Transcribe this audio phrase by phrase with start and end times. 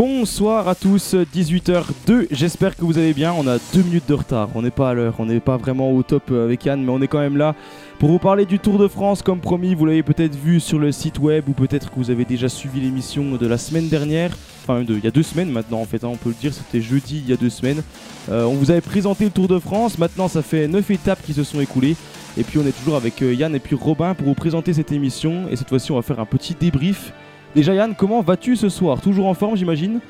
[0.00, 4.48] Bonsoir à tous, 18h02, j'espère que vous allez bien, on a deux minutes de retard,
[4.54, 6.90] on n'est pas à l'heure, on n'est pas vraiment au top euh, avec Yann, mais
[6.90, 7.54] on est quand même là
[7.98, 10.90] pour vous parler du Tour de France comme promis, vous l'avez peut-être vu sur le
[10.90, 14.30] site web ou peut-être que vous avez déjà suivi l'émission de la semaine dernière,
[14.62, 16.54] enfin de, il y a deux semaines maintenant en fait, hein, on peut le dire,
[16.54, 17.82] c'était jeudi il y a deux semaines.
[18.30, 21.34] Euh, on vous avait présenté le Tour de France, maintenant ça fait 9 étapes qui
[21.34, 21.96] se sont écoulées.
[22.38, 24.92] Et puis on est toujours avec euh, Yann et puis Robin pour vous présenter cette
[24.92, 25.46] émission.
[25.50, 27.12] Et cette fois-ci on va faire un petit débrief
[27.54, 29.00] Déjà Yann, comment vas-tu ce soir?
[29.00, 30.00] Toujours en forme j'imagine?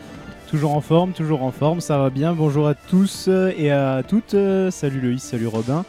[0.50, 2.34] Toujours en forme, toujours en forme, ça va bien.
[2.34, 4.36] Bonjour à tous et à toutes.
[4.70, 5.84] Salut Loïs, salut Robin.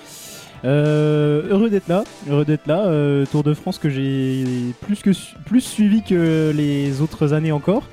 [0.63, 2.85] Euh, heureux d'être là, heureux d'être là.
[2.85, 4.45] Euh, Tour de France que j'ai
[4.79, 7.83] plus suivi que les autres années encore.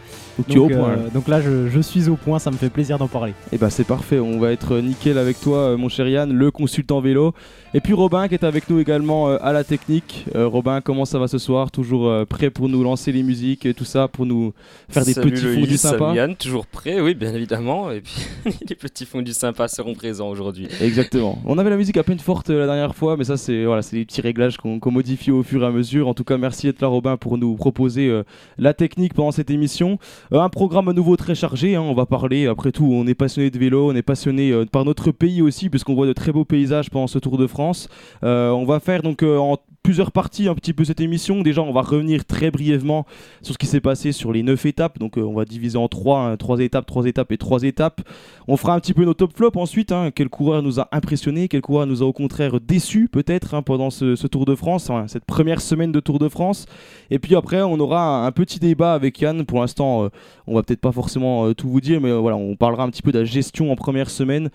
[0.46, 3.30] Donc, euh, donc, là, je, suis au point, ça me fait plaisir d'en parler.
[3.30, 6.32] Et eh bah ben, c'est parfait, on va être nickel avec toi, mon cher Yann,
[6.32, 7.34] le consultant vélo.
[7.74, 10.26] Et puis Robin qui est avec nous également à la technique.
[10.34, 11.70] Robin, comment ça va ce soir?
[11.70, 14.52] Toujours prêt pour nous lancer les musiques et tout ça, pour nous
[14.88, 16.06] faire des petits fondus sympas?
[16.06, 17.90] Salut Yann, toujours prêt, oui, bien évidemment.
[17.90, 18.14] Et puis
[18.68, 20.68] les petits fondus sympas seront présents aujourd'hui.
[20.80, 21.38] Exactement.
[21.44, 23.96] On avait la musique à peine forte la dernière fois, mais ça c'est voilà, c'est
[23.96, 26.08] des petits réglages qu'on modifie au fur et à mesure.
[26.08, 28.24] En tout cas, merci d'être là Robin pour nous proposer euh,
[28.58, 29.98] la technique pendant cette émission.
[30.32, 31.82] Euh, un programme à nouveau très chargé, hein.
[31.82, 34.84] on va parler, après tout, on est passionné de vélo, on est passionné euh, par
[34.84, 37.88] notre pays aussi, puisqu'on voit de très beaux paysages pendant ce Tour de France.
[38.22, 41.40] on va faire donc en plusieurs parties un petit peu cette émission.
[41.40, 43.06] Déjà, on va revenir très brièvement
[43.40, 44.98] sur ce qui s'est passé sur les 9 étapes.
[44.98, 46.60] Donc, on va diviser en 3, 3 hein.
[46.60, 48.02] étapes, 3 étapes et 3 étapes.
[48.48, 49.90] On fera un petit peu nos top flops ensuite.
[49.90, 50.10] Hein.
[50.14, 53.88] Quel coureur nous a impressionné, quel coureur nous a au contraire déçu peut-être hein, pendant
[53.88, 56.66] ce, Tour de France, cette première semaine de Tour de France.
[57.10, 59.46] Et puis après, on aura un, petit débat avec Yann.
[59.46, 60.08] Pour l'instant, euh,
[60.46, 62.90] on va peut-être pas forcément euh, tout vous dire, mais euh, voilà, on parlera un
[62.90, 64.50] petit peu de la gestion en première semaine,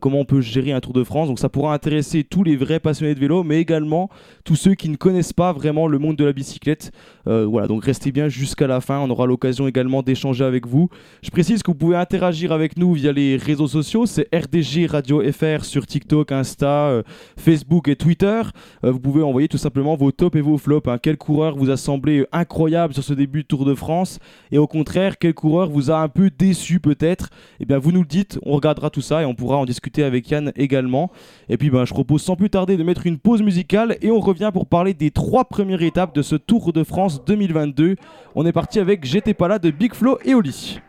[0.00, 1.28] comment on peut gérer un Tour de France.
[1.28, 4.08] Donc ça pourra intéresser tous les vrais passionnés de vélo, mais également
[4.44, 6.92] tous ceux qui ne connaissent pas vraiment le monde de la bicyclette.
[7.26, 8.98] voilà, donc restez bien jusqu'à la fin.
[8.98, 10.88] On aura l'occasion également d'échanger avec vous.
[11.22, 15.22] Je précise que vous pouvez interagir avec nous via les réseaux sociaux, c'est RDG Radio
[15.32, 17.02] FR sur TikTok, Insta, euh,
[17.36, 18.42] Facebook et Twitter.
[18.84, 20.88] Euh, vous pouvez envoyer tout simplement vos tops et vos flops.
[20.88, 20.98] Hein.
[21.02, 24.18] Quel coureur vous a semblé incroyable sur ce début de Tour de France?
[24.52, 27.30] Et au contraire, quel coureur vous a un peu déçu peut-être?
[27.60, 30.04] Eh bien, vous nous le dites, on regardera tout ça et on pourra en discuter
[30.04, 31.10] avec Yann également.
[31.48, 34.20] Et puis, ben, je propose sans plus tarder de mettre une pause musicale et on
[34.20, 37.96] revient pour parler des trois premières étapes de ce Tour de France 2022.
[38.34, 40.80] On est parti avec J'étais pas de Big Flo et Oli.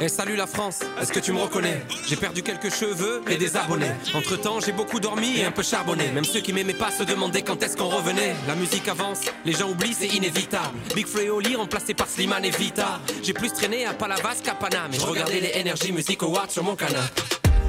[0.00, 1.82] Eh salut la France, est-ce que tu me reconnais?
[2.06, 3.90] J'ai perdu quelques cheveux et des abonnés.
[4.14, 6.12] Entre temps, j'ai beaucoup dormi et un peu charbonné.
[6.12, 8.36] Même ceux qui m'aimaient pas se demandaient quand est-ce qu'on revenait.
[8.46, 10.78] La musique avance, les gens oublient, c'est inévitable.
[10.94, 13.00] Big Oli remplacé par Slimane et Vita.
[13.24, 14.92] J'ai plus traîné à Palavas qu'à Paname.
[14.92, 17.02] Je regardais les Energy Music Awards sur mon canal.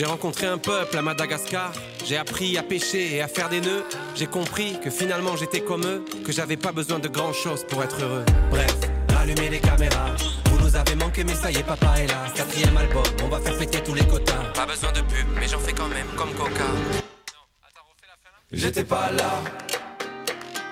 [0.00, 1.72] J'ai rencontré un peuple à Madagascar,
[2.06, 3.84] j'ai appris à pêcher et à faire des nœuds.
[4.14, 7.84] J'ai compris que finalement j'étais comme eux, que j'avais pas besoin de grand chose pour
[7.84, 8.24] être heureux.
[8.50, 8.74] Bref,
[9.20, 10.16] allumez les caméras.
[10.46, 12.24] Vous nous avez manqué, mais ça y est, papa est là.
[12.34, 14.42] Quatrième album, on va faire péter tous les quotas.
[14.54, 16.64] Pas besoin de pub, mais j'en fais quand même comme Coca.
[18.52, 19.42] J'étais pas là,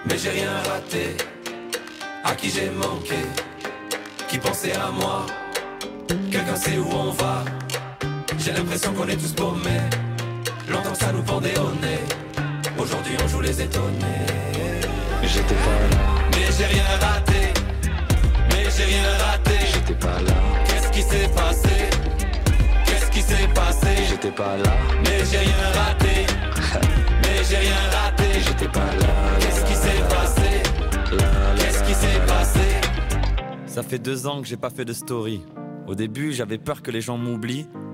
[0.06, 1.18] mais j'ai rien raté.
[2.24, 3.18] À qui j'ai manqué,
[4.26, 5.26] qui pensait à moi?
[6.32, 7.44] Quelqu'un sait où on va.
[8.38, 9.80] J'ai l'impression qu'on est tous paumés.
[10.70, 12.00] Longtemps que ça nous pendait au nez.
[12.78, 14.26] Aujourd'hui on joue les étonnés.
[15.22, 16.28] J'étais pas là.
[16.32, 17.52] Mais j'ai rien raté.
[18.50, 19.54] Mais j'ai rien raté.
[19.72, 20.32] J'étais pas là.
[20.66, 21.90] Qu'est-ce qui s'est passé?
[22.86, 23.88] Qu'est-ce qui s'est passé?
[24.08, 24.70] J'étais pas là.
[25.04, 26.26] Mais j'ai rien raté.
[27.22, 28.40] Mais j'ai rien raté.
[28.40, 29.38] J'étais pas là.
[29.40, 30.62] Qu'est-ce qui s'est passé?
[31.58, 32.60] Qu'est-ce qui s'est passé?
[33.66, 35.42] Ça fait deux ans que j'ai pas fait de story.
[35.86, 37.68] Au début, j'avais peur que les gens m'oublient.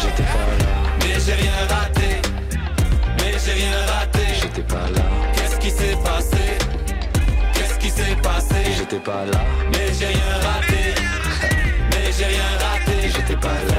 [0.00, 2.22] J'étais pas là, Mais j'ai rien raté.
[3.18, 4.26] Mais j'ai rien raté.
[4.40, 5.02] j'étais pas là,
[5.34, 6.58] Qu'est-ce qui s'est passé?
[7.54, 8.56] Qu'est-ce qui s'est passé?
[8.76, 9.40] J'étais pas là,
[9.72, 10.94] Mais j'ai rien raté.
[11.90, 13.08] Mais j'ai rien raté.
[13.10, 13.77] j'étais pas là.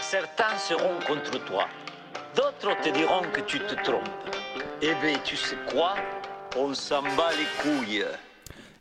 [0.00, 1.66] Certains seront contre toi.
[2.34, 4.08] D'autres te diront que tu te trompes.
[4.82, 5.94] Eh bien, tu sais quoi?
[6.56, 8.04] On s'en bat les couilles.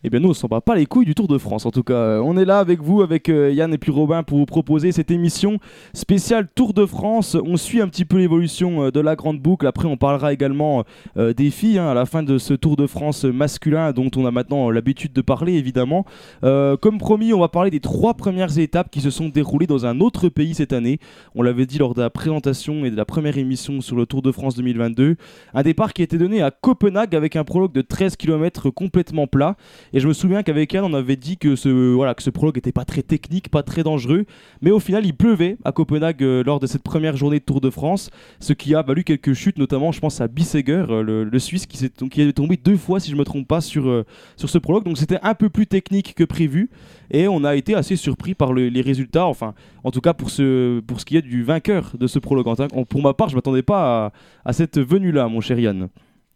[0.05, 1.65] Eh bien, nous, on s'en bat pas les couilles du Tour de France.
[1.65, 4.23] En tout cas, Euh, on est là avec vous, avec euh, Yann et puis Robin,
[4.23, 5.59] pour vous proposer cette émission
[5.93, 7.35] spéciale Tour de France.
[7.35, 9.65] On suit un petit peu l'évolution euh, de la grande boucle.
[9.65, 10.83] Après, on parlera également
[11.15, 14.31] des filles hein, à la fin de ce Tour de France masculin dont on a
[14.31, 16.05] maintenant l'habitude de parler, évidemment.
[16.41, 19.99] Comme promis, on va parler des trois premières étapes qui se sont déroulées dans un
[19.99, 20.99] autre pays cette année.
[21.35, 24.21] On l'avait dit lors de la présentation et de la première émission sur le Tour
[24.21, 25.15] de France 2022.
[25.53, 29.27] Un départ qui a été donné à Copenhague avec un prologue de 13 km complètement
[29.27, 29.55] plat.
[29.93, 32.55] Et je me souviens qu'avec Yann, on avait dit que ce, voilà, que ce prologue
[32.55, 34.25] n'était pas très technique, pas très dangereux.
[34.61, 37.61] Mais au final, il pleuvait à Copenhague euh, lors de cette première journée de Tour
[37.61, 38.09] de France.
[38.39, 41.77] Ce qui a valu quelques chutes, notamment, je pense à Bissegger, euh, le, Suisse, qui,
[41.77, 44.03] s'est, qui est tombé deux fois, si je ne me trompe pas, sur, euh,
[44.35, 44.83] sur ce prologue.
[44.83, 46.71] Donc c'était un peu plus technique que prévu.
[47.11, 49.27] Et on a été assez surpris par le- les résultats.
[49.27, 49.53] Enfin,
[49.83, 52.47] en tout cas, pour ce, pour ce qui est du vainqueur de ce prologue.
[52.89, 54.13] Pour ma part, je ne m'attendais pas à,
[54.49, 55.89] à cette venue-là, mon cher Yann.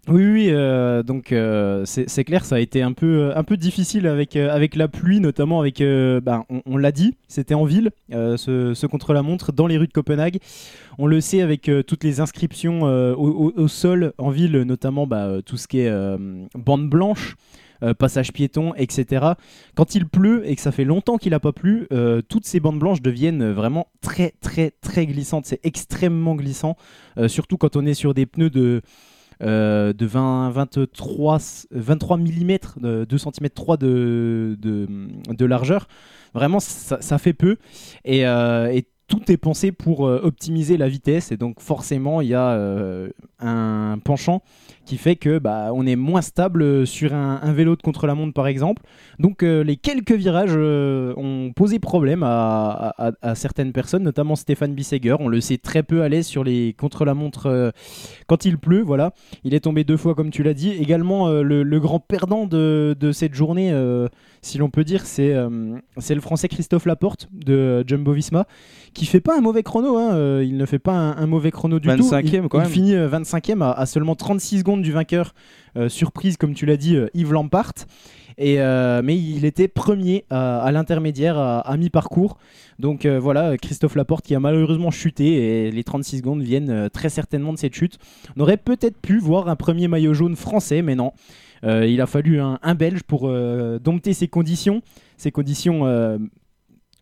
[0.10, 4.08] Oui, oui, euh, donc euh, c'est clair, ça a été un peu, un peu difficile
[4.08, 7.92] avec, euh, avec la pluie, notamment avec, euh, ben, on, l'a dit, c'était en ville,
[8.14, 10.38] euh, ce, ce contre-la-montre, dans les rues de Copenhague.
[10.98, 14.62] On le sait avec euh, toutes les inscriptions euh, au, au- au sol en ville,
[14.62, 16.18] notamment bah, euh, tout ce qui est euh,
[16.56, 17.36] bande blanche.
[17.84, 19.36] euh, passage piéton, etc.
[19.76, 22.60] Quand il pleut et que ça fait longtemps qu'il n'a pas plu, euh, toutes ces
[22.60, 25.46] bandes blanches deviennent vraiment très très très glissantes.
[25.46, 26.76] C'est extrêmement glissant,
[27.20, 28.82] euh, surtout quand on est sur des pneus de,
[29.44, 31.38] euh, de 20, 23,
[31.72, 35.88] 23 mm, de 2 cm 3 de, de, largeur.
[36.34, 37.58] Vraiment, ça, fait peu.
[38.04, 41.32] Et, euh, et tout est pensé pour euh, optimiser la vitesse.
[41.32, 43.10] Et donc, forcément, il y a euh,
[43.40, 44.44] un penchant
[44.86, 48.84] qui fait que bah, on est moins stable sur un, vélo de contre-la-montre, par exemple.
[49.20, 52.94] Donc, euh, les quelques virages ont posé problème à,
[53.36, 55.16] certaines personnes, notamment Stéphane Bissegger.
[55.20, 57.74] On le sait très peu à l'aise sur les contre-la-montre
[58.28, 58.82] quand il pleut.
[58.82, 59.14] Voilà.
[59.44, 60.72] Il est tombé deux fois, comme tu l'as dit.
[60.72, 63.74] Également, le, grand perdant de, cette journée,
[64.42, 68.46] si l'on peut dire, c'est le français Christophe Laporte de euh, Jumbo Visma,
[68.98, 69.98] qui fait pas un mauvais chrono.
[69.98, 71.94] hein, euh, il ne fait pas un, un mauvais chrono du tout.
[72.04, 75.34] 25e Il, quand il finit euh, 25e à, à seulement 36 secondes du vainqueur.
[75.78, 77.74] Euh, surprise, comme tu l'as dit, euh, Yves Lampart.
[78.40, 82.38] Et, euh, mais il était premier à, l'intermédiaire à, à mi-parcours.
[82.78, 86.90] Donc euh, voilà, Christophe Laporte qui a malheureusement chuté et les 36 secondes viennent euh,
[86.90, 87.98] très certainement de cette chute.
[88.36, 91.14] On aurait peut-être pu voir un premier maillot jaune français, mais non.
[91.64, 94.84] Euh, il a fallu un, un Belge pour euh, dompter ces conditions.
[95.18, 96.20] Ces conditions, euh,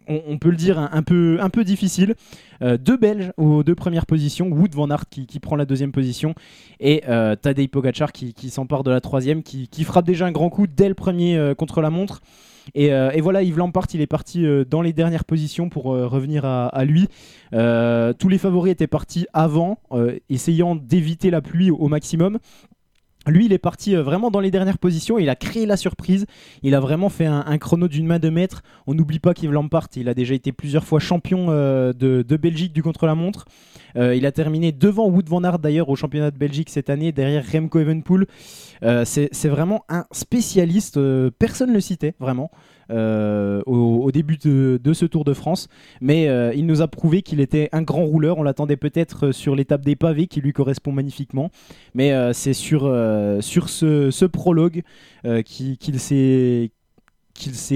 [0.07, 2.15] on, peut le dire, un, peu, difficiles.
[2.61, 4.47] Euh, deux Belges aux deux premières positions.
[4.47, 6.35] Wood van Aert qui, prend la deuxième position.
[6.79, 10.67] Et euh, Tadej Pogacar qui, s'empare de la troisième, qui, frappe déjà un grand coup
[10.67, 12.21] dès le premier euh, contre la montre.
[12.73, 16.45] Et, euh, et voilà, Yves Lampart, il est parti dans les dernières positions pour revenir
[16.45, 17.07] à, lui.
[17.51, 19.79] Tous les favoris étaient partis avant,
[20.29, 22.39] essayant d'éviter la pluie au maximum.
[23.27, 25.17] Lui, il est parti euh, vraiment dans les dernières positions.
[25.17, 26.25] Il a créé la surprise.
[26.63, 28.61] Il a vraiment fait un, chrono d'une main de maître.
[28.87, 32.73] On n'oublie pas qu'Yves Lampart, il a déjà été plusieurs fois champion euh, de, Belgique
[32.73, 33.45] du contre-la-montre.
[33.95, 37.11] Euh, il a terminé devant Wood van Aert d'ailleurs au championnat de Belgique cette année,
[37.11, 38.27] derrière Remco Evenepoel.
[38.83, 40.99] Euh, c'est vraiment un spécialiste.
[41.39, 42.51] personne ne le citait vraiment.
[42.91, 45.67] Euh, au, début de, ce Tour de France,
[46.01, 48.37] mais euh, il nous a prouvé qu'il était un grand rouleur.
[48.37, 51.49] On l'attendait peut-être sur l'étape des pavés qui lui correspond magnifiquement,
[51.93, 54.83] mais euh, c'est sur, euh, ce, prologue
[55.25, 56.71] euh, qui- qu'il s'est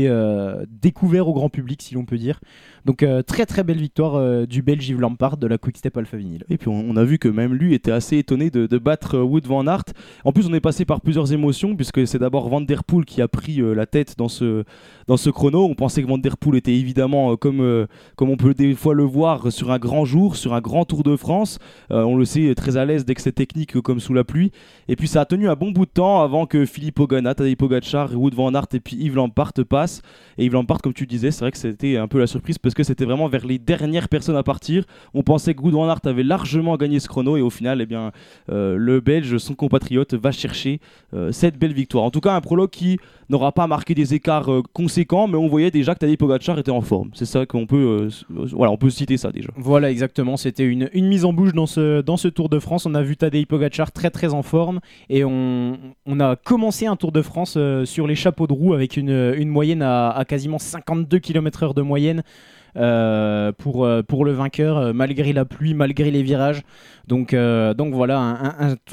[0.08, 2.40] euh, découvert au grand public, si l'on peut dire.
[2.86, 5.98] Donc euh, très très belle victoire euh, du Belge Yves Lampard de la Quick Step
[5.98, 6.44] Alpha Vinyl.
[6.50, 9.46] Et puis on, a vu que même lui était assez étonné de, battre euh, Wood
[9.46, 9.84] Van Aert.
[10.24, 13.22] En plus, on est passé par plusieurs émotions, puisque c'est d'abord Van Der Poel qui
[13.22, 14.64] a pris euh, la tête dans ce,
[15.08, 15.66] dans ce chrono.
[15.66, 19.04] On pensait que Van Der Poel était évidemment, comme, comme on peut des fois le
[19.04, 21.60] voir, sur un grand jour, sur un grand Tour de France.
[21.90, 24.52] On le sait, très à l'aise dès que c'est technique comme sous la pluie.
[24.88, 27.56] Et puis ça a tenu un bon bout de temps avant que Philippe Ogana, Tadej
[27.56, 30.02] Pogacar, Wood Van Aert et puis Yves Lampard passent.
[30.38, 32.84] Et Yves Lampard, comme tu disais, c'est vrai que c'était un peu la surprise que
[32.84, 34.84] c'était vraiment vers les dernières personnes à partir.
[35.14, 37.86] On pensait que Wood Van Aert avait largement gagné ce chrono et au final, eh
[37.86, 38.12] bien,
[38.52, 40.80] euh, le Belge, son compatriote, va chercher
[41.14, 42.04] euh, cette belle victoire.
[42.04, 43.00] En tout cas, un prologue qui
[43.30, 46.72] n'aura pas marqué des écarts euh, conséquents, mais on voyait déjà que Tadej Pogacar était
[46.72, 47.12] en forme.
[47.14, 49.50] C'est ça qu'on peut, voilà, on peut citer ça déjà.
[49.56, 50.38] Voilà, exactement.
[50.38, 52.86] C'était une, mise en bouche dans ce, dans ce Tour de France.
[52.86, 55.78] On a vu Tadej Pogacar très très en forme et on,
[56.20, 60.24] a commencé un Tour de France sur les chapeaux de roue avec une, moyenne à
[60.28, 62.24] quasiment 52 km/h de moyenne.
[62.76, 66.62] Euh, pour, euh, pour le vainqueur, euh, malgré la pluie, malgré les virages.
[67.08, 68.20] Donc, voilà,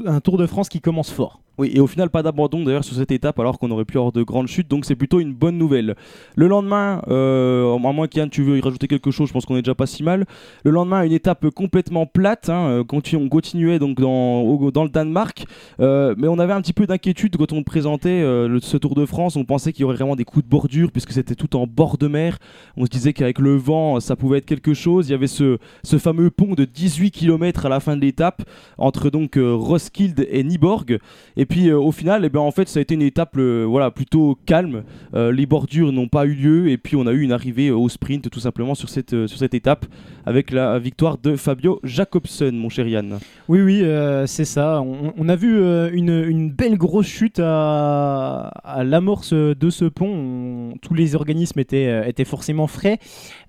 [0.05, 1.41] un Tour de France qui commence fort.
[1.59, 4.13] Oui, et au final, pas d'abandon d'ailleurs sur cette étape, alors qu'on aurait pu avoir
[4.13, 5.95] de grandes chutes, donc c'est plutôt une bonne nouvelle.
[6.35, 9.57] Le lendemain, euh, à moins qu'Yann, tu veux y rajouter quelque chose, je pense qu'on
[9.57, 10.27] est déjà pas si mal.
[10.65, 15.47] Le lendemain, une étape complètement plate, hein, euh, on continuait donc dans, le Danemark,
[15.81, 19.07] euh, mais on avait un petit peu d'inquiétude quand on présentait euh, ce Tour de
[19.07, 19.37] France.
[19.37, 21.97] On pensait qu'il y aurait vraiment des coups de bordure, puisque c'était tout en bord
[21.99, 22.39] de mer.
[22.77, 25.09] On se disait qu'avec le vent, ça pouvait être quelque chose.
[25.09, 25.59] Il y avait ce,
[25.99, 28.43] fameux pont de 18 km à la fin de l'étape,
[28.77, 30.99] entre donc Roskilde et Nyborg.
[31.37, 33.65] Et puis euh, au final, eh ben, en fait, ça a été une étape euh,
[33.65, 34.85] voilà, plutôt calme.
[35.15, 37.89] Euh, les bordures n'ont pas eu lieu et puis on a eu une arrivée au
[37.89, 39.87] sprint tout simplement sur cette, sur cette étape
[40.27, 43.19] avec la victoire de Fabio Jacobsen, mon cher Yann.
[43.49, 43.83] Oui, oui,
[44.27, 44.83] c'est ça.
[44.83, 45.57] On, a vu
[45.93, 48.51] une, une belle grosse chute à,
[48.85, 50.07] l'amorce de ce pont.
[50.07, 52.99] On- tous les organismes étaient, étaient forcément frais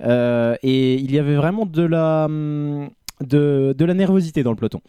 [0.02, 2.90] et il y avait vraiment de la, hum,
[3.22, 4.82] de, de la nervosité dans le peloton.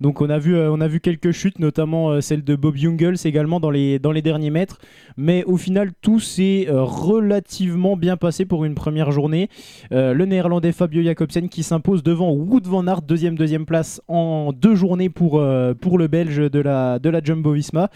[0.00, 2.76] Donc on a vu, euh, on a vu quelques chutes, notamment euh, celle de Bob
[2.76, 4.78] Jungels également dans les, derniers mètres.
[5.16, 9.48] Mais au final, tout s'est euh, relativement bien passé pour une première journée.
[9.90, 14.74] Le néerlandais Fabio Jacobsen qui s'impose devant Wood van Aert, deuxième, deuxième place en deux
[14.74, 15.42] journées pour,
[15.80, 17.90] pour le belge de la, de la Jumbo Visma,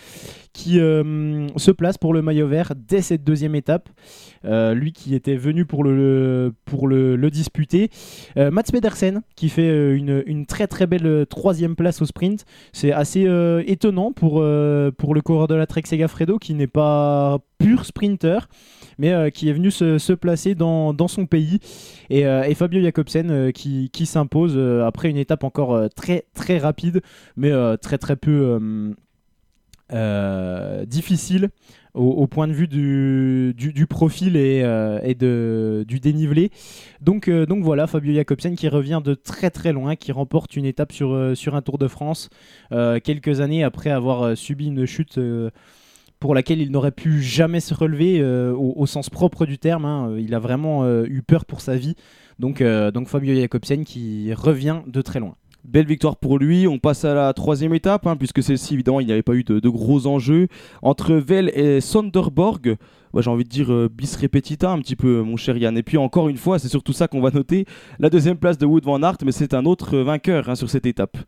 [0.58, 3.88] qui euh, se place pour le maillot vert dès cette deuxième étape.
[4.44, 7.90] Euh, lui qui était venu pour le, pour le, disputer.
[8.36, 12.44] Euh, Mats Pedersen qui fait une, une très très belle troisième place au sprint.
[12.72, 13.28] C'est assez
[13.66, 14.42] étonnant pour,
[14.98, 18.48] pour le coureur de la Trek Segafredo qui n'est pas pur sprinter
[18.98, 21.60] mais qui est venu se, placer dans, dans son pays
[22.10, 22.24] et,
[22.54, 27.02] Fabio Jacobsen qui, qui s'impose après une étape encore très très rapide
[27.36, 28.94] mais très très peu
[30.86, 31.50] difficile
[31.94, 36.50] au, point de vue du, profil et, euh, du dénivelé.
[37.00, 40.92] Donc, euh, voilà, Fabio Jacobsen qui revient de très très loin, qui remporte une étape
[40.92, 42.28] sur, euh, un Tour de France
[42.72, 45.50] euh, quelques années après avoir euh, subi une chute euh,
[46.20, 49.84] pour laquelle il n'aurait pu jamais se relever euh, au, sens propre du terme.
[49.84, 50.14] hein.
[50.18, 51.94] Il a vraiment euh, eu peur pour sa vie.
[52.38, 55.34] Donc, euh, donc Fabio Jacobsen qui revient de très loin.
[55.68, 56.66] Belle victoire pour lui.
[56.66, 59.44] On passe à la troisième étape, hein, puisque celle-ci, évidemment, il n'y avait pas eu
[59.44, 60.48] de, gros enjeux.
[60.80, 62.76] Entre Vel et Sonderborg,
[63.14, 65.76] j'ai envie de dire euh, bis repetita un petit peu, mon cher Yann.
[65.76, 67.66] Et puis encore une fois, c'est surtout ça qu'on va noter.
[67.98, 70.86] La deuxième place de Wood Van Aert, mais c'est un autre vainqueur hein, sur cette
[70.86, 71.18] étape.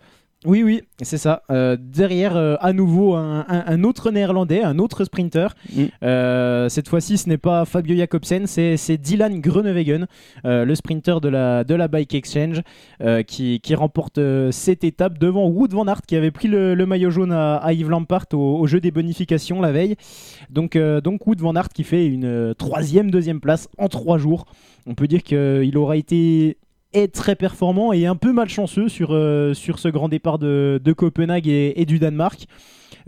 [0.46, 1.42] Oui, oui, c'est ça.
[1.50, 5.54] Euh, derrière, euh, à nouveau, un, un- un autre néerlandais, un autre sprinter.
[5.70, 5.82] Mm.
[6.02, 10.06] Euh, cette fois-ci, ce n'est pas Fabio Jacobsen, c'est Dylan Groenewegen,
[10.44, 12.62] le sprinter de la, de la Bike Exchange,
[13.26, 14.18] qui, qui remporte
[14.50, 17.74] cette étape devant Wood Van Aert, qui avait pris le, le maillot jaune à, à
[17.74, 19.96] Yves Lampart au, au jeu des bonifications la veille.
[20.48, 24.46] Donc, donc Wood Van Aert qui fait une troisième, deuxième place en trois jours.
[24.86, 26.56] On peut dire qu'il aura été
[26.92, 31.84] est très performant et un peu malchanceux sur, euh, ce grand départ de, Copenhague et
[31.86, 32.46] du Danemark.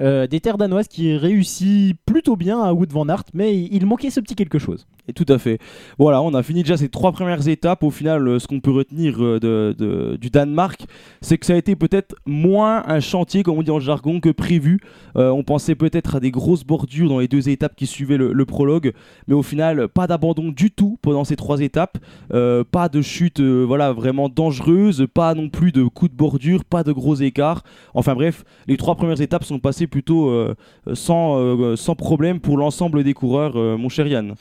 [0.01, 4.11] Euh, des terres danoises qui réussit plutôt bien à Wood Van Aert, mais il, manquait
[4.11, 4.87] ce petit quelque chose.
[5.09, 5.59] Et tout à fait.
[5.99, 7.83] Voilà, on a fini déjà ces trois premières étapes.
[7.83, 10.87] Au final, euh, ce qu'on peut retenir euh, de, du Danemark,
[11.21, 14.29] c'est que ça a été peut-être moins un chantier, comme on dit le jargon, que
[14.29, 14.81] prévu.
[15.15, 18.93] On pensait peut-être à des grosses bordures dans les deux étapes qui suivaient le, prologue,
[19.27, 21.99] mais au final, pas d'abandon du tout pendant ces trois étapes.
[22.31, 26.93] Pas de chute voilà, vraiment dangereuse, pas non plus de coups de bordure, pas de
[26.93, 27.63] gros écarts.
[27.95, 30.55] Enfin bref, les trois premières étapes sont passées plutôt euh,
[30.95, 34.35] sans, euh, sans problème pour l'ensemble des coureurs, euh, mon cher Yann.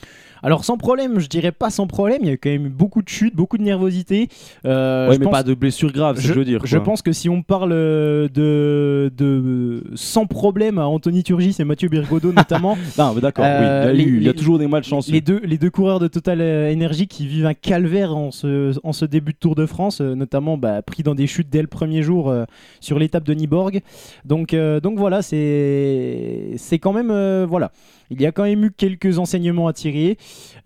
[0.43, 3.01] Alors sans problème, je dirais pas sans problème, il y a quand même eu beaucoup
[3.01, 4.27] de chutes, beaucoup de nervosité.
[4.65, 6.62] Euh, ouais, je mais pense- pas de blessures graves, que je veux dire.
[6.65, 11.63] Je pense que si on parle euh, de, de sans problème à Anthony Turgis et
[11.63, 14.29] Mathieu Birgodeau notamment, Non, mais d'accord, Euh, oui, il, y a les- eu- il y
[14.29, 15.12] a toujours des malchanceux.
[15.12, 18.74] les deux, les deux coureurs de Total euh, Energy qui vivent un calvaire en ce,
[18.83, 21.62] en ce début de Tour de France, euh, notamment bah, pris dans des chutes dès
[21.62, 22.45] le premier jour euh,
[22.79, 23.81] sur l'étape de Niborg.
[24.25, 27.71] Donc, euh, donc voilà, c'est c'est quand même euh, voilà,
[28.12, 30.18] il y a quand même eu quelques enseignements à tirer,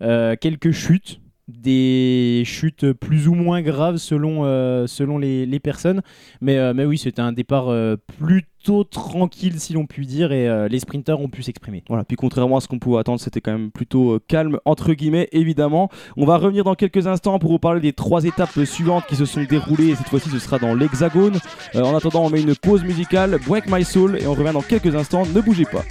[0.02, 1.20] euh, quelques chutes.
[1.48, 4.84] Des chutes plus ou moins graves selon, euh,
[5.20, 6.02] les, personnes.
[6.40, 7.72] Mais, euh, mais oui, c'était un départ
[8.18, 11.84] plutôt tranquille, si l'on peut dire, et les sprinteurs ont pu s'exprimer.
[11.88, 15.28] Voilà, puis contrairement à ce qu'on pouvait attendre, c'était quand même plutôt calme, entre guillemets,
[15.30, 15.88] évidemment.
[16.16, 19.24] On va revenir dans quelques instants pour vous parler des trois étapes suivantes qui se
[19.24, 19.90] sont déroulées.
[19.90, 21.38] Et cette fois-ci, ce sera dans l'Hexagone.
[21.76, 24.96] En attendant, on met une pause musicale, Break My Soul, et on revient dans quelques
[24.96, 25.22] instants.
[25.32, 25.84] Ne bougez pas.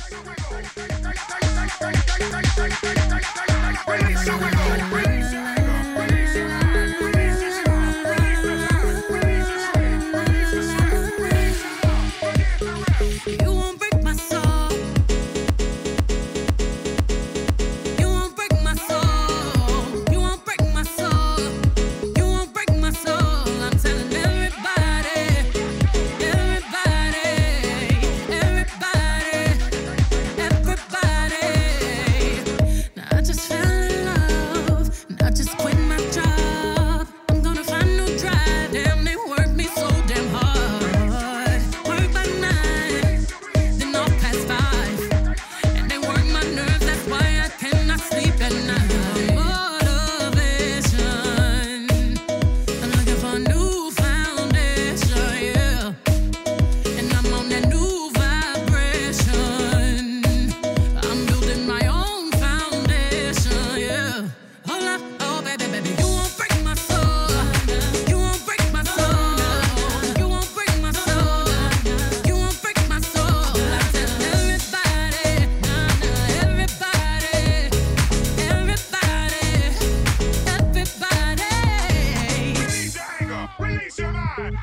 [2.83, 5.14] Release your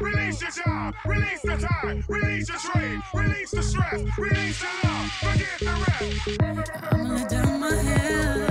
[0.01, 5.11] release your job, release the time, release your trade, release the stress, release the love,
[5.21, 6.93] forget the rest.
[6.93, 8.49] I'ma let down my hair,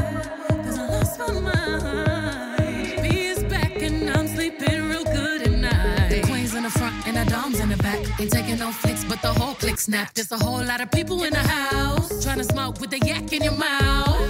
[0.64, 3.02] 'cause I lost my mind.
[3.02, 6.10] B is back and I'm sleeping real good at night.
[6.10, 8.00] The queen's in the front and the dom's in the back.
[8.20, 10.14] Ain't taking no flicks, but the whole click snap.
[10.14, 13.32] There's a whole lot of people in the house trying to smoke with the yak
[13.34, 14.30] in your mouth.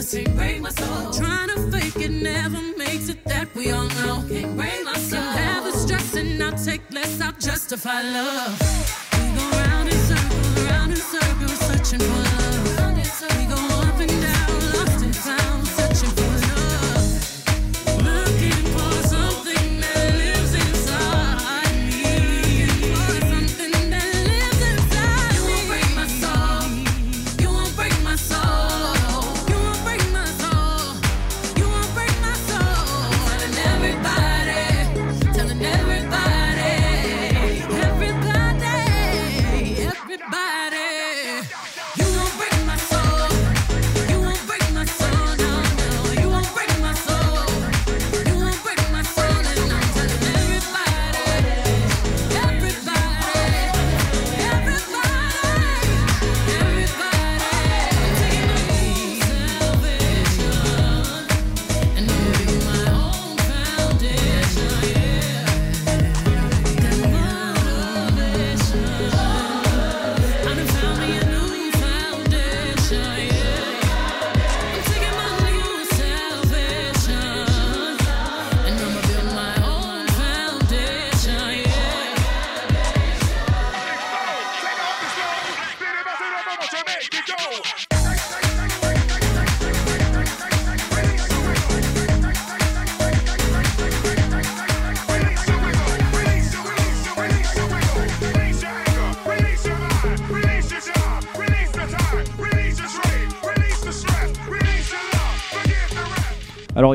[0.00, 1.12] Can't break my soul.
[1.12, 3.22] Trying to fake it never makes it.
[3.26, 4.24] That we all know.
[4.28, 5.20] Can't break my soul.
[5.20, 7.20] You have the stress and I'll take less.
[7.20, 9.09] I'll justify love.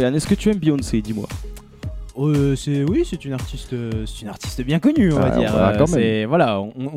[0.06, 1.28] Alors Yann, est-ce que tu aimes Beyoncé Dis-moi?
[2.20, 5.38] Euh, c'est oui, c'est une artiste, euh, c'est une artiste bien connue, on va Ah,
[5.40, 5.52] dire.
[5.52, 6.00] voilà, Euh, quand même.
[6.00, 6.90] c'est- voilà, on, on-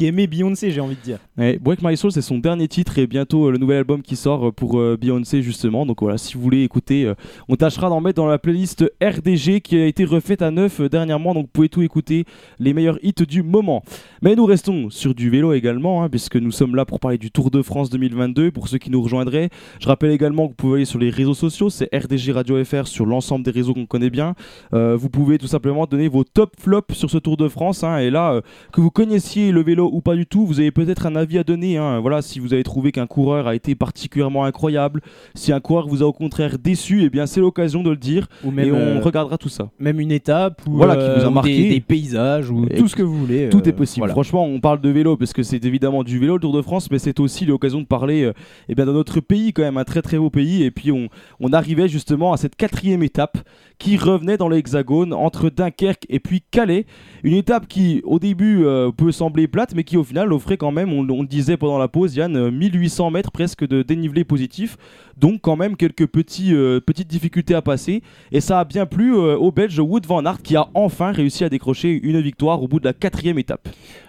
[0.00, 1.18] peut qu'aimer Beyoncé, j'ai envie de dire.
[1.60, 4.48] Break My Soul, c'est son dernier titre et bientôt euh, le nouvel album qui sort
[4.48, 5.86] euh, pour euh, Beyoncé justement.
[5.86, 7.12] Donc voilà, si vous voulez écouter,
[7.48, 11.34] on tâchera d'en mettre dans la playlist RDG qui a été refaite à neuf dernièrement.
[11.34, 12.24] Donc vous pouvez tout écouter,
[12.58, 13.82] les meilleurs hits du moment.
[14.22, 17.30] Mais nous restons sur du vélo également, hein, puisque nous sommes là pour parler du
[17.30, 18.50] Tour de France 2022.
[18.50, 21.34] Pour ceux qui nous rejoindraient, je rappelle également que vous pouvez aller sur les réseaux
[21.34, 24.34] sociaux, c'est RDG Radio FR sur l'ensemble des réseaux qu'on connaît bien.
[24.72, 27.84] Vous pouvez tout simplement donner vos top flops sur ce Tour de France.
[27.84, 28.40] hein, et là,
[28.72, 31.44] que vous connaissiez le vélo ou pas du tout, vous avez peut-être un avis à
[31.44, 31.76] donner.
[31.76, 32.00] hein.
[32.00, 35.00] Voilà, si vous avez trouvé qu'un coureur a été particulièrement incroyable,
[35.34, 38.28] si un coureur vous a au contraire déçu, eh bien c'est l'occasion de le dire
[38.44, 39.70] Ou même, et on euh, regardera tout ça.
[39.78, 41.56] même une étape ou, Voilà, qui vous a marqué.
[41.64, 43.48] des, des paysages ou Et tout ce que vous voulez.
[43.50, 44.00] Tout euh, est possible.
[44.02, 44.12] voilà.
[44.14, 46.90] Franchement, on parle de vélo parce que c'est évidemment du vélo le Tour de France,
[46.90, 48.32] mais c'est aussi l'occasion de parler euh,
[48.68, 50.62] eh bien, de notre pays, quand même un très très beau pays.
[50.62, 51.08] Et puis on,
[51.40, 53.38] on arrivait justement à cette quatrième étape
[53.78, 56.84] qui revenait dans l'Hexagone entre Dunkerque et puis Calais.
[57.24, 60.72] Une étape qui au début euh, peut sembler plate, mais qui au final offrait quand
[60.72, 64.76] même, on, disait pendant la pause, Yann, euh, 1800 mètres presque de dénivelé positif.
[65.16, 68.02] Donc quand même quelques petits, euh, petites difficultés à passer.
[68.32, 71.44] Et ça a bien plu euh, au Belge Wood van Aert qui a enfin réussi
[71.44, 73.68] à décrocher une victoire au bout de la quatrième étape.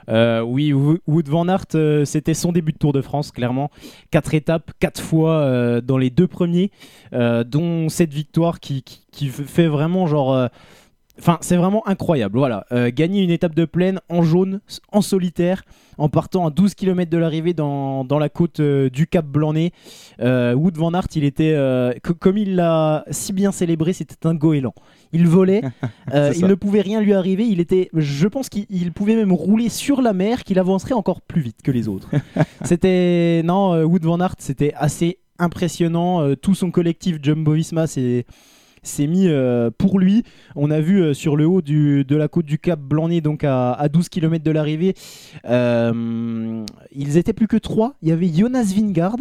[0.09, 3.69] Euh, oui, Wo- Wood van Aert, euh, c'était son début de Tour de France, clairement.
[4.09, 6.71] Quatre étapes, quatre fois euh, dans les deux premiers,
[7.13, 10.49] euh, dont cette victoire qui, qui, fait vraiment genre.
[11.21, 12.39] Enfin, c'est vraiment incroyable.
[12.39, 14.59] Voilà, Euh, gagner une étape de plaine en jaune,
[14.91, 15.61] en solitaire,
[15.99, 19.71] en partant à 12 km de l'arrivée dans, dans la côte euh, du Cap Blanc-Nez.
[20.19, 21.55] Euh, Wood van Aert, il était,
[22.03, 24.73] co- comme il l'a si bien célébré, c'était un goéland.
[25.13, 25.61] Il volait,
[26.11, 27.45] C'est il ne pouvait rien lui arriver.
[27.45, 31.21] Il était, je pense qu'il il pouvait même rouler sur la mer, qu'il avancerait encore
[31.21, 32.09] plus vite que les autres.
[32.65, 36.33] c'était non, Wood van Aert, c'était assez impressionnant.
[36.35, 38.25] Tout son collectif Jumbo Visma s'est
[38.83, 40.23] s'est mis euh, pour lui.
[40.55, 43.73] On a vu euh, sur le haut de la côte du Cap Blanc-Nez, donc à,
[43.73, 44.95] à 12 km de l'arrivée,
[45.45, 47.95] euh, ils étaient plus que trois.
[48.01, 49.17] Il y avait Jonas Vingard,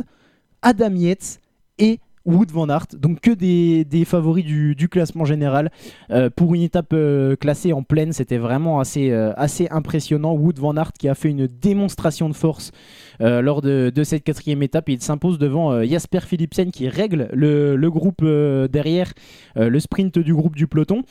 [0.62, 1.40] Adam Yates
[1.78, 5.70] et Wood van Aert, donc que des, favoris du, classement général.
[6.10, 9.32] Euh, pour une étape euh, classée en pleine, c'était vraiment assez, euh,
[9.70, 10.34] impressionnant.
[10.34, 12.72] Wood van Aert qui a fait une démonstration de force
[13.20, 14.88] lors de, cette quatrième étape.
[14.88, 19.12] Il s'impose devant Jasper Philipsen qui règle le, groupe derrière,
[19.56, 21.02] le sprint du groupe du peloton.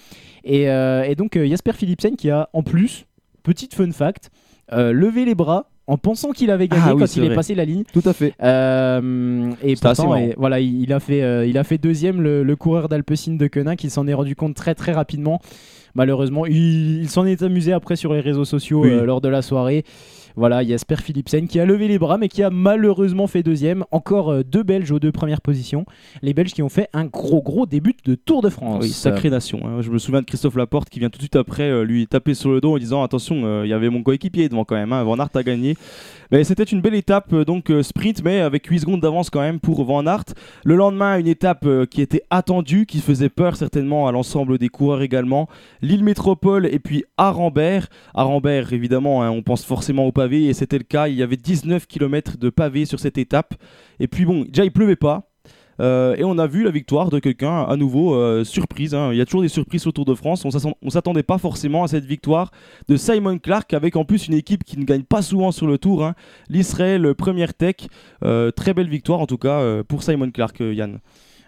[0.43, 3.06] Et, et donc Jasper Philipsen qui a en plus,
[3.43, 4.32] petite fun fact,
[4.72, 7.65] levé les bras en pensant qu'il avait gagné Ah oui, quand il est passé la
[7.65, 7.84] ligne.
[7.91, 8.34] Tout à fait.
[8.43, 12.43] Euh, et pourtant, et voilà, il, il a fait, euh, il a fait deuxième le,
[12.43, 15.41] le coureur d'Alpecin de Quenin qui s'en est rendu compte très très rapidement.
[15.95, 18.91] Malheureusement, il, il s'en est amusé après sur les réseaux sociaux Oui.
[18.91, 19.84] euh, lors de la soirée.
[20.36, 23.84] Voilà, Jasper Philipsen qui a levé les bras mais qui a malheureusement fait deuxième.
[23.92, 25.86] Encore euh, deux Belges aux deux premières positions.
[26.22, 28.84] Les Belges qui ont fait un gros gros début de Tour de France.
[28.84, 29.60] Oui, sacrée nation.
[29.65, 29.82] hein.
[29.82, 32.34] Je me souviens de Christophe Laporte qui vient tout de suite après euh, lui taper
[32.34, 34.94] sur le dos en disant attention, euh, il y avait mon coéquipier devant quand même.
[34.94, 35.04] Hein.
[35.04, 35.76] Van Aert a gagné.
[36.32, 39.84] Mais c'était une belle étape donc sprint, mais avec 8 secondes d'avance quand même pour
[39.84, 40.26] Van Aert.
[40.63, 45.02] Le lendemain, une étape qui était attendue, qui faisait peur certainement à l'ensemble des coureurs
[45.02, 45.48] également.
[45.82, 47.88] Lille Métropole et puis Arambert.
[48.13, 51.08] Arambert, évidemment, hein, on pense forcément au et c'était le cas.
[51.08, 53.53] Il y avait 19 km de pavé sur cette étape.
[53.99, 55.25] Et puis bon, déjà il pleuvait pas.
[55.82, 58.93] Euh, et on a vu la victoire de quelqu'un à nouveau euh, surprise.
[58.93, 59.12] hein.
[59.13, 60.43] Il y a toujours des surprises au Tour de France.
[60.43, 62.51] On s'attend- on s'attendait pas forcément à cette victoire
[62.89, 65.77] de Simon Clark avec en plus une équipe qui ne gagne pas souvent sur le
[65.77, 66.03] Tour.
[66.05, 66.15] hein.
[66.49, 67.75] L'Israël Première Tech.
[68.25, 70.99] Euh, très belle victoire en tout cas pour Simon Clark, Yann.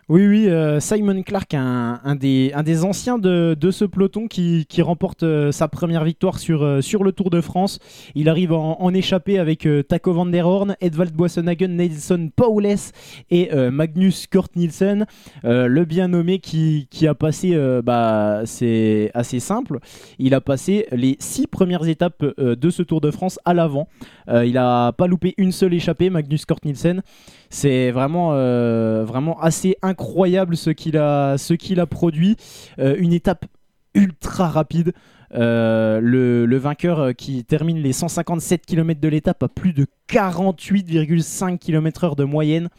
[0.09, 5.67] Oui, oui, euh, Simon Clark, un, des, anciens de, ce peloton qui, remporte euh, sa
[5.67, 7.79] première victoire sur, euh, sur le Tour de France.
[8.15, 12.67] Il arrive en, échappée avec Taco van der Horn, Edvald Boassenhagen, Nelson Paules
[13.29, 15.05] et Magnus Kurt Nielsen.
[15.43, 19.79] Le bien nommé qui, a passé, bah, c'est assez simple,
[20.19, 23.87] il a passé les six premières étapes de ce Tour de France à l'avant.
[24.27, 27.01] Il a pas loupé une seule échappée, Magnus Kurt Nielsen.
[27.53, 31.37] C'est vraiment, euh, vraiment assez incroyable ce qu'il a,
[31.85, 32.37] produit.
[32.79, 33.45] Euh, une étape
[33.93, 34.93] ultra rapide.
[35.33, 42.15] Euh, le, vainqueur qui termine les 157 km de l'étape à plus de 48,5 km/h
[42.15, 42.69] de moyenne.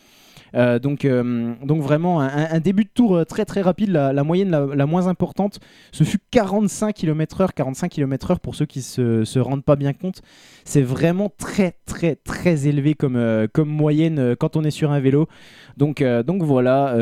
[0.55, 3.91] Euh, donc, euh, donc vraiment un, début de tour euh, très très rapide.
[3.91, 5.61] La, moyenne la, moins importante,
[5.93, 7.53] ce fut 45 km/h.
[7.55, 10.23] 45 km/h pour ceux qui se, se rendent pas bien compte,
[10.65, 15.29] c'est vraiment très très très élevé comme, comme moyenne quand on est sur un vélo.
[15.77, 16.95] Donc, donc voilà,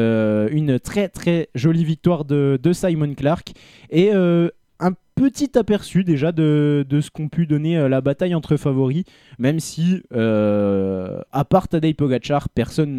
[0.50, 3.52] une très très jolie victoire de, de Simon Clark
[3.90, 8.34] et euh, un petit aperçu déjà de, de ce qu'ont pu donner euh, la bataille
[8.34, 9.04] entre favoris,
[9.38, 12.96] même si, euh, à part Tadej Pogacar, personne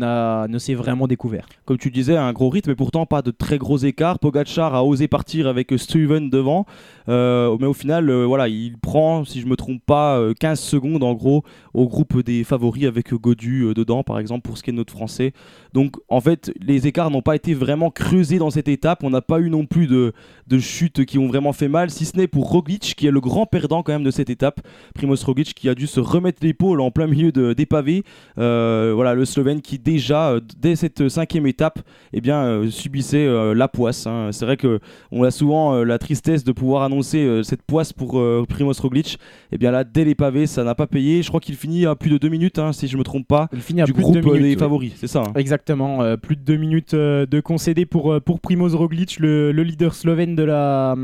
[0.47, 1.47] ne s'est vraiment découvert.
[1.65, 4.19] Comme tu disais, un gros rythme, mais pourtant pas de très gros écarts.
[4.19, 6.67] Pogacar a osé partir avec Steven devant,
[7.09, 11.03] euh, mais au final, voilà, il prend, si je me trompe pas, euh, 15 secondes
[11.03, 14.73] en gros au groupe des favoris avec Godu dedans, par exemple, pour ce qui est
[14.73, 15.33] de notre français.
[15.73, 19.03] Donc en fait, les écarts n'ont pas été vraiment creusés dans cette étape.
[19.03, 20.13] On n'a pas eu non plus de,
[20.47, 23.19] de chutes qui ont vraiment fait mal, si ce n'est pour Roglic, qui est le
[23.21, 24.59] grand perdant quand même de cette étape.
[24.95, 28.03] Primoz Roglic qui a dû se remettre l'épaule en plein milieu de- des pavés.
[28.37, 31.79] Euh, voilà, le Slovène qui déjà, euh, dès cette cinquième étape,
[32.13, 34.07] eh bien, euh, subissait euh, la poisse.
[34.07, 34.29] hein.
[34.31, 34.79] C'est vrai que
[35.11, 39.17] on a souvent la tristesse de pouvoir annoncer cette poisse pour Primoz Roglic.
[39.51, 41.21] Et bien là, dès les pavés, ça n'a pas payé.
[41.23, 43.47] Je crois qu'il finit à plus de deux minutes, hein, si je me trompe pas,
[43.53, 44.41] Il finit à du plus groupe de deux minutes.
[44.43, 44.57] des ouais.
[44.59, 44.93] favoris.
[44.97, 45.23] C'est ça.
[45.27, 45.31] hein.
[45.35, 50.35] Exactement, plus de deux minutes de concédé pour, pour Primoz Roglic, le, le leader slovène
[50.35, 50.95] de la,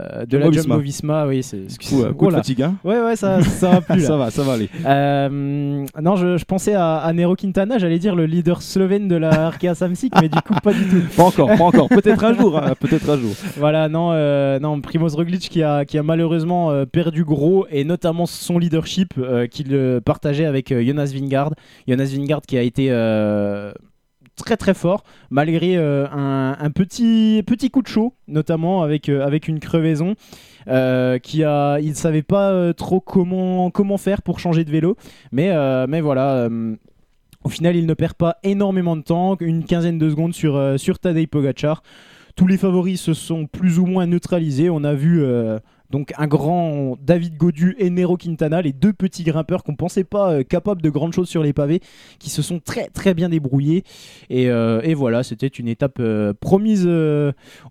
[0.00, 0.50] euh, de la.
[0.50, 1.26] Jumbo Visma.
[1.26, 1.62] Oui, c'est.
[1.88, 2.62] Coup, euh, coup de fatigue.
[2.62, 2.76] hein.
[2.84, 4.68] Ouais, ouais, ça, ça va plus ça va, ça va aller.
[4.84, 9.16] Euh, non, je, je pensais à, à Nero Quintana, j'allais dire le leader slovène de
[9.16, 11.00] la Arkea Samsic, mais du coup, pas du tout.
[11.16, 11.88] Pas encore, pas encore.
[11.88, 13.32] Peut-être un jour, hein, peut-être un jour.
[13.56, 18.26] Voilà, non, euh, non Primoz Roglic qui a, qui a malheureusement perdu gros, et notamment
[18.26, 19.14] son leadership
[19.50, 21.52] qu'il partageait avec Jonas Vingard.
[21.88, 22.90] Jonas Vingard qui a été.
[24.36, 29.60] Très très fort malgré euh, un, petit petit coup de chaud notamment avec euh, une
[29.60, 30.14] crevaison
[30.68, 34.96] euh, qui a il savait pas trop comment comment faire pour changer de vélo
[35.32, 35.50] mais
[36.00, 36.48] voilà
[37.46, 40.98] au final, il ne perd pas énormément de temps, une quinzaine de secondes sur, sur
[40.98, 41.82] Tadej Pogacar.
[42.36, 44.70] Tous les favoris se sont plus ou moins neutralisés.
[44.70, 45.22] On a vu
[45.94, 50.32] donc un grand David Godu et Nero Quintana, les deux petits grimpeurs qu'on pensait pas
[50.32, 51.78] euh, capables de grandes choses sur les pavés,
[52.18, 53.84] qui se sont très très bien débrouillés.
[54.28, 56.88] Et, euh, voilà, c'était une étape euh, promise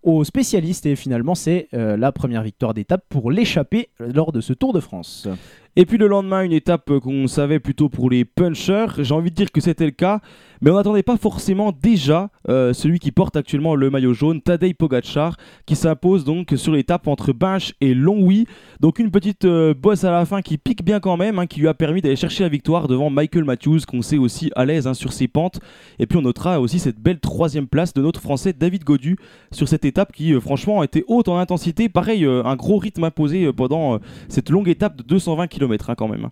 [0.03, 0.85] aux spécialistes.
[0.85, 5.27] Et finalement, c'est la première victoire d'étape pour l'échapper lors de ce Tour de France.
[5.75, 8.85] Et puis le lendemain, une étape euh, qu'on savait plutôt pour les punchers.
[8.99, 10.19] J'ai envie de dire que c'était le cas,
[10.61, 14.75] mais on n'attendait pas forcément déjà euh, celui qui porte actuellement le maillot jaune, Tadej
[14.75, 18.45] Pogacar, qui s'impose donc sur l'étape entre Binche et Longwy.
[18.81, 21.59] Donc une petite euh, bosse à la fin qui pique bien quand même, hein, qui
[21.59, 24.85] lui a permis d'aller chercher la victoire devant Michael Matthews, qu'on sait aussi à l'aise
[24.85, 25.59] hein, sur ses pentes.
[25.97, 29.17] Et puis on notera aussi cette belle troisième place de notre Français David Godu
[29.51, 31.89] sur cette étape qui franchement était haute en intensité.
[31.89, 35.62] Pareil, un gros rythme imposé pendant cette longue étape de 220 km
[35.97, 36.29] quand même.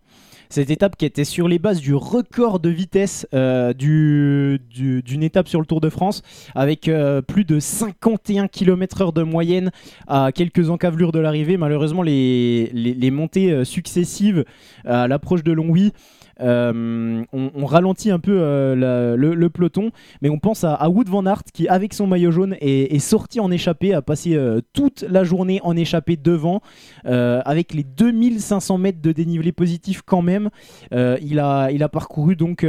[0.49, 5.23] Cette étape qui était sur les bases du record de vitesse euh, du- du- d'une
[5.23, 6.23] étape sur le Tour de France,
[6.55, 9.71] avec euh, plus de 51 km/h de moyenne
[10.07, 11.55] à quelques encablures de l'arrivée.
[11.55, 14.43] Malheureusement, les montées euh, successives
[14.83, 15.93] à l'approche de Longwy
[16.41, 21.43] euh, on, ralentit un peu euh, le, peloton, mais on pense à, Wood Van Aert
[21.53, 25.59] qui, avec son maillot jaune, est, sorti en échappée, a passé euh, toute la journée
[25.63, 26.61] en échappée devant,
[27.03, 30.49] avec les 2500 mètres de dénivelé positif quand même.
[30.91, 32.65] Il, a, parcouru donc.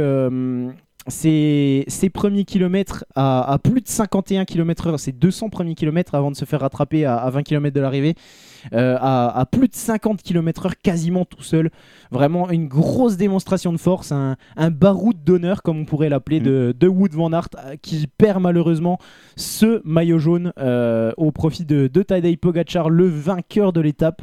[1.07, 6.45] ses, premiers kilomètres à, plus de 51 km/h, ses 200 premiers kilomètres avant de se
[6.45, 8.15] faire rattraper à 20 km de l'arrivée,
[8.73, 11.69] euh, à, à plus de 50 km/h quasiment tout seul.
[12.11, 16.75] Vraiment une grosse démonstration de force, un, un baroud d'honneur comme on pourrait l'appeler de,
[16.77, 18.99] de Wood Van Aert euh, qui perd malheureusement
[19.35, 24.21] ce maillot jaune euh, au profit de, de Tadej Pogacar, le vainqueur de l'étape.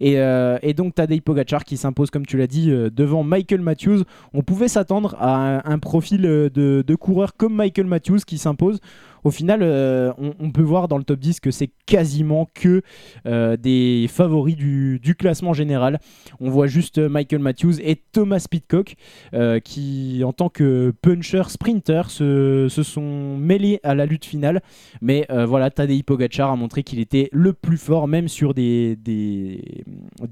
[0.00, 4.04] Et, euh, et donc Tadej Pogacar qui s'impose, comme tu l'as dit, devant Michael Matthews.
[4.32, 6.50] On pouvait s'attendre à un, un profil de,
[6.86, 8.80] de coureur comme Michael Matthews qui s'impose.
[9.24, 12.82] Au final, euh, on, peut voir dans le top 10 que c'est quasiment que
[13.26, 15.98] euh, des favoris du, classement général.
[16.40, 18.94] On voit juste Michael Matthews et Thomas Pitcock
[19.34, 24.62] euh, qui, en tant que puncher sprinter, se, sont mêlés à la lutte finale.
[25.00, 28.96] Mais voilà, Tadej Pogacar a montré qu'il était le plus fort, même sur des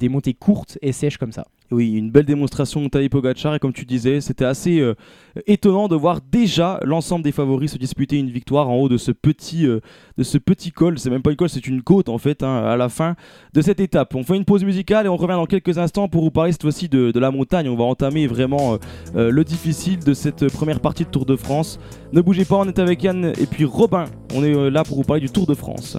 [0.08, 1.46] montées courtes et sèches comme ça.
[1.72, 3.10] Oui, une belle démonstration de Tadej
[3.54, 4.94] et comme tu disais, c'était assez euh,
[5.48, 9.10] étonnant de voir déjà l'ensemble des favoris se disputer une victoire en haut de ce
[9.10, 9.80] petit, euh,
[10.20, 10.98] ce petit col.
[11.00, 13.16] C'est même pas une col, c'est une côte en fait hein, à la fin
[13.52, 14.14] de cette étape.
[14.14, 16.62] On fait une pause musicale et on revient dans quelques instants pour vous parler cette
[16.62, 17.68] fois-ci de, la montagne.
[17.68, 18.78] On va entamer vraiment
[19.16, 21.80] euh, le difficile de cette première partie de Tour de France.
[22.12, 24.04] Ne bougez pas, on est avec Yann et puis Robin.
[24.34, 25.98] On est là pour vous parler du Tour de France.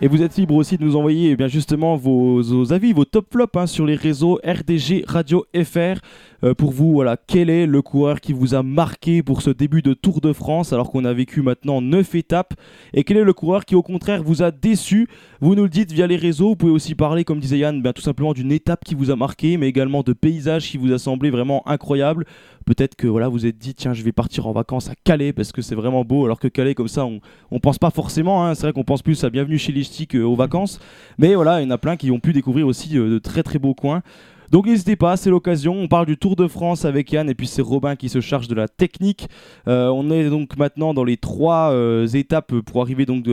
[0.00, 3.26] Et vous êtes libre aussi de nous envoyer eh bien justement vos, avis, vos top
[3.30, 6.00] flops hein, sur les réseaux RDG Radio FR.
[6.44, 9.80] Euh, pour vous, voilà, quel est le coureur qui vous a marqué pour ce début
[9.80, 12.54] de Tour de France alors qu'on a vécu maintenant 9 étapes?
[12.94, 15.08] Et quel est le coureur qui au contraire vous a déçu?
[15.40, 16.48] Vous nous le dites via les réseaux.
[16.48, 19.16] Vous pouvez aussi parler, comme disait Yann, ben, tout simplement d'une étape qui vous a
[19.16, 22.26] marqué, mais également de paysages qui vous a semblé vraiment incroyables.
[22.64, 25.52] Peut-être que voilà, vous êtes dit tiens, je vais partir en vacances à Calais parce
[25.52, 27.20] que c'est vraiment beau, alors que Calais comme ça, on,
[27.50, 28.46] on pense pas forcément.
[28.46, 28.54] hein.
[28.54, 30.80] C'est vrai qu'on pense plus à Bienvenue chez les Ch'tis qu'aux vacances.
[31.18, 33.42] Mais voilà, il y en a plein qui ont pu découvrir aussi euh, de très
[33.42, 34.02] très beaux coins.
[34.52, 35.74] Donc n'hésitez pas, c'est l'occasion.
[35.80, 38.48] On parle du Tour de France avec Yann et puis c'est Robin qui se charge
[38.48, 39.30] de la technique.
[39.66, 43.24] Euh, on est donc maintenant dans les trois euh, étapes pour arriver donc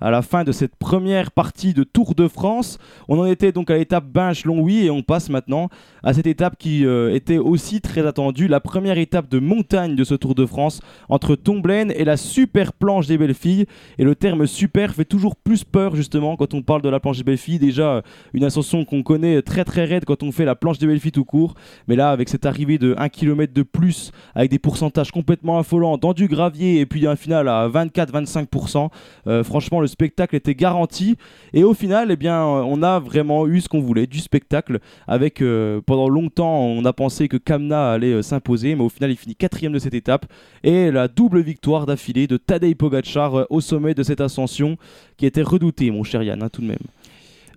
[0.00, 2.78] à la fin de cette première partie de Tour de France.
[3.06, 5.68] On en était donc à l'étape Binche-Longwy et on passe maintenant
[6.02, 10.02] à cette étape qui euh, était aussi très attendue, la première étape de montagne de
[10.02, 13.66] ce Tour de France entre Tomblaine et la super planche des belles filles.
[13.98, 17.18] Et le terme super fait toujours plus peur justement quand on parle de la planche
[17.18, 17.60] des belles filles.
[17.60, 18.02] Déjà
[18.34, 21.24] une ascension qu'on connaît très très raide quand on fait la planche des filles tout
[21.24, 21.54] court.
[21.88, 25.98] Mais là avec cette arrivée de 1 km de plus avec des pourcentages complètement affolants
[25.98, 28.88] dans du gravier et puis un final à 24-25%,
[29.26, 31.16] euh, franchement le spectacle était garanti.
[31.52, 34.78] Et au final, eh bien, euh, on a vraiment eu ce qu'on voulait, du spectacle.
[35.06, 39.16] Avec euh, pendant longtemps, on a pensé que Kamna allait s'imposer, mais au final, il
[39.16, 40.26] finit quatrième de cette étape.
[40.62, 44.76] Et la double victoire d'affilée de Tadej Pogacar au sommet de cette ascension,
[45.16, 46.78] qui était redoutée, mon cher Yann, hein, tout de même.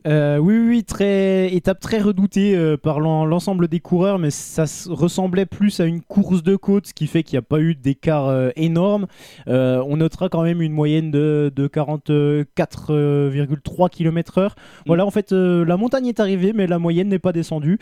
[0.07, 4.65] Euh, oui, oui, très, étape très redoutée euh, par l'en- l'ensemble des coureurs, mais ça
[4.89, 7.75] ressemblait plus à une course de côte, ce qui fait qu'il n'y a pas eu
[7.75, 9.07] d'écart euh, énorme.
[9.47, 14.51] On notera quand même une moyenne de, de 44,3 km/h.
[14.85, 17.77] Voilà, en fait, la montagne est arrivée, mais la moyenne n'est pas descendue.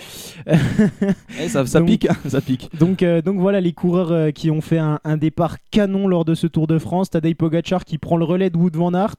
[1.39, 2.69] Eh, ça, ça Donc- pique, hein, ça pique.
[2.77, 6.47] Donc, donc voilà les coureurs qui ont fait un, un départ canon lors de ce
[6.47, 7.09] Tour de France.
[7.09, 9.15] Tadej Pogacar qui prend le relais de Wood van Aert.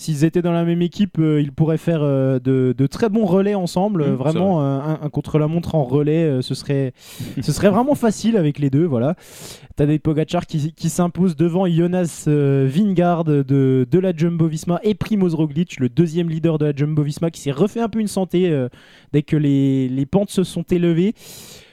[0.00, 3.26] S'ils étaient dans la même équipe, euh, ils pourraient faire euh, de, de très bons
[3.26, 4.04] relais ensemble.
[4.04, 6.92] Mmh, Euh, vraiment, un, un contre-la-montre en relais, ce, serait,
[7.42, 8.84] ce serait vraiment facile avec les deux.
[8.84, 9.16] Voilà.
[9.74, 15.80] Tadej Pogacar qui, qui s'impose devant Jonas Vingard de, de la Jumbo-Visma et Primoz Roglic,
[15.80, 18.66] le deuxième leader de la Jumbo-Visma qui s'est refait un peu une santé
[19.12, 21.14] dès que les, les pentes se sont élevées.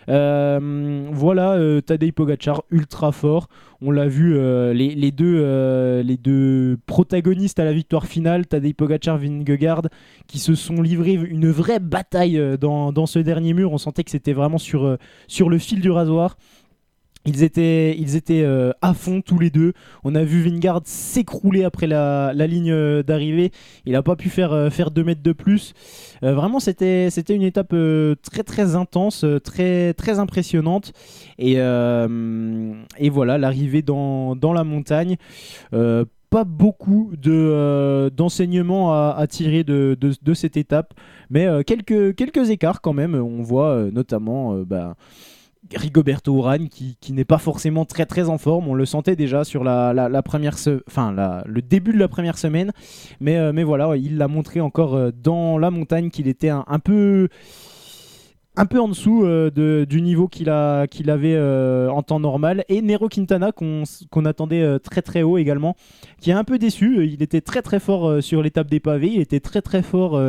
[0.10, 3.47] Euh, voilà, euh, Tadej Pogacar ultra fort.
[3.82, 9.84] On l'a vu, euh, les, deux, protagonistes à la victoire finale, Tadej Pogacar, Vingegaard,
[10.28, 13.72] qui se sont livrés une vraie bataille dans, ce dernier mur.
[13.72, 14.97] On sentait que c'était vraiment sur
[15.49, 16.38] le fil du rasoir.
[17.26, 19.73] Ils étaient, ils étaient euh, à fond tous les deux.
[20.03, 23.51] On a vu Vingard s'écrouler après la, ligne euh, d'arrivée.
[23.86, 25.73] Il n'a pas pu faire, euh, faire 2 mètres de plus.
[26.23, 30.93] Euh, vraiment, c'était, une étape euh, très très intense, euh, très, très impressionnante.
[31.39, 35.17] Et, euh, et voilà, l'arrivée dans, dans la montagne.
[35.73, 36.05] Euh,
[36.36, 40.93] pas beaucoup de, euh, d'enseignements à, tirer de, de, cette étape,
[41.30, 43.15] mais euh, quelques, quelques écarts quand même.
[43.15, 44.95] On voit euh, notamment euh, bah,
[45.74, 48.68] Rigoberto Urán qui, n'est pas forcément très très en forme.
[48.68, 52.07] On le sentait déjà sur la, la, première se- enfin, la- le début de la
[52.07, 52.72] première semaine,
[53.20, 56.80] mais, euh, mais voilà, il l'a montré encore euh, dans la montagne qu'il était un
[56.84, 57.30] peu
[58.58, 60.51] un peu en dessous euh, de- du niveau qu'il
[60.89, 62.64] qu'il avait euh, en temps normal.
[62.70, 65.76] Et Nero Quintana qu'on qu'on attendait euh, très très haut également
[66.22, 67.06] qui est un peu déçu.
[67.06, 69.12] Il était très très fort sur l'étape des pavés.
[69.14, 70.20] Il était très très fort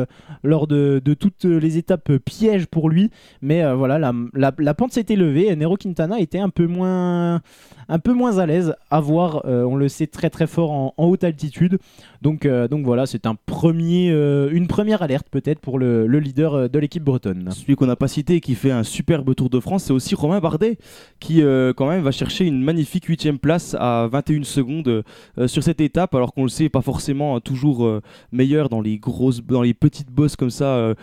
[0.43, 3.09] lors de, de toutes les étapes pièges pour lui.
[3.41, 7.41] Mais voilà la, la, pente s'était levée et Nero Quintana était un peu moins
[7.89, 8.75] un peu moins à l'aise.
[8.91, 11.79] À voir on le sait très très fort en, haute altitude.
[12.21, 14.09] Donc, donc voilà c'est un premier
[14.51, 17.49] une première alerte peut-être pour le, le leader de l'équipe bretonne.
[17.51, 20.77] Celui qu'on n'a pas qui fait un superbe Tour de France, c'est aussi Romain Bardet,
[21.19, 25.03] qui euh, quand même va chercher une magnifique 8 place à 21 secondes
[25.37, 28.01] euh, sur cette étape, alors qu'on le sait, pas forcément euh, toujours
[28.31, 30.93] meilleur dans les grosses, dans les petites bosses comme ça,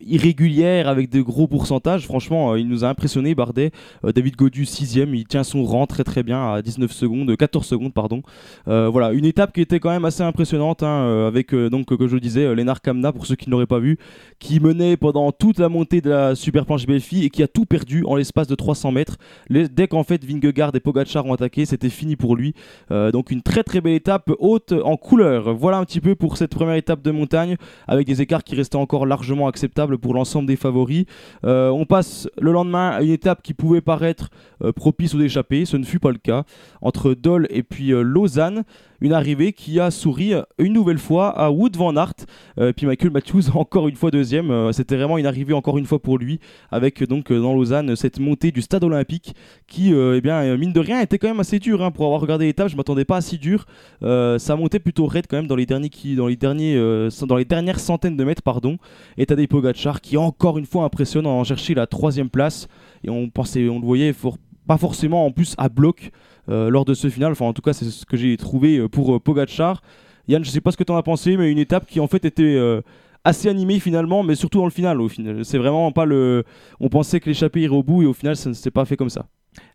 [0.00, 2.04] irrégulières avec de gros pourcentages.
[2.04, 3.70] Franchement, il nous a impressionné Bardet.
[4.02, 7.94] David Godu 6 il tient son rang très très bien à 19 secondes, 14 secondes
[7.94, 8.22] pardon.
[8.66, 12.54] Voilà, une étape qui était quand même assez impressionnante, hein, avec donc que je disais,
[12.54, 13.98] Lennart Kamna pour ceux qui ne l'auraient pas vu,
[14.38, 17.64] qui menait pendant toute la montée de la super planche Belfi et qui a tout
[17.64, 19.16] perdu en l'espace de 300 mètres.
[19.48, 22.54] Dès qu'en fait Vingegaard et Pogacar ont attaqué, c'était fini pour lui.
[22.90, 25.54] Euh, donc une très très belle étape haute en couleur.
[25.54, 28.76] Voilà un petit peu pour cette première étape de montagne avec des écarts qui restaient
[28.76, 31.04] encore largement acceptables pour l'ensemble des favoris.
[31.44, 34.28] Euh, on passe le lendemain à une étape qui pouvait paraître
[34.62, 36.44] euh, propice aux échappées, ce ne fut pas le cas.
[36.80, 38.64] Entre Dole et puis Lausanne,
[39.00, 42.14] une arrivée qui a souri une nouvelle fois à Wood van Aert.
[42.76, 44.72] Puis Michael Matthews encore une fois deuxième.
[44.72, 46.31] C'était vraiment une arrivée encore une fois pour lui
[46.70, 49.34] avec euh, donc euh, dans Lausanne cette montée du stade olympique
[49.66, 52.20] qui, euh, eh bien, mine de rien, était quand même assez dur hein, pour avoir
[52.20, 52.68] regardé l'étape.
[52.68, 53.66] Je m'attendais pas à si dur.
[54.00, 56.76] Ça montait plutôt raide quand même dans les derniers qui, dans les derniers,
[57.26, 58.78] dans les dernières centaines de mètres, pardon.
[59.16, 62.68] Et Tadej Pogacar qui encore une fois impressionne en chercher la troisième place.
[63.04, 64.14] Et on pensait, on le voyait
[64.66, 66.10] pas forcément en plus à bloc
[66.48, 67.32] lors de ce final.
[67.32, 69.82] Enfin, en tout cas, c'est ce que j'ai trouvé pour euh, Pogacar.
[70.28, 72.06] Yann, je sais pas ce que tu en as pensé, mais une étape qui en
[72.06, 72.80] fait était euh,
[73.24, 75.00] assez animée finalement, mais surtout dans le final.
[75.00, 76.44] Au final, c'est vraiment pas le.
[76.80, 78.96] On pensait que l'échappée irait au bout et au final, ça ne s'est pas fait
[78.96, 79.26] comme ça.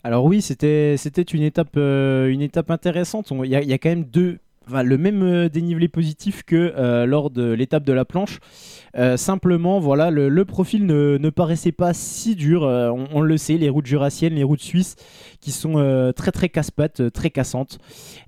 [0.04, 3.32] Alors oui, c'était une étape euh, une étape intéressante.
[3.32, 4.40] Il y, y a quand même deux
[4.70, 8.40] le même euh, dénivelé positif que euh, lors de l'étape de la planche.
[8.98, 12.64] Euh, simplement, voilà, le, profil ne, paraissait pas si dur.
[12.64, 14.96] On, le sait, les routes jurassiennes, les routes suisses,
[15.40, 17.78] qui sont très très casse-pattes, très cassantes.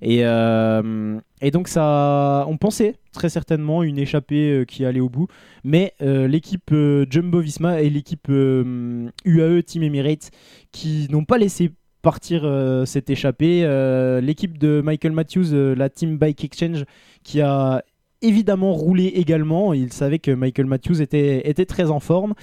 [0.00, 5.26] Et, et donc ça, on pensait très certainement une échappée qui allait au bout,
[5.64, 10.30] mais l'équipe Jumbo-Visma et l'équipe UAE Team Emirates
[10.70, 11.72] qui n'ont pas laissé
[12.02, 13.62] partir euh, cette échappée.
[13.64, 16.84] Euh, l'équipe de Michael Matthews, euh, la Team Bike Exchange,
[17.22, 17.82] qui a
[18.22, 19.72] évidemment roulé également.
[19.72, 22.34] Il savait que Michael Matthews était, était très en forme.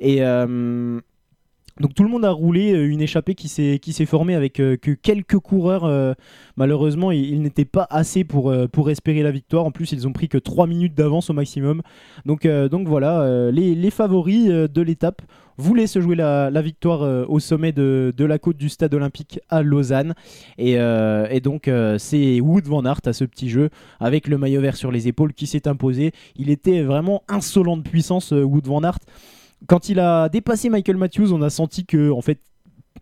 [0.00, 0.22] Et
[1.80, 4.90] donc tout le monde a roulé euh, une échappée qui s'est formée avec euh, que
[4.92, 5.84] quelques coureurs.
[5.84, 6.14] euh,
[6.56, 8.52] malheureusement, ils, n'étaient pas assez pour,
[8.90, 9.64] espérer la victoire.
[9.64, 11.82] En plus, ils ont pris que 3 minutes d'avance au maximum.
[12.26, 12.46] Donc,
[12.86, 15.22] voilà, les, favoris de l'étape
[15.56, 20.14] voulaient se jouer la, victoire au sommet de, la côte du stade olympique à Lausanne.
[20.58, 23.70] Et, et donc c'est Wood Van Aert à ce petit jeu
[24.00, 26.12] avec le maillot vert sur les épaules qui s'est imposé.
[26.36, 28.98] Il était vraiment insolent de puissance, Wood Van Aert.
[29.66, 32.40] Quand il a dépassé Michael Matthews, on a senti que en fait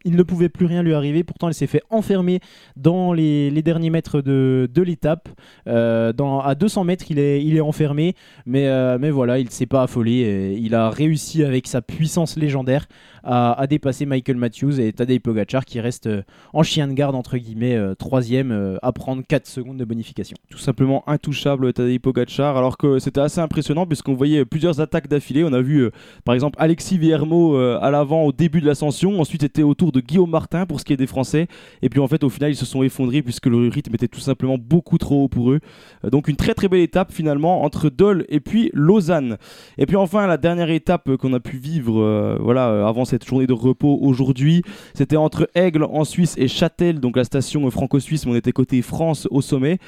[0.07, 1.25] il ne pouvait plus rien lui arriver.
[1.25, 2.41] Pourtant, il s'est fait enfermer
[2.77, 5.29] dans les, derniers mètres de, de l'étape.
[5.67, 6.13] Euh,
[6.45, 8.15] à 200 mètres, il est, il est enfermé.
[8.47, 10.57] Mais, euh, mais voilà, il ne s'est pas affolé.
[10.61, 12.87] Il a réussi avec sa puissance légendaire
[13.25, 17.17] à, à dépasser Michael Matthews et Tadej Pogacar qui reste euh, en chien de garde,
[17.17, 20.37] entre guillemets, euh, troisième, à prendre 4 secondes de bonification.
[20.49, 25.43] tout simplement intouchable Tadej Pogacar alors que c'était assez impressionnant puisqu'on voyait plusieurs attaques d'affilée
[25.43, 25.91] on a vu
[26.25, 30.31] par exemple Alexis Viermo à l'avant au début de l'ascension ensuite c'était au tour Guillaume
[30.31, 31.49] Martin pour ce qui est des Français.
[31.83, 34.21] Et puis en fait au final ils se sont effondrés puisque le rythme était tout
[34.21, 35.61] simplement beaucoup trop haut pour eux.
[36.05, 39.37] Euh, donc une très très belle étape finalement entre Dole et puis Lausanne.
[39.79, 43.25] Et puis enfin la dernière étape qu'on a pu vivre euh, voilà euh, avant cette
[43.27, 44.63] journée de repos aujourd'hui
[44.95, 48.83] c'était entre Aigle en Suisse et Châtel donc la station franco-suisse mais on était côté
[48.83, 49.79] France au sommet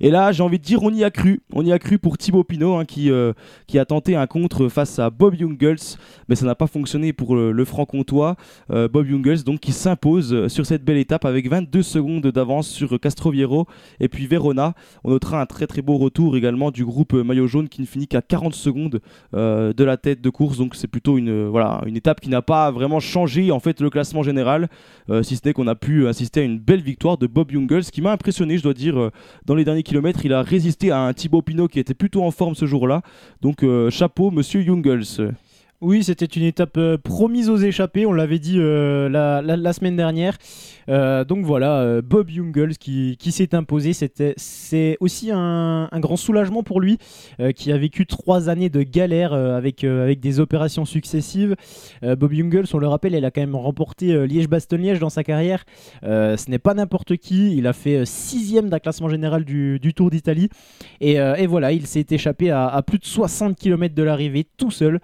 [0.00, 1.40] et là, j'ai envie de dire, on y a cru.
[1.52, 3.32] On y a cru pour Thibaut Pinot, hein, qui, euh,
[3.66, 5.96] qui a tenté un contre face à Bob Jungels,
[6.28, 8.36] mais ça n'a pas fonctionné pour le, franc-comtois.
[8.70, 12.98] Euh, Bob Jungels, donc, qui s'impose sur cette belle étape avec 22 secondes d'avance sur
[13.00, 13.66] Castroviero
[14.00, 14.74] et puis Verona.
[15.04, 18.06] On notera un très très beau retour également du groupe maillot jaune qui ne finit
[18.06, 19.00] qu'à 40 secondes
[19.34, 20.58] euh, de la tête de course.
[20.58, 23.90] Donc, c'est plutôt une, voilà, une étape qui n'a pas vraiment changé en fait le
[23.90, 24.68] classement général,
[25.22, 28.02] si ce n'est qu'on a pu assister à une belle victoire de Bob Jungels qui
[28.02, 29.10] m'a impressionné, je dois dire,
[29.44, 32.54] dans les derniers Il a résisté à un Thibaut Pinot qui était plutôt en forme
[32.54, 33.02] ce jour-là.
[33.40, 35.34] Donc, euh, chapeau, monsieur Jungels.
[35.82, 40.38] Oui, c'était une étape euh, promise aux échappés, on l'avait dit euh, la, semaine dernière.
[40.88, 43.92] Euh, donc voilà, Bob Jungels qui, s'est imposé.
[43.92, 46.96] C'est aussi un, grand soulagement pour lui,
[47.54, 51.56] qui a vécu trois années de galère avec, avec des opérations successives.
[52.02, 55.64] Bob Jungels, on le rappelle, il a quand même remporté Liège-Bastogne-Liège dans sa carrière.
[56.02, 60.48] Ce n'est pas n'importe qui, il a fait sixième d'un classement général du, Tour d'Italie.
[61.00, 65.00] Et, voilà, il s'est échappé à, plus de 60 km de l'arrivée tout seul.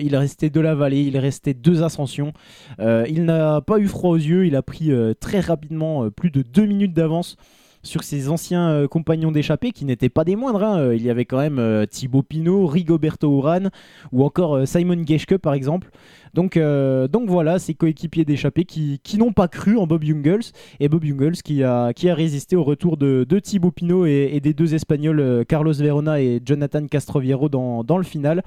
[0.00, 2.32] Il est resté de la vallée, il est resté deux ascensions.
[2.80, 6.10] Euh, il n'a pas eu froid aux yeux, il a pris euh, très rapidement euh,
[6.10, 7.36] plus de deux minutes d'avance
[7.82, 10.62] sur ses anciens euh, compagnons d'échappée qui n'étaient pas des moindres.
[10.62, 10.78] hein.
[10.78, 13.70] Euh, Il y avait quand même euh, Thibaut Pinot, Rigoberto Urán
[14.12, 15.90] ou encore euh, Simon Geschke par exemple.
[16.34, 21.04] Donc, euh, voilà, ces coéquipiers d'échappée qui, n'ont pas cru en Bob Jungels et Bob
[21.04, 25.74] Jungels qui a, résisté au retour de, Thibaut Pinot et, des deux Espagnols euh, Carlos
[25.74, 28.42] Verona et Jonathan Castroviero dans, dans le final.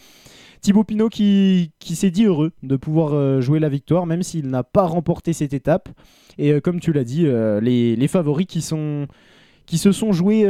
[0.61, 4.63] Thibaut Pinot qui, s'est dit heureux de pouvoir euh, jouer la victoire, même s'il n'a
[4.63, 5.89] pas remporté cette étape.
[6.37, 9.07] Et euh, comme tu l'as dit, euh, les, favoris qui sont
[9.65, 10.41] qui se sont joués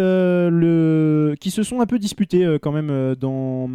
[1.39, 3.69] qui se sont un peu disputés quand même dans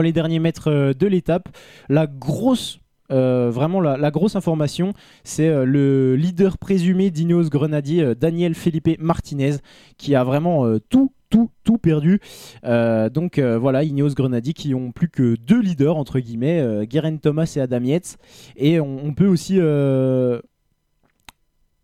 [0.00, 1.48] les derniers mètres de l'étape.
[1.88, 2.81] La grosse
[3.12, 4.92] euh, vraiment la, grosse information,
[5.24, 9.56] c'est euh, le leader présumé d'Ineos Grenadier, euh, Daniel Felipe Martinez,
[9.98, 12.20] qui a vraiment tout, tout, tout perdu.
[12.62, 17.60] Donc voilà, Ineos Grenadier qui ont plus que deux leaders, entre guillemets, euh, Thomas et
[17.60, 18.18] Adam Yates.
[18.56, 19.60] Et on, peut aussi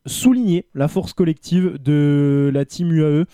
[0.06, 3.24] souligner la force collective de la team UAE.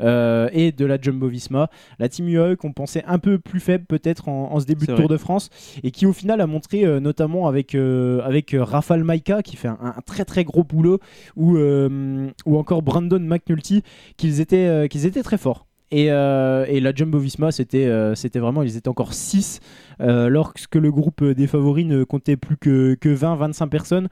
[0.00, 3.84] Euh, et de la Jumbo Visma, la team UAE qu'on pensait un peu plus faible
[3.86, 5.50] peut-être en, en ce début de Tour de France
[5.82, 9.56] et qui au final a montré euh, notamment avec, euh, avec euh, Rafal Maika qui
[9.56, 10.98] fait un, un très très gros boulot
[11.36, 13.82] ou, ou encore Brandon McNulty
[14.16, 15.65] qu'ils étaient, qu'ils étaient très forts.
[15.90, 19.60] Et, euh, et la Jumbo Visma, c'était euh, vraiment, ils étaient encore 6
[19.98, 24.08] lorsque le groupe des favoris ne comptait plus que, que 20-25 personnes.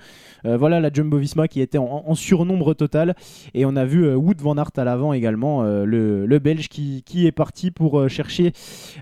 [0.47, 3.15] Euh, voilà la Jumbo Visma qui était en, surnombre total.
[3.55, 6.69] Et on a vu euh, Wood Van Aert à l'avant également, euh, le, le Belge
[6.69, 8.53] qui, qui est parti pour euh, chercher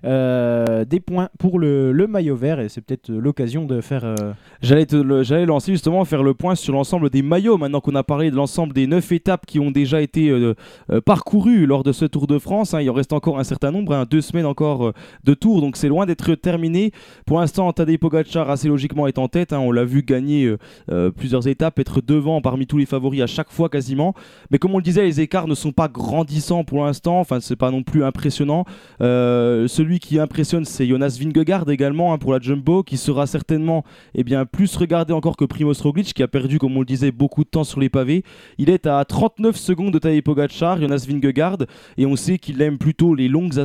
[0.04, 2.60] euh, des points pour le, le maillot vert.
[2.60, 4.04] Et c'est peut-être euh, l'occasion de faire.
[4.04, 4.14] euh,
[4.62, 8.36] J'allais lancer justement faire le point sur l'ensemble des maillots maintenant qu'on a parlé de
[8.36, 10.54] l'ensemble des 9 étapes qui ont déjà été euh,
[10.90, 12.61] euh, parcourues lors de ce Tour de France.
[12.74, 12.80] Hein.
[12.80, 14.92] il en reste encore un certain nombre, hein, deux semaines encore euh,
[15.24, 16.92] de tours, donc c'est loin d'être terminé.
[17.26, 19.52] Pour l'instant, Tadej Pogacar assez logiquement est en tête.
[19.52, 19.58] hein.
[19.58, 20.58] on l'a vu gagner euh,
[20.90, 24.14] euh, plusieurs étapes, être devant parmi tous les favoris à chaque fois quasiment.
[24.50, 27.20] Mais comme on le disait, les écarts ne sont pas grandissants pour l'instant.
[27.20, 28.64] Enfin, c'est pas non plus impressionnant.
[29.00, 33.84] Celui qui impressionne, c'est Jonas Vingegaard également pour la Jumbo, qui sera certainement
[34.14, 37.12] eh bien, plus regardé encore que Primoz Roglic, qui a perdu, comme on le disait,
[37.12, 38.24] beaucoup de temps sur les pavés.
[38.58, 41.58] Il est à 39 secondes de Tadej Pogacar, Jonas Vingegaard,
[41.96, 43.58] et on sait qu'il aime plutôt les longues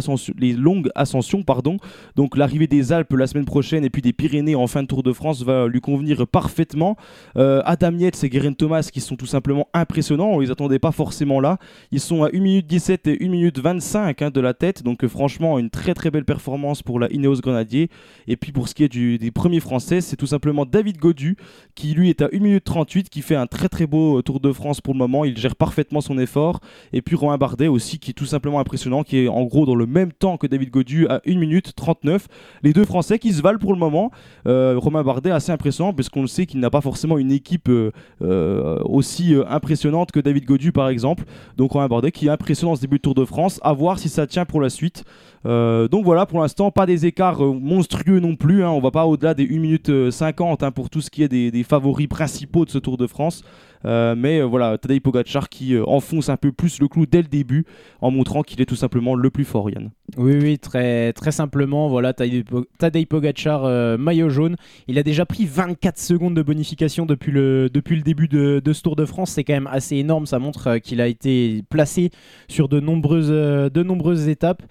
[0.95, 1.77] ascensions, pardon.
[2.15, 5.03] Donc l'arrivée des Alpes la semaine prochaine et puis des Pyrénées en fin de Tour
[5.03, 6.95] de France va lui convenir parfaitement.
[7.35, 10.91] Euh, Adam Yates et Guerin Thomas qui sont tout simplement impressionnants, on les attendait pas
[10.91, 11.57] forcément là.
[11.91, 15.03] Ils sont à 1 minute 17 et 1 minute 25 hein, de la tête, donc
[15.03, 17.89] euh, franchement une très très belle performance pour la Ineos Grenadier.
[18.27, 21.37] Et puis pour ce qui est des premiers Français, c'est tout simplement David Godu
[21.75, 24.39] qui lui est à 1 minute 38, qui fait un très très beau euh, Tour
[24.39, 25.25] de France pour le moment.
[25.25, 26.59] Il gère parfaitement son effort.
[26.93, 29.75] Et puis Romain Bardet aussi qui est tout simplement impressionnant, qui est en gros dans
[29.75, 32.27] le même temps que David Godu à 1 minute 39.
[32.63, 34.11] Les deux Français qui se valent pour le moment.
[34.47, 37.69] Euh, Romain Bardet assez impressionnant parce qu'on le sait qu'il n'a pas forcément une équipe
[37.69, 41.23] euh, euh, aussi impressionnante que David Godu par exemple.
[41.57, 43.59] Donc Romain Bardet qui est impressionnant ce début de Tour de France.
[43.63, 45.03] À voir si ça tient pour la suite.
[45.45, 48.63] Donc voilà, pour l'instant, pas des écarts monstrueux non plus.
[48.65, 48.69] hein.
[48.69, 51.27] On va pas au-delà des 1 minute euh, 50 hein, pour tout ce qui est
[51.29, 53.43] des favoris principaux de ce Tour de France.
[53.87, 57.21] Euh, mais euh, voilà, Tadej Pogacar qui euh, enfonce un peu plus le clou dès
[57.21, 57.65] le début
[58.01, 59.91] en montrant qu'il est tout simplement le plus fort, Yann.
[60.17, 64.55] Oui, oui, très, simplement, voilà, Tadej Po- Tadej Pogacar, maillot jaune.
[64.87, 67.69] Il a déjà pris 24 secondes de bonification depuis le,
[68.03, 69.31] début de, ce Tour de France.
[69.31, 70.25] C'est quand même assez énorme.
[70.25, 72.11] Ça montre qu'il a été placé
[72.47, 74.63] sur de nombreuses, étapes.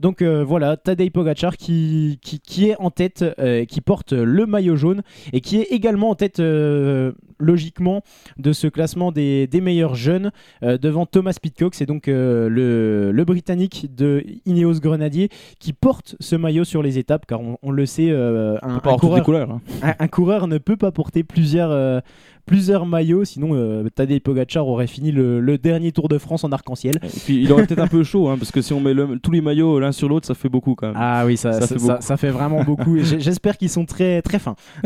[0.00, 2.18] Donc voilà, Tadej Pogacar qui,
[2.58, 3.24] est en tête,
[3.68, 5.02] qui porte le maillot jaune
[5.32, 6.40] et qui est également en tête,
[7.38, 8.02] logiquement,
[8.38, 10.30] de ce classement des, des meilleurs jeunes
[10.62, 11.74] euh, devant Thomas Pitcock.
[11.74, 15.28] C'est donc euh, le, le Britannique de Ineos Grenadier
[15.58, 18.96] qui porte ce maillot sur les étapes, car on, on le sait, euh, un, un
[18.96, 19.50] coureur, couleurs.
[19.50, 19.60] hein.
[19.82, 22.02] un, un coureur ne peut pas porter plusieurs,
[22.48, 23.24] plusieurs maillots.
[23.24, 26.96] Sinon, euh, Tadej Pogacar aurait fini le, le dernier Tour de France en arc-en-ciel.
[27.04, 29.18] Et puis il aurait peut-être un peu chaud, hein, parce que si on met le-
[29.22, 30.96] tous les maillots l'un sur l'autre, ça fait beaucoup quand même.
[30.98, 32.02] Ah oui, ça, Ça ça, fait ça- beaucoup.
[32.02, 32.96] ça fait vraiment beaucoup.
[32.98, 34.56] J'espère qu'ils sont très très fins.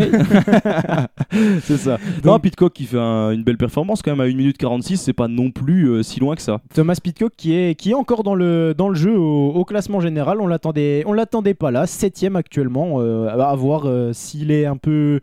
[1.62, 1.98] c'est ça.
[2.24, 5.12] Non, Pitcock qui fait un- une belle performance quand même à 1 minute 46, c'est
[5.12, 6.60] pas non plus euh, si loin que ça.
[6.74, 10.00] Thomas Pitcock qui est, qui est encore dans le, dans le jeu au, au classement
[10.00, 10.40] général.
[10.40, 13.00] On l'attendait, on l'attendait pas là, septième actuellement.
[13.00, 15.20] euh, à voir euh, s'il est un peu,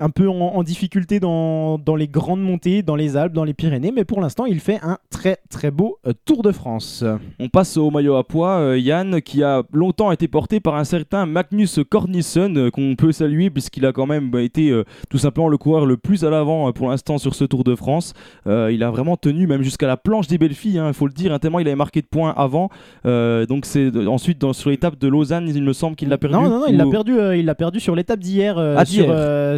[0.00, 3.54] un peu en, en difficulté dans, dans les grandes montées, dans les Alpes, dans les
[3.54, 3.92] Pyrénées.
[3.94, 7.04] Mais pour l'instant, il fait un très très beau euh, Tour de France.
[7.38, 10.84] On passe au maillot à poids, euh, Yann, qui a longtemps été porté par un
[10.84, 14.72] certain Magnus Cornissen, euh, qu'on peut saluer puisqu'il a quand même bah, été
[15.10, 18.14] tout simplement le coureur le plus à l'avant pour l'instant sur ce Tour de France.
[18.46, 21.32] Il a vraiment tenu même jusqu'à la planche des belles filles, il faut le dire,
[21.32, 22.70] hein, tellement il avait marqué de points avant.
[23.04, 26.36] Donc c'est ensuite dans, sur l'étape de Lausanne, il me semble qu'il l'a perdu.
[26.36, 29.06] Non, non, non, il l'a perdu, il l'a perdu sur l'étape d'hier, Ah, sur,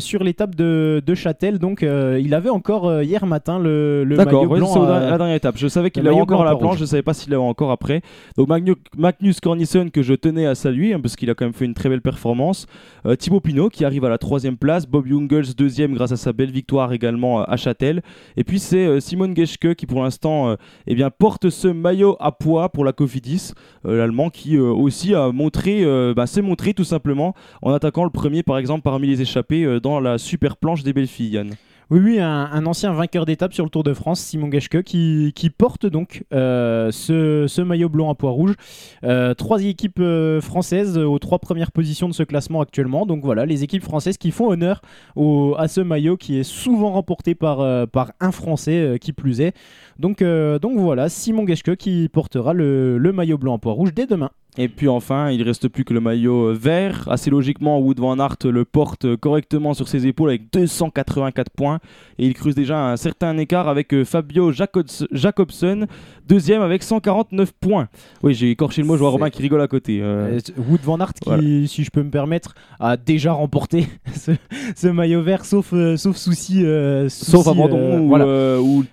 [0.01, 1.59] sur l'étape de, de Châtel.
[1.59, 4.87] Donc, euh, il avait encore euh, hier matin le, le maillot ouais, blanc.
[4.89, 5.57] la dernière étape.
[5.59, 6.81] Je savais qu'il maillot encore à la planche, rouge.
[6.81, 8.01] je savais pas s'il l'avait encore après.
[8.37, 11.53] Donc Magnu- Magnus Cornissen que je tenais à saluer hein, parce qu'il a quand même
[11.53, 12.67] fait une très belle performance.
[13.07, 16.33] Euh, Thibaut Pinot qui arrive à la troisième place, Bob Jungels deuxième grâce à sa
[16.33, 18.03] belle victoire également euh, à Châtel.
[18.37, 20.57] Et puis c'est euh, Simon Geschke qui pour l'instant
[20.87, 23.53] eh bien porte ce maillot à poids pour la Cofidis,
[23.85, 28.59] l'allemand qui aussi a montré, bah, s'est montré tout simplement en attaquant le premier par
[28.59, 31.31] exemple parmi les échappés dans la super planche des belles filles.
[31.31, 31.55] Yann.
[31.91, 35.87] Oui, oui, un, ancien vainqueur d'étape sur le Tour de France, Simon Geschke, qui, porte
[35.87, 38.55] donc euh, ce, maillot blanc à pois rouge.
[39.03, 43.07] Euh, trois équipes euh, françaises aux trois premières positions de ce classement actuellement.
[43.07, 44.83] Donc voilà, les équipes françaises qui font honneur
[45.17, 49.53] au- à ce maillot qui est souvent remporté par, un Français qui plus est.
[49.99, 54.31] Donc, voilà, Simon Geschke qui portera le, le maillot blanc à pois rouge dès demain.
[54.59, 57.07] Et puis enfin, il reste plus que le maillot euh, vert.
[57.09, 61.79] Assez logiquement, Wood van Aert le porte euh, correctement sur ses épaules avec 284 points.
[62.19, 65.87] Et il creuse déjà un certain écart avec euh, Fabio Jacobs- Jacobsen,
[66.27, 67.89] deuxième avec 149 points.
[68.25, 70.01] Oui, j'ai écorché le mot, je vois Romain qui rigole à côté.
[70.03, 70.39] euh,
[70.69, 71.43] Wood van Aert qui, voilà.
[71.69, 74.33] si je peux me permettre, a déjà remporté ce,
[74.75, 76.65] ce maillot vert, sauf, euh, sauf souci.
[76.65, 78.61] euh, sauf abandon ou, voilà.
[78.61, 78.85] ou-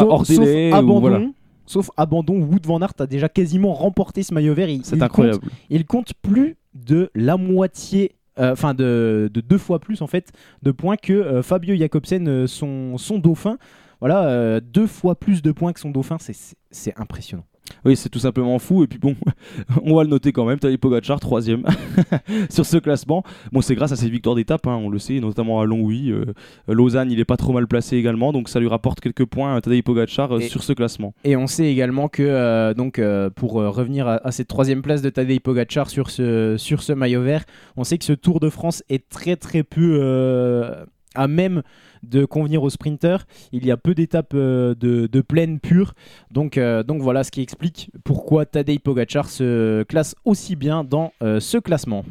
[0.00, 0.72] Sauf- hors sauf délai.
[0.72, 1.20] ou abandon, voilà.
[1.66, 4.68] Sauf abandon, Wood van Aert a déjà quasiment remporté ce maillot vert.
[4.84, 5.40] C'est incroyable.
[5.40, 8.12] compte- il compte plus de la moitié.
[8.38, 10.30] euh, Enfin, de, de deux fois plus en fait
[10.62, 13.56] de points que euh, Fabio Jacobsen, euh, son, son dauphin.
[14.00, 16.18] Voilà, deux fois plus de points que son dauphin,
[16.70, 17.46] c'est impressionnant.
[17.84, 18.82] Oui, c'est tout simplement fou.
[18.84, 19.14] Et puis bon,
[19.84, 20.58] on va le noter quand même.
[20.58, 21.64] Tadej Pogacar, troisième
[22.50, 23.22] sur ce classement.
[23.52, 26.10] Bon, c'est grâce à ses victoires d'étape, hein, on le sait, notamment à Longwy.
[26.10, 26.24] Euh,
[26.68, 29.60] Lausanne, il est pas trop mal placé également, donc ça lui rapporte quelques points à
[29.60, 31.14] Tadej Pogacar euh, Et- sur ce classement.
[31.24, 34.82] Et on sait également que, euh, donc, euh, pour euh, revenir à, à cette troisième
[34.82, 37.44] place de Tadej Pogacar sur ce, sur ce maillot vert,
[37.76, 40.84] on sait que ce Tour de France est très très peu euh,
[41.16, 41.62] à même
[42.02, 43.26] de convenir aux sprinteurs.
[43.52, 45.94] Il y a peu d'étapes euh, de, de plaine pure.
[46.30, 51.12] Donc, euh, donc voilà ce qui explique pourquoi Tadej Pogacar se classe aussi bien dans
[51.22, 52.04] euh, ce classement.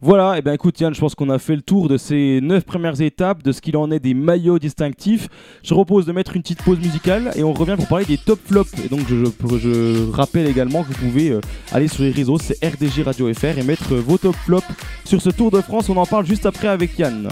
[0.00, 2.64] Voilà, et bien écoute Yann, je pense qu'on a fait le tour de ces 9
[2.64, 5.28] premières étapes, de ce qu'il en est des maillots distinctifs.
[5.62, 8.38] Je propose de mettre une petite pause musicale et on revient pour parler des top
[8.44, 8.72] flops.
[8.84, 9.24] Et donc je,
[9.58, 11.38] je- rappelle également que vous pouvez
[11.72, 14.66] aller sur les réseaux, c'est RDG Radio FR et mettre vos top flops
[15.06, 15.88] sur ce Tour de France.
[15.88, 17.28] On en parle juste après avec Yann.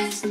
[0.00, 0.29] eyes.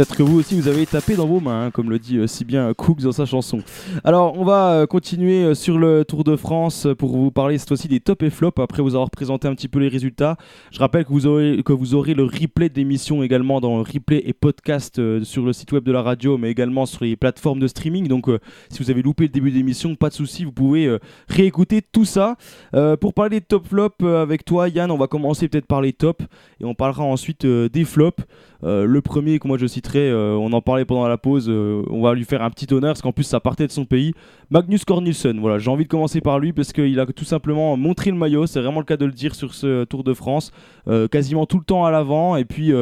[0.00, 2.26] Peut-être que vous aussi vous avez tapé dans vos mains, hein, comme le dit euh,
[2.26, 3.62] si bien Cooks dans sa chanson.
[4.04, 7.56] Alors on va euh, continuer euh, sur le Tour de France euh, pour vous parler
[7.56, 10.36] cette fois-ci des top et flops après vous avoir présenté un petit peu les résultats.
[10.72, 14.34] Je rappelle que vous aurez, que vous aurez le replay d'émission également dans replay et
[14.34, 17.66] podcast euh, sur le site web de la radio, mais également sur les plateformes de
[17.66, 18.06] streaming.
[18.06, 20.98] Donc euh, si vous avez loupé le début d'émission, pas de souci, vous pouvez euh,
[21.28, 22.36] réécouter tout ça.
[22.74, 25.80] Euh, pour parler des top flops euh, avec toi Yann, on va commencer peut-être par
[25.80, 26.26] les tops
[26.60, 28.22] et on parlera ensuite euh, des flops.
[28.62, 31.82] Euh, le premier que moi je citerai, euh, on en parlait pendant la pause, euh,
[31.88, 34.12] on va lui faire un petit honneur parce qu'en plus ça partait de son pays.
[34.50, 38.10] Magnus Cornelsen, voilà, j'ai envie de commencer par lui parce qu'il a tout simplement montré
[38.10, 40.50] le maillot, c'est vraiment le cas de le dire sur ce Tour de France,
[40.88, 42.72] euh, quasiment tout le temps à l'avant et puis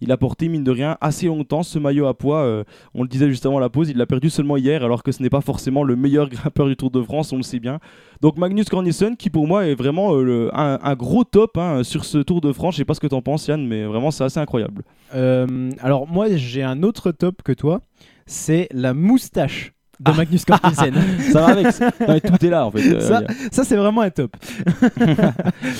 [0.00, 2.64] il a porté mine de rien assez longtemps ce maillot à poids.
[2.94, 5.22] on le disait juste avant la pause, il l'a perdu seulement hier alors que ce
[5.22, 7.80] n'est pas forcément le meilleur grimpeur du Tour de France, on le sait bien.
[8.24, 11.84] Donc Magnus Cornelsen qui pour moi est vraiment euh, le- un, un gros top hein,
[11.84, 12.72] sur ce Tour de France.
[12.72, 14.82] Je sais pas ce que t'en penses Yann, mais vraiment c'est assez incroyable.
[15.14, 17.82] Euh, alors moi j'ai un autre top que toi,
[18.24, 20.14] c'est la moustache de Ah.
[20.16, 20.94] Magnus Carlsen.
[21.32, 21.66] Ça va avec.
[22.00, 22.94] Non, tout est là en fait.
[22.94, 23.22] Euh, ça,
[23.52, 24.34] ça, c'est vraiment un top.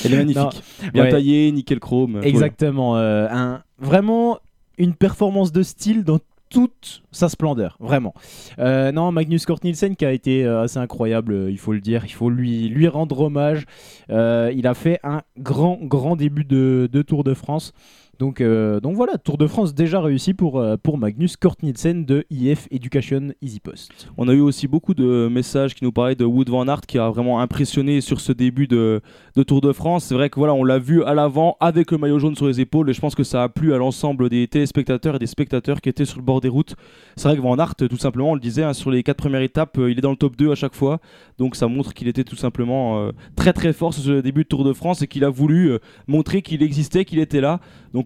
[0.05, 0.35] Elle est magnifique.
[0.83, 1.09] Non, Bien ouais.
[1.09, 2.19] taillée, nickel chrome.
[2.21, 2.95] Exactement.
[2.95, 4.37] euh, un, vraiment
[4.77, 6.19] une performance de style dans
[6.55, 8.13] toute sa splendeur, vraiment.
[8.59, 11.81] Euh, non, Magnus Cort Nielsen qui a été euh, assez incroyable, euh, il faut le
[11.81, 13.65] dire, il faut lui, lui rendre hommage.
[14.07, 17.73] Il a fait un grand, grand début de, de Tour de France.
[18.19, 22.05] Donc, euh, donc voilà, Tour de France déjà réussi pour, euh, pour Magnus Cort Nielsen
[22.05, 24.09] de IF Education Easy Post.
[24.17, 26.97] On a eu aussi beaucoup de messages qui nous parlaient de Wood Van Aert qui
[26.97, 29.01] a vraiment impressionné sur ce début de,
[29.47, 30.05] Tour de France.
[30.05, 32.61] C'est vrai que voilà, on l'a vu à l'avant avec le maillot jaune sur les
[32.61, 35.81] épaules et je pense que ça a plu à l'ensemble des téléspectateurs et des spectateurs
[35.81, 36.75] qui étaient sur le bord des routes.
[37.17, 39.41] C'est vrai que Van Aert, tout simplement, on le disait, hein, sur les quatre premières
[39.41, 40.99] étapes, euh, il est dans le top 2 à chaque fois.
[41.37, 44.63] Donc ça montre qu'il était tout simplement très très fort sur ce début de Tour
[44.63, 47.59] de France et qu'il a voulu montrer qu'il existait, qu'il était là.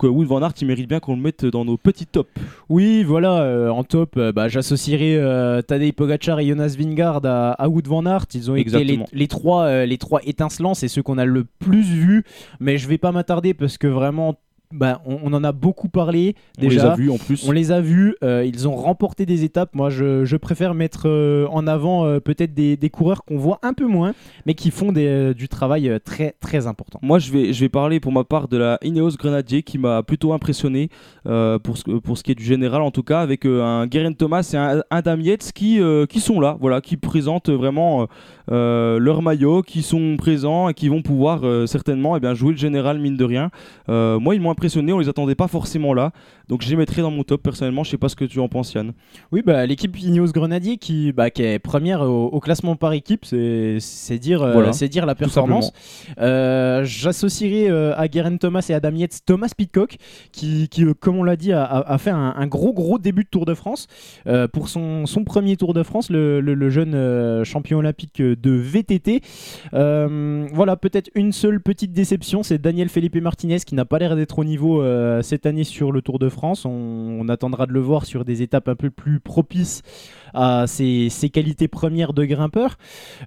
[0.04, 2.30] Euh, Wood Van Aert, il mérite bien qu'on le mette dans nos petits tops.
[2.70, 5.20] Oui, voilà, euh, en top, euh, bah, j'associerai
[5.68, 8.26] Tadej Pogacar et Jonas Vingard à, à Wood Van Aert.
[8.34, 9.06] Ils ont été les, Exactement.
[9.12, 12.24] les trois, les trois étincelants, c'est ceux qu'on a le plus vus.
[12.60, 14.36] Mais je vais pas m'attarder parce que vraiment,
[14.72, 16.84] bah, on, on en a beaucoup parlé On déjà.
[16.84, 17.48] les a vus en plus.
[17.48, 19.74] On les a vus, euh, ils ont remporté des étapes.
[19.74, 23.58] Moi, je, je préfère mettre euh, en avant euh, peut-être des, des coureurs qu'on voit
[23.64, 24.14] un peu moins,
[24.46, 27.00] mais qui font des, du travail très très important.
[27.02, 30.04] Moi, je vais, je vais parler pour ma part de la Ineos Grenadier qui m'a
[30.04, 30.90] plutôt impressionné
[31.24, 34.48] pour, ce, pour ce qui est du général, en tout cas, avec un Guerin Thomas
[34.54, 38.08] et un Adam Yates qui, qui sont là, voilà, qui présentent vraiment
[38.48, 43.00] leur maillot, qui sont présents et qui vont pouvoir certainement eh bien, jouer le général,
[43.00, 43.50] mine de rien.
[43.88, 44.52] Moi, ils m'ont
[44.94, 46.12] on les attendait pas forcément là,
[46.50, 47.84] donc je les mettrai dans mon top personnellement.
[47.84, 48.92] Je sais pas ce que tu en penses, Yann.
[49.32, 53.24] Oui, bah, l'équipe Ineos Grenadier qui, bah, qui est première au, au classement par équipe,
[53.24, 53.78] c'est
[54.20, 55.72] dire, euh, Voilà, c'est dire la performance.
[56.20, 59.98] Euh, J'associerai euh, à Guerin Thomas et Adam Yates Thomas Pitcock
[60.32, 63.46] qui, qui, comme on l'a dit, a, fait un, un gros gros début de Tour
[63.46, 63.86] de France.
[64.26, 68.22] Euh, pour son, son premier Tour de France, le, le- le jeune euh, champion olympique
[68.22, 69.22] de VTT.
[69.76, 74.16] Euh, voilà, peut-être une seule petite déception, c'est Daniel Felipe Martinez qui n'a pas l'air
[74.16, 74.84] d'être au niveau
[75.22, 76.39] cette année sur le Tour de France.
[76.44, 79.82] On, attendra de le voir sur des étapes un peu plus propices
[80.34, 82.78] à ses, qualités premières de grimpeur.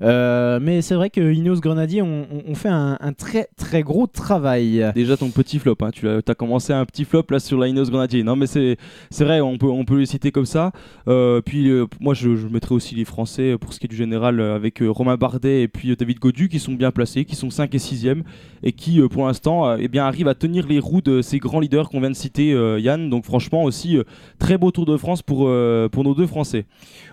[0.02, 4.84] Euh, mais c'est vrai que Ineos Grenadier ont, fait un, très très gros travail.
[4.94, 5.90] Déjà ton petit flop, hein.
[5.92, 8.22] tu as, commencé un petit flop là sur la Ineos Grenadier.
[8.22, 8.76] Non mais c'est
[9.20, 10.72] vrai, on peut, on peut les citer comme ça.
[11.08, 14.40] Euh, puis euh, moi je, mettrai aussi les Français pour ce qui est du général
[14.40, 17.78] avec Romain Bardet et puis David Godu qui sont bien placés, qui sont 5 et
[17.78, 18.22] 6e
[18.62, 22.00] et qui pour l'instant eh arrivent à tenir les roues de ces grands leaders qu'on
[22.00, 23.10] vient de citer Yann.
[23.10, 23.98] Donc franchement aussi
[24.38, 25.50] très beau Tour de France pour,
[25.90, 26.66] pour nos deux Français.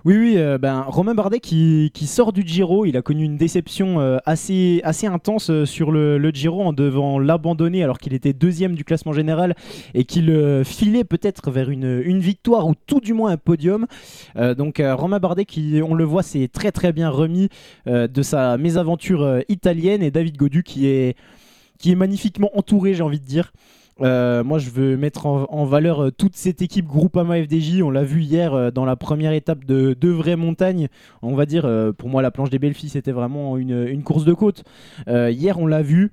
[0.05, 3.99] Oui, oui, euh, ben, Romain Bardet qui, sort du Giro, il a connu une déception
[3.99, 8.83] euh, assez, intense euh, sur le, Giro en devant l'abandonner alors qu'il était deuxième du
[8.83, 9.55] classement général
[9.93, 13.87] et qu'il filait peut-être vers une, victoire ou tout du moins un podium.
[14.35, 17.49] Donc Romain Bardet qui, on le voit, s'est très très bien remis
[17.87, 21.15] de sa mésaventure italienne et David Godu qui est
[21.95, 23.51] magnifiquement entouré, j'ai envie de dire.
[24.01, 27.81] Euh, moi, je veux mettre en, valeur euh, toute cette équipe Groupama FDJ.
[27.81, 30.87] On l'a vu hier euh, dans la première étape de deux vraies montagnes.
[31.21, 34.25] On va dire, pour moi, la planche des belles filles, c'était vraiment une, une course
[34.25, 34.63] de côte.
[35.07, 36.11] Hier, on l'a vu.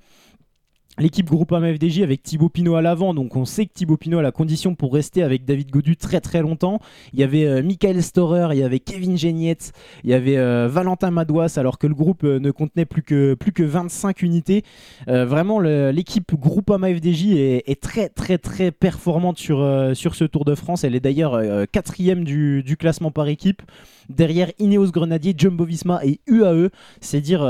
[0.98, 4.22] L'équipe Groupama FDJ avec Thibaut Pinot à l'avant, donc on sait que Thibaut Pinot a
[4.22, 6.80] la condition pour rester avec David Godu très très longtemps.
[7.12, 9.72] Il y avait euh, Michael Storer, il y avait Kevin Genietz,
[10.04, 13.34] il y avait euh, Valentin Madouas, alors que le groupe euh, ne contenait plus que,
[13.34, 14.62] plus que 25 unités.
[15.06, 19.58] Vraiment, l'équipe Groupama FDJ est, est très très très performante sur,
[19.94, 20.84] sur ce Tour de France.
[20.84, 21.38] Elle est d'ailleurs
[21.70, 23.62] quatrième du, du classement par équipe.
[24.08, 26.68] Derrière Ineos Grenadier, Jumbo Visma et UAE.
[27.00, 27.40] C'est dire,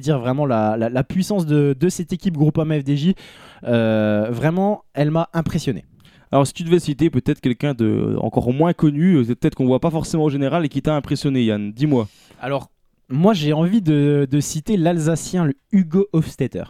[0.00, 3.14] dire vraiment la, la- la puissance de, de cette équipe Groupama FDJ.
[3.64, 5.84] Euh, vraiment, elle m'a impressionné.
[6.32, 9.80] Alors si tu devais citer peut-être quelqu'un de encore moins connu, euh, peut-être qu'on voit
[9.80, 12.08] pas forcément au général et qui t'a impressionné, Yann, dis-moi.
[12.40, 12.70] Alors,
[13.08, 16.64] moi, j'ai envie de, de citer l'Alsacien le Hugo Hofstetter.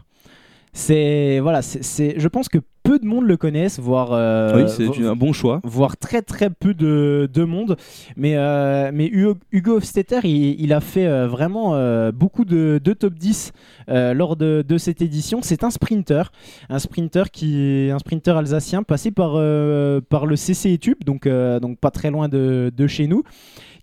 [0.79, 4.85] C'est voilà, c'est- je pense que peu de monde le connaissent, voire euh, oui, c'est
[4.85, 5.61] vo- une- un bon choix.
[5.64, 7.77] voire très très peu de, de monde.
[8.14, 12.79] Mais, euh, mais Hugo, Hugo Hofstetter, il, il a fait euh, vraiment euh, beaucoup de,
[12.85, 13.53] de top 10
[13.89, 15.41] euh, lors de, de cette édition.
[15.43, 16.31] C'est un sprinter,
[16.68, 21.59] un sprinter qui un sprinter alsacien passé par, euh, par le CC Etube, donc, euh,
[21.59, 23.22] donc pas très loin de, de chez nous.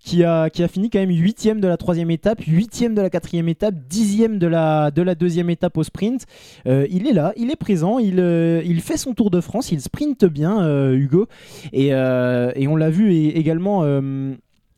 [0.04, 3.08] Qui a, qui a fini quand même huitième de la troisième étape, huitième de la
[3.08, 6.26] quatrième étape, dixième de la, de la deuxième étape au sprint.
[6.66, 9.72] Euh, il est là, il est présent, il, euh, il fait son Tour de France,
[9.72, 11.26] il sprinte bien, euh, Hugo.
[11.72, 13.82] Et, et on l'a vu et- également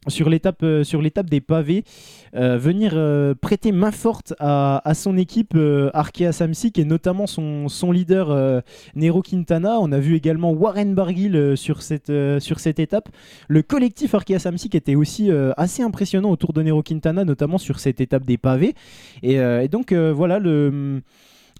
[0.08, 1.84] sur l'étape euh, sur l'étape des pavés
[2.34, 5.56] euh, venir euh, prêter main forte à, à son équipe
[5.94, 8.62] Arkea Samsic et notamment son, son leader
[8.94, 9.78] Nero Quintana.
[9.80, 13.08] On a vu également Warren Barguil sur, cette, sur cette étape.
[13.48, 18.00] Le collectif Arkea Samsic était aussi assez impressionnant autour de Nero Quintana, notamment sur cette
[18.00, 18.74] étape des pavés.
[19.22, 19.38] Et,
[19.68, 21.02] donc voilà le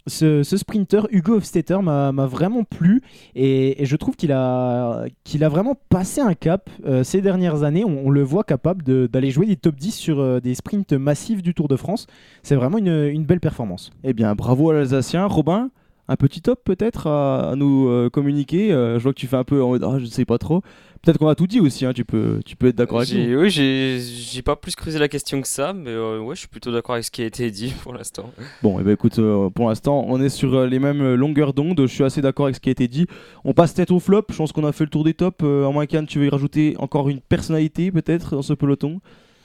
[0.07, 3.03] ce, sprinter, Hugo Hofstetter, m'a vraiment plu
[3.35, 5.07] et, je trouve qu'il a,
[5.49, 7.85] vraiment passé un cap euh, ces dernières années.
[7.85, 11.55] On, le voit capable d'aller jouer des top 10 sur euh, des sprints massifs du
[11.55, 12.07] Tour de France.
[12.43, 13.91] C'est vraiment une, une belle performance.
[14.05, 15.27] Eh bien, bravo à l'Alsacien.
[15.27, 15.71] Robin,
[16.09, 18.73] un petit top peut-être à, à nous euh, communiquer.
[18.73, 20.39] Euh, je vois que tu fais un peu en mode, ah, je ne sais pas
[20.39, 20.63] trop.
[21.03, 23.41] Peut-être qu'on a tout dit aussi, hein, tu, peux, tu peux être d'accord avec nous.
[23.41, 26.73] Oui, j'ai pas plus creusé la question que ça, mais euh, ouais, je suis plutôt
[26.73, 28.33] d'accord avec ce qui a été dit pour l'instant.
[28.63, 29.21] Bon, et ben écoute,
[29.55, 31.81] pour l'instant, on est sur les mêmes longueurs d'onde.
[31.81, 33.07] Je suis assez d'accord avec ce qui a été dit.
[33.45, 34.25] On passe tête au flop.
[34.31, 35.43] Je pense qu'on a fait le tour des tops.
[35.43, 39.01] À moins qu'Yann, tu veux y rajouter encore une personnalité peut-être dans ce peloton?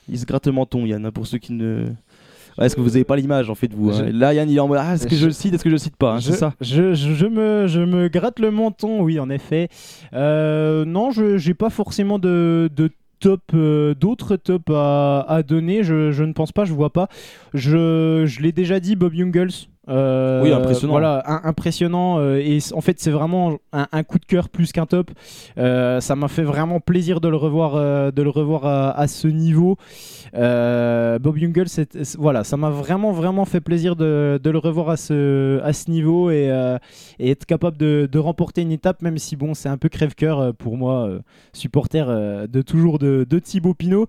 [0.09, 1.89] Il se gratte le menton, Yann, pour ceux qui ne.
[2.60, 4.68] Est-ce que vous n'avez pas l'image en fait, vous hein Là, Yann, il est en
[4.68, 6.20] mode Ah, est-ce que je, Je- le cite Est-ce que je le cite pas hein,
[6.22, 9.70] C'est je, ça je, je- me, je me gratte le menton, oui, en effet.
[10.14, 12.89] Euh, non, je j'ai pas forcément de, de
[13.20, 15.84] top, euh, d'autres tops à, à donner.
[15.84, 17.08] Je, je ne pense pas, je vois pas.
[17.54, 19.49] Je, je l'ai déjà dit, Bob Jungels.
[19.89, 20.93] Euh, Oui, impressionnant.
[20.93, 22.19] Voilà, un- impressionnant.
[22.19, 25.09] euh, et en fait, c'est vraiment un, un coup de cœur plus qu'un top.
[25.57, 27.73] Euh, ça m'a fait vraiment plaisir de le revoir,
[28.11, 29.77] de le revoir à, à ce niveau.
[30.34, 35.59] Bob c'est- voilà, ça m'a vraiment, vraiment fait plaisir de, de le revoir à ce,
[35.63, 36.51] à ce niveau et,
[37.19, 40.53] et être capable de, de remporter une étape, même si bon, c'est un peu crève-cœur
[40.55, 41.09] pour moi,
[41.53, 42.05] supporter
[42.47, 44.05] de toujours de, de Thibaut Pinot.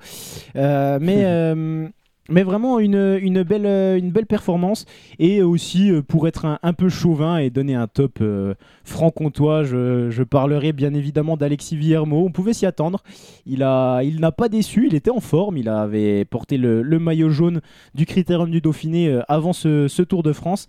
[0.55, 1.89] Mais.
[2.29, 4.87] mais vraiment une, belle, performance
[5.19, 8.55] et aussi euh, pour être un, peu chauvin et donner un top euh,
[8.85, 12.25] franc-comtois, je, je parlerai bien évidemment d'Alexis Villermo.
[12.25, 13.03] On pouvait s'y attendre.
[13.47, 17.61] Il n'a pas déçu, il était en forme, il avait porté le, maillot jaune
[17.95, 20.69] du Critérium du Dauphiné euh, avant ce, Tour de France.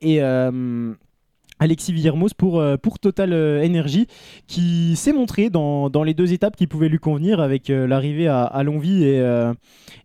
[0.00, 0.20] Et
[1.62, 4.08] Alexis Villermoz pour, euh, pour Total euh, Energy
[4.48, 8.26] qui s'est montré dans, dans les deux étapes qui pouvaient lui convenir avec euh, l'arrivée
[8.26, 9.54] à, à Longwy et, euh,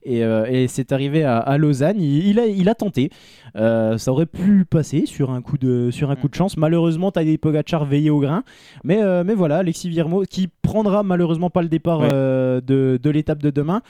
[0.03, 1.99] et, euh, et c'est arrivé à, à Lausanne.
[1.99, 3.09] Il, il a, il a tenté.
[3.55, 6.57] Ça aurait pu passer sur un coup de, sur un coup de chance.
[6.57, 8.43] Malheureusement, Tadej Pogacar veillé au grain.
[8.83, 12.09] Mais, mais voilà, Alexis Villermoz qui prendra malheureusement pas le départ Ouais.
[12.09, 13.81] de, de l'étape de demain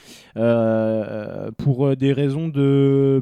[1.58, 3.20] pour des raisons de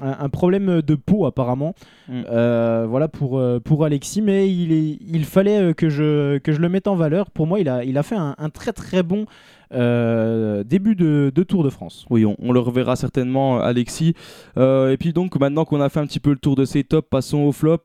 [0.00, 1.74] un, un problème de peau apparemment.
[2.08, 2.22] Mm.
[2.30, 6.52] Euh, voilà pour, euh, pour Alexis, mais il, est- il fallait euh, que je, que
[6.52, 7.30] je le mette en valeur.
[7.30, 9.24] Pour moi, il a, il a fait un, un très très bon
[9.72, 12.06] euh, début de, de Tour de France.
[12.10, 14.14] Oui, on, on le reverra certainement, Alexis.
[14.56, 16.84] Euh, et puis donc, maintenant qu'on a fait un petit peu le tour de ses
[16.84, 17.78] tops, passons au flop.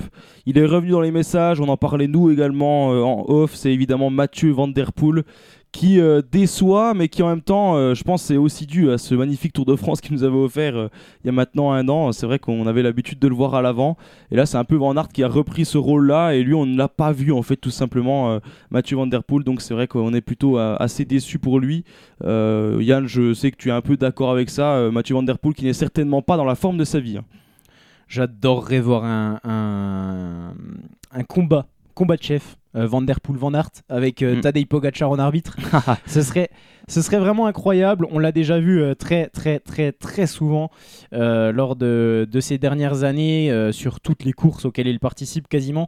[0.45, 3.71] Il est revenu dans les messages, on en parlait nous également euh, en off, c'est
[3.71, 5.23] évidemment Mathieu Van Der Poel
[5.71, 8.97] qui euh, déçoit, mais qui en même temps, euh, je pense, c'est aussi dû à
[8.97, 10.87] ce magnifique Tour de France qu'il nous avait offert euh,
[11.23, 12.11] il y a maintenant un an.
[12.11, 13.95] C'est vrai qu'on avait l'habitude de le voir à l'avant.
[14.31, 16.65] Et là, c'est un peu Van Aert qui a repris ce rôle-là, et lui, on
[16.65, 18.39] ne l'a pas vu, en fait, tout simplement,
[18.71, 19.43] Mathieu Van Der Poel.
[19.43, 21.83] Donc c'est vrai qu'on est plutôt assez déçu pour lui.
[22.23, 24.89] Yann, je sais que tu es un peu d'accord avec ça.
[24.91, 27.17] Mathieu Van Der Poel qui n'est certainement pas dans la forme de sa vie.
[27.17, 27.25] hein.
[28.07, 30.53] J'adorerais voir un,
[31.11, 34.41] un combat, combat de chef, euh, Van Der Poel Van Aert avec euh, Mm.
[34.41, 35.57] Tadej Pogacar en arbitre.
[36.05, 36.49] ce serait
[36.87, 38.07] ce serait vraiment incroyable.
[38.11, 40.71] On l'a déjà vu euh, très très très très souvent
[41.13, 45.47] euh, lors de, de ces dernières années euh, sur toutes les courses auxquelles il participe
[45.47, 45.87] quasiment.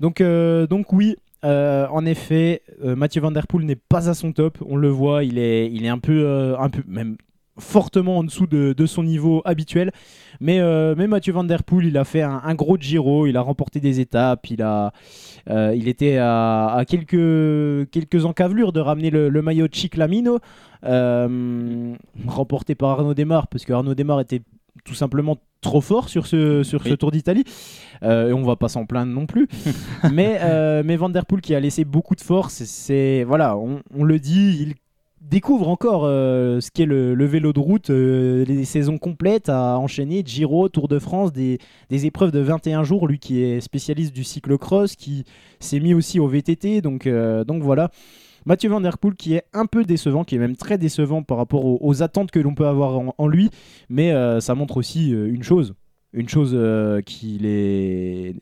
[0.00, 1.16] Donc donc oui.
[1.42, 4.58] en effet, Mathieu Van Der Poel n'est pas à son top.
[4.66, 7.16] On le voit, il est, il est un peu, un peu, même
[7.58, 9.90] fortement en dessous de, de son niveau habituel.
[10.40, 13.36] Mais, euh, mais Mathieu Van Der Poel, il a fait un, un gros Giro, il
[13.36, 14.92] a remporté des étapes, il, a,
[15.48, 20.38] euh, il était à, à quelques, quelques encavelures de ramener le, le maillot Chiclamino,
[20.84, 21.94] euh,
[22.26, 24.42] remporté par Arnaud Desmar, parce que Arnaud Desmar était
[24.84, 26.94] tout simplement trop fort sur ce, sur ce.
[26.94, 27.44] Tour d'Italie.
[28.02, 29.48] Euh, et on va pas s'en plaindre non plus.
[30.12, 33.80] mais, euh, mais Van Der Poel qui a laissé beaucoup de force, c'est voilà, on,
[33.96, 34.74] on le dit, il
[35.28, 40.22] découvre encore euh, ce qu'est le, vélo de route, euh, les saisons complètes à enchaîner,
[40.24, 41.58] Giro, Tour de France, des,
[41.90, 45.24] épreuves de 21 jours, lui qui est spécialiste du cyclocross, qui
[45.60, 47.90] s'est mis aussi au VTT, donc, euh, donc voilà.
[48.44, 51.36] Mathieu Van Der Poel qui est un peu décevant, qui est même très décevant par
[51.36, 53.50] rapport aux, attentes que l'on peut avoir en, en lui,
[53.88, 55.74] mais ça montre aussi une chose,
[56.12, 56.56] une chose
[57.04, 58.36] qu'il est,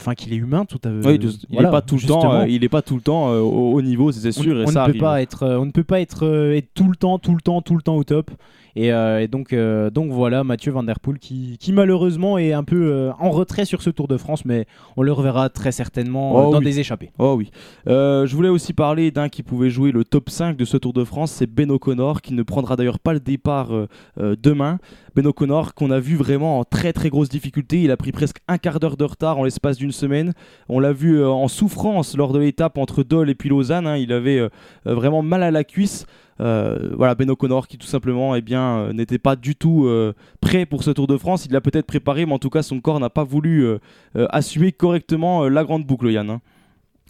[0.00, 2.46] enfin qu'il est humain, tout à Oui, il voilà, est pas tout le temps, euh,
[2.48, 4.66] il est pas tout le temps euh, au, au niveau, c'est On- sûr, on, et
[4.66, 5.00] ça ne peut arrive.
[5.00, 7.40] pas être, euh, on ne peut pas être, euh, être tout le temps, tout le
[7.40, 8.30] temps, tout le temps au top.
[8.78, 12.52] Et, euh, et donc, euh, donc voilà, Mathieu Van Der Poel qui, qui malheureusement est
[12.52, 14.66] un peu euh, en retrait sur ce Tour de France, mais
[14.96, 16.64] on le reverra très certainement Oh dans oui.
[16.64, 17.10] des échappées.
[17.18, 17.50] Oh oui.
[17.88, 21.02] Je voulais aussi parler d'un qui pouvait jouer le top 5 de ce Tour de
[21.02, 23.70] France, c'est Ben O'Connor, qui ne prendra d'ailleurs pas le départ
[24.16, 24.78] demain.
[25.16, 28.36] Ben O'Connor, qu'on a vu vraiment en très très grosse difficulté, il a pris presque
[28.46, 30.34] un quart d'heure de retard en l'espace d'une semaine.
[30.68, 33.96] On l'a vu en souffrance lors de l'étape entre Dole et puis Lausanne, hein.
[33.96, 34.48] il avait
[34.84, 36.06] vraiment mal à la cuisse.
[36.40, 40.12] Euh, voilà, Ben O'Connor qui tout simplement eh bien, euh, n'était pas du tout euh,
[40.40, 41.46] prêt pour ce Tour de France.
[41.46, 43.66] Il l'a peut-être préparé, mais en tout cas son corps n'a pas voulu
[44.14, 46.30] assumer correctement la grande boucle, Yann.
[46.30, 46.40] hein.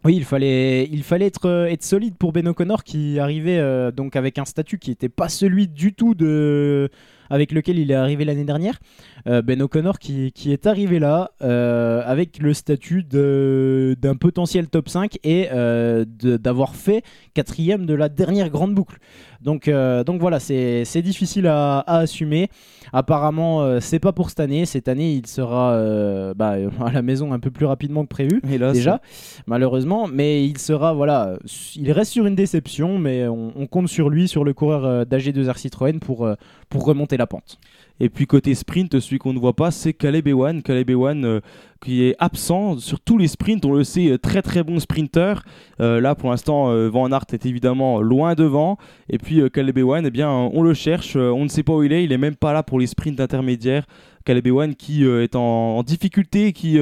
[0.04, 4.38] Oui, il fallait, il fallait être, être solide pour Ben O'Connor qui arrivait donc avec
[4.38, 6.88] un statut qui n'était pas celui du tout de,
[7.30, 8.78] avec lequel il est arrivé l'année dernière.
[9.26, 15.18] Euh, ben O'Connor qui, est arrivé là euh, avec le statut d'un potentiel top 5
[15.24, 17.02] et euh, d'avoir fait
[17.34, 18.98] quatrième de la dernière grande boucle.
[19.40, 22.48] Donc, euh, donc voilà, c'est difficile à, à assumer.
[22.92, 24.64] Apparemment, euh, c'est pas pour cette année.
[24.66, 28.40] Cette année, il sera euh, bah, à la maison un peu plus rapidement que prévu
[28.50, 28.72] Hélas.
[28.72, 29.00] déjà,
[29.46, 30.08] malheureusement.
[30.08, 31.38] Mais il sera, voilà,
[31.76, 35.04] il reste sur une déception, mais on, on compte sur lui, sur le coureur euh,
[35.04, 36.34] d'AG2R Citroën pour, euh,
[36.68, 37.58] pour remonter la pente.
[38.00, 40.62] Et puis côté sprint, celui qu'on ne voit pas, c'est Caleb Ewan.
[40.62, 41.40] Caleb Ewan euh,
[41.80, 43.64] qui est absent sur tous les sprints.
[43.64, 45.42] On le sait, euh, très très bon sprinter.
[45.80, 48.78] Euh, là pour l'instant, euh, Van Aert est évidemment loin devant.
[49.08, 51.16] Et puis Caleb Ewan, eh bien, on le cherche.
[51.16, 52.04] on ne sait pas où il est.
[52.04, 53.86] Il est même pas là pour les sprints intermédiaires.
[54.24, 56.78] Caleb Ewan qui est en, difficulté, qui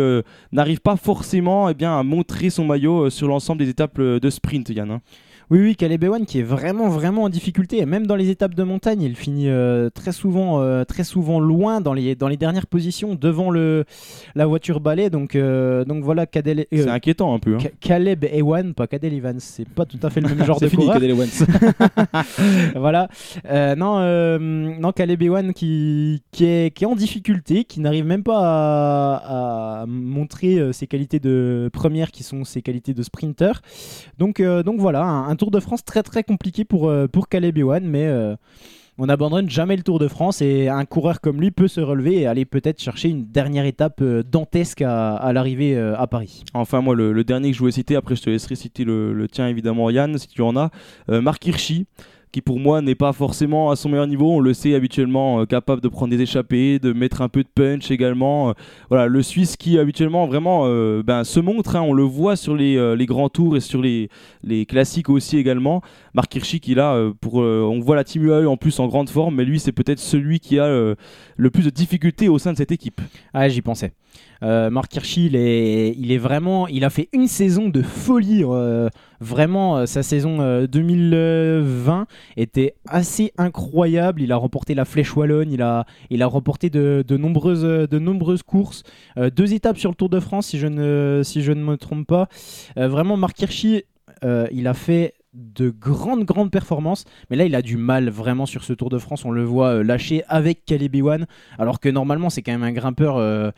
[0.51, 4.71] n'arrive pas forcément eh bien, à montrer son maillot sur l'ensemble des étapes de sprint,
[4.71, 4.91] Yann.
[4.91, 5.01] hein.
[5.49, 7.79] Oui, oui, Caleb Ewan qui est vraiment, vraiment en difficulté.
[7.79, 11.39] Et même dans les étapes de montagne, il finit euh, très, souvent, euh, très souvent
[11.39, 13.85] loin dans les, dans les dernières positions devant le,
[14.35, 15.09] la voiture balai.
[15.09, 17.55] Donc, euh, donc voilà, Cadel, euh, C'est inquiétant un peu.
[17.55, 17.59] hein.
[17.61, 19.39] Ca- Caleb Ewan, pas Cadel Evans.
[19.39, 20.97] C'est pas tout à fait le même genre de C'est fini, coureur.
[21.01, 21.29] Cadel Ewan.
[22.75, 23.09] voilà.
[23.77, 24.01] Non,
[24.41, 29.83] non, Caleb Ewan qui, qui, est, qui est en difficulté, qui n'arrive même pas à,
[29.83, 33.63] à montrer ses qualités de première qui sont ses qualités de sprinter.
[34.19, 37.59] Donc, donc voilà, un, un Tour de France très très compliqué pour, euh, pour Caleb
[37.59, 38.37] Ewan, mais euh,
[38.99, 42.21] on n'abandonne jamais le Tour de France et un coureur comme lui peut se relever
[42.21, 46.45] et aller peut-être chercher une dernière étape euh, dantesque à, l'arrivée à Paris.
[46.55, 49.49] Enfin, moi, le, dernier que je voulais citer, après je te laisserai citer le, tien
[49.49, 50.71] évidemment, Yann, si tu en as.
[51.09, 51.87] Marc Hirschi,
[52.33, 54.33] qui pour moi n'est pas forcément à son meilleur niveau.
[54.33, 57.49] On le sait habituellement euh, capable de prendre des échappées, de mettre un peu de
[57.49, 58.51] punch également.
[58.51, 58.53] Euh,
[58.89, 61.77] voilà, le Suisse qui habituellement vraiment euh, ben, se montre.
[61.77, 61.83] hein.
[61.83, 64.09] on le voit sur les, les grands tours et sur les,
[64.43, 65.83] les classiques aussi également.
[66.15, 69.37] Marc Hirschi qui là, pour, on voit la team UAE en plus en grande forme,
[69.37, 72.73] mais lui c'est peut-être celui qui a le plus de difficultés au sein de cette
[72.73, 73.01] équipe.
[73.33, 73.93] Ah, j'y pensais.
[74.43, 78.43] Euh, Marc Hirschi, il est, il est vraiment, il a fait une saison de folie.
[78.45, 78.89] euh,
[79.21, 82.07] vraiment, euh, sa saison euh, 2020
[82.37, 84.23] était assez incroyable.
[84.23, 87.99] Il a remporté la Flèche Wallonne, il a, il a remporté de, de nombreuses, de
[87.99, 88.83] nombreuses courses,
[89.17, 92.07] deux étapes sur le Tour de France, si je ne, si je ne me trompe
[92.07, 92.29] pas.
[92.77, 93.85] Vraiment, Marc Hirschi,
[94.25, 98.47] euh, il a fait de grandes grandes performances mais là il a du mal vraiment
[98.47, 101.27] sur ce Tour de France on le voit lâcher avec Caleb Ewan
[101.59, 103.53] alors que normalement c'est quand même un grimpeur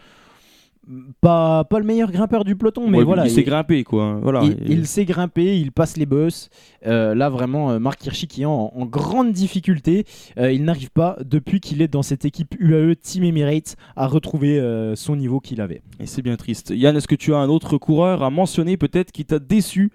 [1.20, 4.04] pas, pas le meilleur grimpeur du peloton mais Ouais, voilà il s'est grimpé quoi.
[4.04, 4.20] hein.
[4.22, 4.42] Voilà.
[4.44, 6.48] il, il sait grimper, il passe les bosses.
[6.86, 10.04] Euh, là, vraiment, euh, Marc Hirschi qui est en, en grande difficulté.
[10.38, 14.58] Euh, il n'arrive pas, depuis qu'il est dans cette équipe UAE Team Emirates, à retrouver
[14.60, 15.82] euh, son niveau qu'il avait.
[16.00, 16.70] Et c'est bien triste.
[16.74, 19.90] Yann, est-ce que tu as un autre coureur à mentionner peut-être qui t'a déçu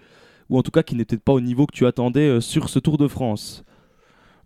[0.50, 2.78] ou en tout cas qui n'est peut-être pas au niveau que tu attendais sur ce
[2.80, 3.64] Tour de France?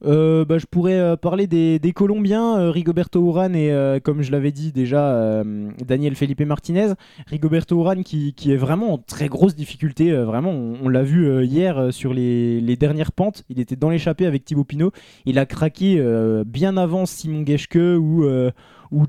[0.05, 4.51] Euh, bah, je pourrais euh, parler des, Colombiens, euh, Rigoberto Urán et, comme je l'avais
[4.51, 5.43] dit déjà,
[5.85, 6.93] Daniel Felipe Martinez.
[7.27, 10.11] Rigoberto Urán qui, est vraiment en très grosse difficulté.
[10.11, 13.43] vraiment, on, l'a vu hier sur les, dernières pentes.
[13.49, 14.91] Il était dans l'échappée avec Thibaut Pinot.
[15.25, 16.01] Il a craqué
[16.45, 18.25] bien avant Simon Geschke ou,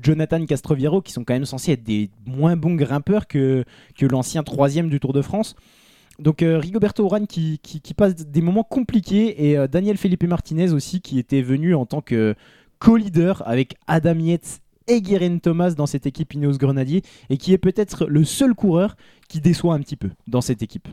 [0.01, 3.65] Jonathan Castroviero, qui sont quand même censés être des moins bons grimpeurs que
[4.01, 5.55] l'ancien troisième du Tour de France.
[6.19, 10.23] Donc euh, Rigoberto Urán qui, qui- qui passe des moments compliqués et euh, Daniel Felipe
[10.23, 12.35] Martinez aussi qui était venu en tant que
[12.79, 17.57] co-leader avec Adam Yates et Guérin Thomas dans cette équipe Ineos Grenadier et qui est
[17.57, 18.95] peut-être le seul coureur
[19.27, 20.87] qui déçoit un petit peu dans cette équipe.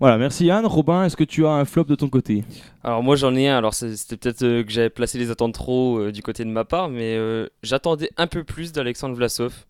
[0.00, 0.66] Voilà, merci Yann.
[0.66, 2.44] Robin, est-ce que tu as un flop de ton côté?
[2.82, 5.54] Alors moi j'en ai un, alors c'est- c'était peut-être euh, que j'avais placé les attentes
[5.54, 9.64] trop euh, du côté de ma part, mais euh, j'attendais un peu plus d'Alexandre Vlasov.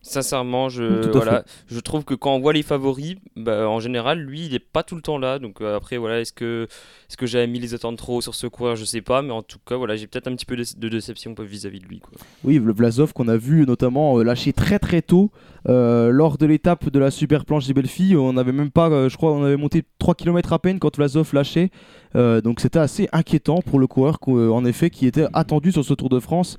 [0.00, 4.46] Sincèrement, je, voilà, je trouve que quand on voit les favoris, bah, en général, lui,
[4.46, 5.38] il est pas tout le temps là.
[5.40, 6.68] Donc euh, après, voilà, est-ce que,
[7.10, 8.76] est-ce que j'avais mis les attentes trop sur ce coureur?
[8.76, 10.88] Je sais pas, mais en tout cas, voilà, j'ai peut-être un petit peu de, de
[10.88, 11.98] déception vis-à-vis de lui.
[11.98, 12.12] Quoi.
[12.44, 15.30] Oui, le Vlasov qu'on a vu notamment euh, lâcher très très tôt
[15.68, 18.16] euh, lors de l'étape de la super planche des belles filles.
[18.16, 20.96] On n'avait même pas, euh, je crois, on avait monté 3 km à peine quand
[20.96, 21.70] Vlasov lâchait.
[22.16, 25.92] Euh, donc c'était assez inquiétant pour le coureur en effet qui était attendu sur ce
[25.92, 26.56] Tour de France.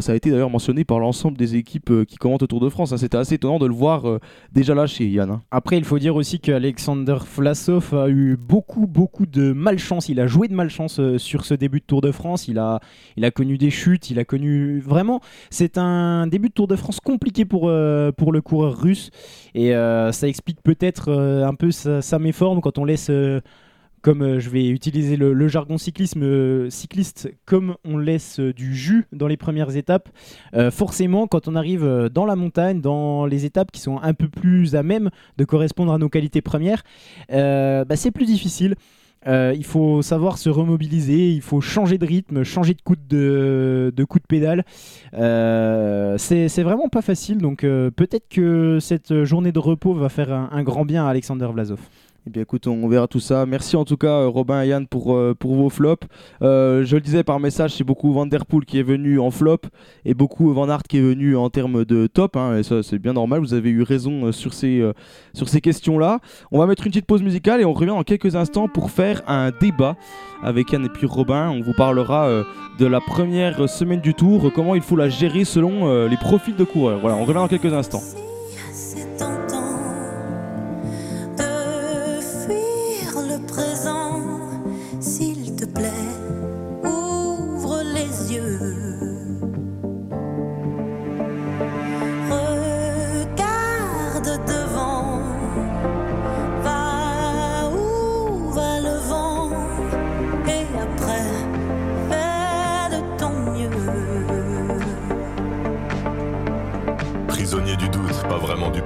[0.00, 2.92] Ça a été d'ailleurs mentionné par l'ensemble des équipes qui commentent le Tour de France.
[2.92, 2.96] hein.
[2.96, 4.04] C'était assez étonnant de le voir
[4.50, 5.30] déjà lâché, Yann.
[5.30, 5.42] hein.
[5.52, 10.08] Après, il faut dire aussi qu'Alexander Vlasov a eu beaucoup, beaucoup de malchance.
[10.08, 12.48] Il a joué de malchance sur ce début de Tour de France.
[12.48, 12.80] Il a,
[13.16, 14.10] il a connu des chutes.
[14.10, 15.20] Il a connu vraiment.
[15.50, 17.70] C'est un début de Tour de France compliqué pour,
[18.16, 19.10] pour le coureur russe.
[19.54, 23.10] Et euh, ça explique peut-être euh, un peu sa, méforme quand on laisse.
[23.10, 23.40] euh,
[24.02, 29.36] comme je vais utiliser le, jargon cyclisme, cycliste, comme on laisse du jus dans les
[29.36, 30.10] premières étapes,
[30.70, 34.76] forcément, quand on arrive dans la montagne, dans les étapes qui sont un peu plus
[34.76, 36.84] à même de correspondre à nos qualités premières,
[37.28, 38.76] bah, c'est plus difficile.
[39.26, 43.92] Euh, il faut savoir se remobiliser, il faut changer de rythme, changer de coup de,
[44.28, 44.64] pédale.
[45.14, 50.08] Euh, c'est c'est vraiment pas facile, donc euh, peut-être que cette journée de repos va
[50.08, 51.80] faire un, un grand bien à Alexander Vlasov.
[52.28, 53.46] Eh bien écoute, on verra tout ça.
[53.46, 56.08] Merci en tout cas euh, Robin et Yann pour, euh, vos flops.
[56.42, 59.30] Euh, je le disais par message, c'est beaucoup Van Der Poel qui est venu en
[59.30, 59.58] flop
[60.04, 62.36] et beaucoup Van Aert qui est venu en termes de top.
[62.36, 64.82] hein, et ça c'est bien normal, vous avez eu raison sur ces,
[65.34, 66.18] ces questions-là.
[66.50, 69.22] On va mettre une petite pause musicale et on revient dans quelques instants pour faire
[69.28, 69.94] un débat
[70.42, 71.50] avec Yann et puis Robin.
[71.50, 72.28] On vous parlera
[72.80, 76.64] de la première semaine du tour, comment il faut la gérer selon les profils de
[76.64, 76.98] coureurs.
[76.98, 78.02] Voilà, on revient dans quelques instants.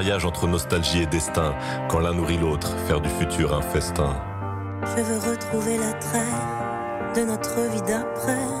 [0.00, 1.54] Mariage entre nostalgie et destin.
[1.90, 4.16] Quand l'un nourrit l'autre, faire du futur un festin.
[4.96, 6.20] Je veux retrouver l'attrait
[7.16, 8.59] de notre vie d'après.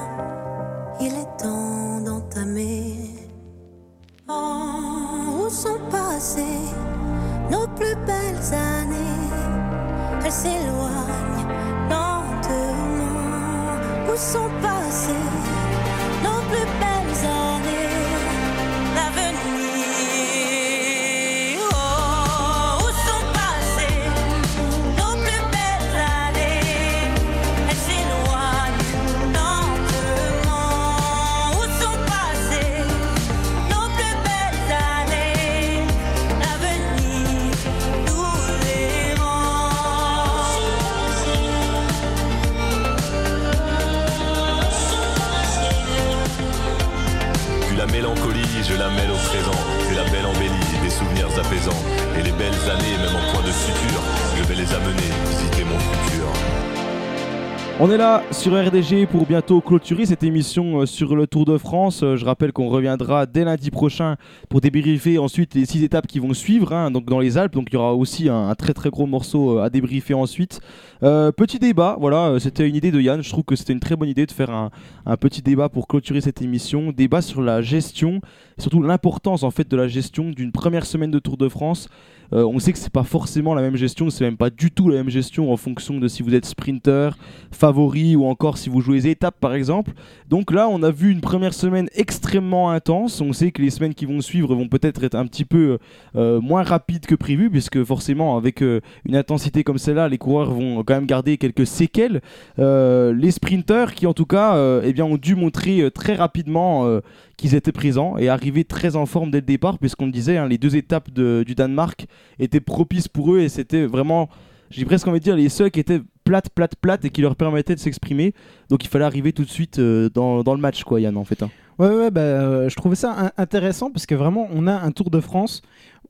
[57.90, 61.58] On est là sur RDG pour bientôt clôturer cette émission euh, sur le Tour de
[61.58, 62.04] France.
[62.04, 64.14] Euh, Je rappelle qu'on reviendra dès lundi prochain
[64.48, 67.54] pour débriefer ensuite les six étapes qui vont suivre, hein, donc dans les Alpes.
[67.54, 70.60] Donc il y aura aussi un, très très gros morceau euh, à débriefer ensuite.
[71.00, 73.22] Petit débat, voilà, c'était une idée de Yann.
[73.22, 76.20] Je trouve que c'était une très bonne idée de faire un, petit débat pour clôturer
[76.20, 76.92] cette émission.
[76.92, 78.20] Débat sur la gestion,
[78.58, 81.88] surtout l'importance en fait de la gestion d'une première semaine de Tour de France.
[82.32, 84.88] Euh, on sait que c'est pas forcément la même gestion, c'est même pas du tout
[84.88, 87.16] la même gestion en fonction de si vous êtes sprinter,
[87.50, 89.92] favori ou encore si vous jouez étapes par exemple.
[90.28, 93.20] Donc là, on a vu une première semaine extrêmement intense.
[93.20, 95.78] On sait que les semaines qui vont suivre vont peut-être être un petit peu
[96.16, 100.52] euh, moins rapides que prévu, puisque forcément, avec euh, une intensité comme celle-là, les coureurs
[100.52, 102.20] vont quand même garder quelques séquelles.
[102.58, 107.00] Les sprinters, qui en tout cas, eh ont dû montrer très rapidement
[107.40, 110.58] qu'ils étaient présents et arriver très en forme dès le départ, puisqu'on disait, hein, les
[110.58, 112.06] deux étapes du Danemark
[112.38, 114.28] étaient propices pour eux et c'était vraiment,
[114.70, 117.34] j'ai presque envie de dire, les seuls qui étaient plates, plates, plates et qui leur
[117.36, 118.34] permettaient de s'exprimer.
[118.68, 121.24] Donc il fallait arriver tout de suite euh, dans, dans le match, quoi, Yann, en
[121.24, 121.42] fait.
[121.42, 121.50] hein.
[121.78, 124.90] Ouais, ouais, bah, euh, je trouvais ça in- intéressant parce que vraiment, on a un
[124.92, 125.62] Tour de France.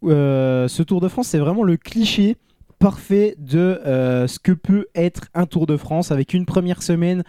[0.04, 2.36] euh, ce Tour de France, c'est vraiment le cliché
[2.80, 3.78] parfait de
[4.26, 7.22] ce que peut être un Tour de France avec une première semaine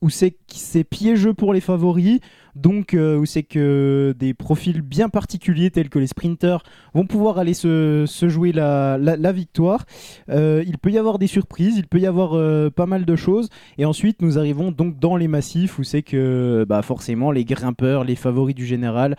[0.00, 2.20] où c'est c'est piégeux pour les favoris.
[2.56, 6.62] Donc, euh, où c'est que des profils bien particuliers tels que les sprinters
[6.94, 9.84] vont pouvoir aller se, jouer la, victoire.
[10.28, 13.16] Euh, il peut y avoir des surprises, il peut y avoir euh, pas mal de
[13.16, 13.48] choses.
[13.78, 18.04] Et ensuite, nous arrivons donc dans les massifs où c'est que bah, forcément les grimpeurs,
[18.04, 19.16] les favoris du général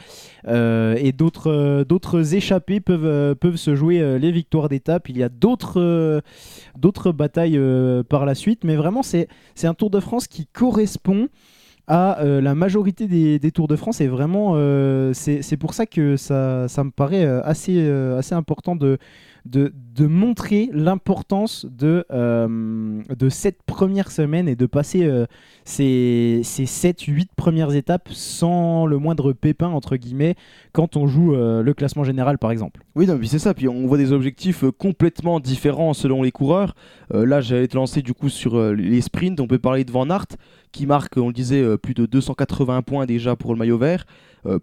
[0.47, 5.09] et d'autres d'autres échappés peuvent, peuvent se jouer les victoires d'étape.
[5.09, 6.21] Il y a d'autres
[6.77, 7.59] d'autres batailles
[8.09, 9.27] par la suite, mais vraiment c'est
[9.63, 11.29] un Tour de France qui correspond
[11.91, 15.85] à euh, la majorité des, des Tours de France et vraiment euh, c'est pour ça
[15.85, 17.85] que ça, ça me paraît euh, assez,
[18.17, 18.97] assez important de,
[19.45, 25.25] de, montrer l'importance de, euh, de cette première semaine et de passer euh,
[25.63, 30.35] ces, ces 7-8 premières étapes sans le moindre pépin entre guillemets
[30.71, 32.81] quand on joue euh, le classement général par exemple.
[32.95, 33.53] Oui, non, c'est ça.
[33.53, 36.75] Puis on voit des objectifs complètement différents selon les coureurs.
[37.13, 39.39] Là, j'allais te lancer du coup sur les sprints.
[39.39, 40.27] On peut parler de Van Aert
[40.71, 44.05] qui marque, on le disait, plus de 280 points déjà pour le maillot vert.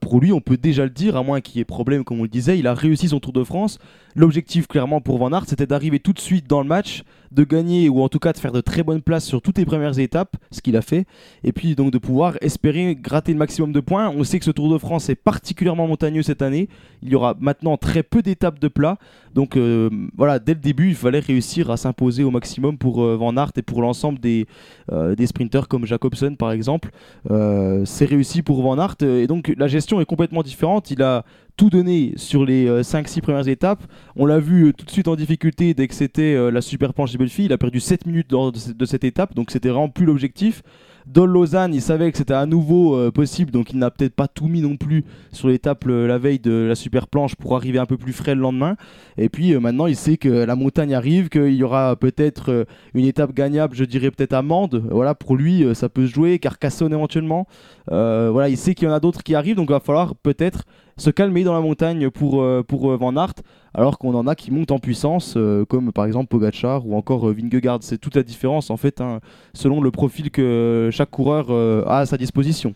[0.00, 2.22] Pour lui, on peut déjà le dire, à moins qu'il y ait problème, comme on
[2.22, 3.78] le disait, il a réussi son Tour de France.
[4.18, 7.88] L'objectif, clairement, pour Van Aert, c'était d'arriver tout de suite dans le match, de gagner
[7.88, 10.36] ou en tout cas de faire de très bonnes places sur toutes les premières étapes,
[10.50, 11.06] ce qu'il a fait,
[11.44, 14.08] et puis donc de pouvoir espérer gratter le maximum de points.
[14.08, 16.68] On sait que ce Tour de France est particulièrement montagneux cette année.
[17.00, 18.98] Il y aura maintenant très peu d'étapes de plat,
[19.34, 23.16] donc euh, voilà, dès le début, il fallait réussir à s'imposer au maximum pour euh,
[23.16, 24.48] Van Aert et pour l'ensemble des,
[24.90, 26.90] euh, des sprinters comme Jacobsen par exemple.
[27.30, 30.90] Euh, c'est réussi pour Van Aert et donc la gestion est complètement différente.
[30.90, 31.24] Il a
[31.58, 33.82] tout donné sur les 5-6 premières étapes.
[34.16, 36.94] On l'a vu euh, tout de suite en difficulté dès que c'était euh, la super
[36.94, 37.46] planche des belles filles.
[37.46, 40.62] Il a perdu 7 minutes de, ce- de cette étape, donc c'était vraiment plus l'objectif.
[41.06, 44.28] Dol Lausanne, il savait que c'était à nouveau euh, possible, donc il n'a peut-être pas
[44.28, 47.86] tout mis non plus sur l'étape la veille de la super planche pour arriver un
[47.86, 48.76] peu plus frais le lendemain.
[49.16, 52.64] Et puis euh, maintenant, il sait que la montagne arrive, qu'il y aura peut-être euh,
[52.94, 54.42] une étape gagnable, je dirais peut-être à.
[54.90, 56.38] Voilà, pour lui, euh, ça peut se jouer.
[56.38, 57.46] Carcassonne éventuellement.
[57.90, 60.14] Euh, voilà, il sait qu'il y en a d'autres qui arrivent, donc il va falloir
[60.14, 60.64] peut-être
[60.98, 63.34] se calmer dans la montagne pour, euh, euh, Van Aert,
[63.72, 67.28] alors qu'on en a qui montent en puissance, euh, comme par exemple Pogacar ou encore
[67.32, 67.78] Vingegaard.
[67.82, 69.20] C'est toute la différence en fait, hein,
[69.54, 71.50] selon le profil que chaque coureur
[71.88, 72.74] a à sa disposition.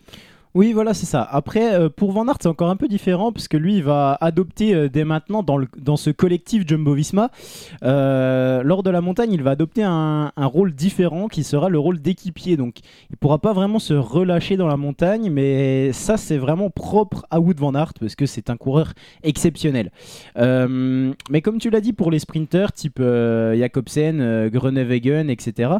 [0.55, 1.23] Oui, voilà, c'est ça.
[1.23, 4.15] Après, euh, pour Van Aert, c'est encore un peu différent parce que lui, il va
[4.21, 7.31] adopter euh, dès maintenant dans, le, dans ce collectif Jumbo-Visma,
[7.81, 11.99] euh, lors de la montagne, il va adopter un, rôle différent qui sera le rôle
[11.99, 12.55] d'équipier.
[12.55, 12.75] Donc,
[13.09, 17.39] il pourra pas vraiment se relâcher dans la montagne, mais ça, c'est vraiment propre à
[17.39, 18.93] Wood Van Aert parce que c'est un coureur
[19.23, 19.89] exceptionnel.
[20.35, 25.77] Mais comme tu l'as dit, pour les sprinters type Jacobsen, Groenewegen, etc.,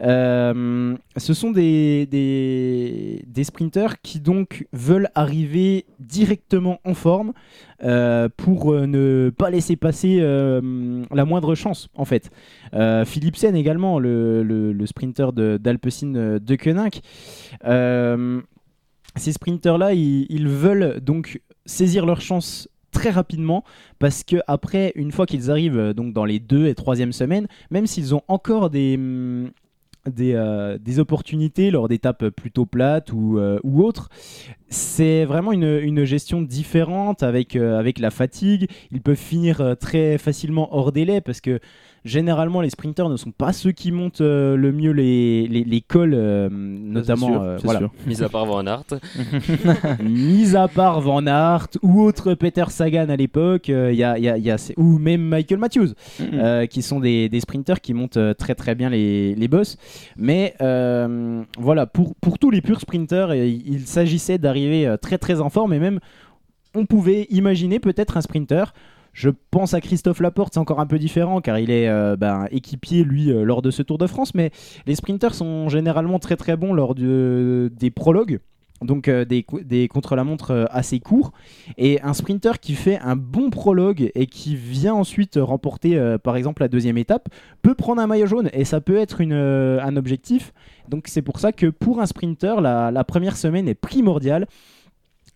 [0.00, 7.32] euh, ce sont des, des, sprinters qui donc veulent arriver directement en forme
[7.84, 12.30] euh, pour euh, ne pas laisser passer la moindre chance en fait.
[13.54, 17.02] Également, le, le, le sprinter de- d'Alpecin euh, de Koenig.
[19.16, 23.64] Ces sprinters-là, ils, ils veulent donc saisir leur chance très rapidement
[23.98, 27.86] parce que après une fois qu'ils arrivent donc dans les deux et troisième semaines même
[27.86, 29.50] s'ils ont encore des hum,
[30.10, 34.08] des, euh, des opportunités lors d'étapes plutôt plates ou, euh, autres.
[34.68, 38.68] C'est vraiment une, gestion différente avec, euh, avec la fatigue.
[38.90, 41.60] Ils peuvent finir très facilement hors délai parce que
[42.04, 45.80] Généralement, les sprinters ne sont pas ceux qui montent euh, le mieux les, les, les
[45.80, 47.26] cols, euh, notamment.
[47.28, 47.78] sûr, euh, voilà.
[47.78, 47.90] sûr.
[48.06, 48.84] Mis à part Van Aert.
[50.02, 54.18] Mis à part Van Aert ou autre Peter Sagan à l'époque, euh, il y a,
[54.18, 55.88] il y a- il y a ces- ou même Michael Matthews,
[56.32, 59.76] euh, qui sont des, des sprinters qui montent euh, très très bien les, les boss.
[60.16, 65.40] Mais euh, voilà, pour, pour tous les purs sprinters, il s'agissait d'arriver euh, très très
[65.40, 66.00] en forme et même
[66.74, 68.72] on pouvait imaginer peut-être un sprinter.
[69.12, 72.46] Je pense à Christophe Laporte, c'est encore un peu différent car il est euh, ben,
[72.50, 74.50] équipier lui euh, lors de ce Tour de France, mais
[74.86, 78.40] les sprinters sont généralement très très bons lors de- des prologues,
[78.80, 81.32] donc euh, des, contre-la-montre assez courts.
[81.76, 86.62] Et un sprinter qui fait un bon prologue et qui vient ensuite remporter par exemple
[86.62, 87.28] la deuxième étape
[87.60, 90.54] peut prendre un maillot jaune et ça peut être un objectif.
[90.88, 94.46] Donc c'est pour ça que pour un sprinter, la première semaine est primordiale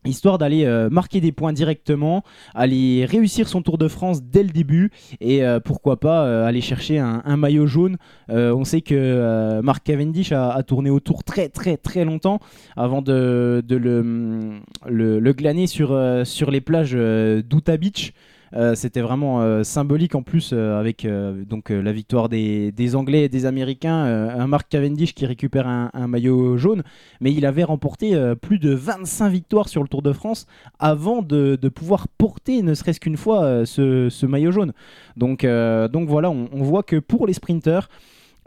[0.07, 2.23] histoire d'aller euh, marquer des points directement,
[2.55, 6.61] aller réussir son Tour de France dès le début et euh, pourquoi pas euh, aller
[6.61, 7.97] chercher un, maillot jaune.
[8.29, 12.41] On sait que Mark Cavendish a, tourné autour très très très longtemps
[12.77, 18.13] avant de, le, glaner sur, sur les plages d'Utah Beach.
[18.55, 21.07] Euh, C'était vraiment euh, symbolique en plus euh, avec
[21.49, 26.57] donc la victoire des, Anglais et des Américains, un Mark Cavendish qui récupère un, maillot
[26.57, 26.83] jaune,
[27.21, 30.47] mais il avait remporté plus de 25 victoires sur le Tour de France
[30.79, 34.73] avant de, pouvoir porter ne serait-ce qu'une fois ce, maillot jaune.
[35.17, 37.89] Donc, donc voilà, on, on voit que pour les sprinters,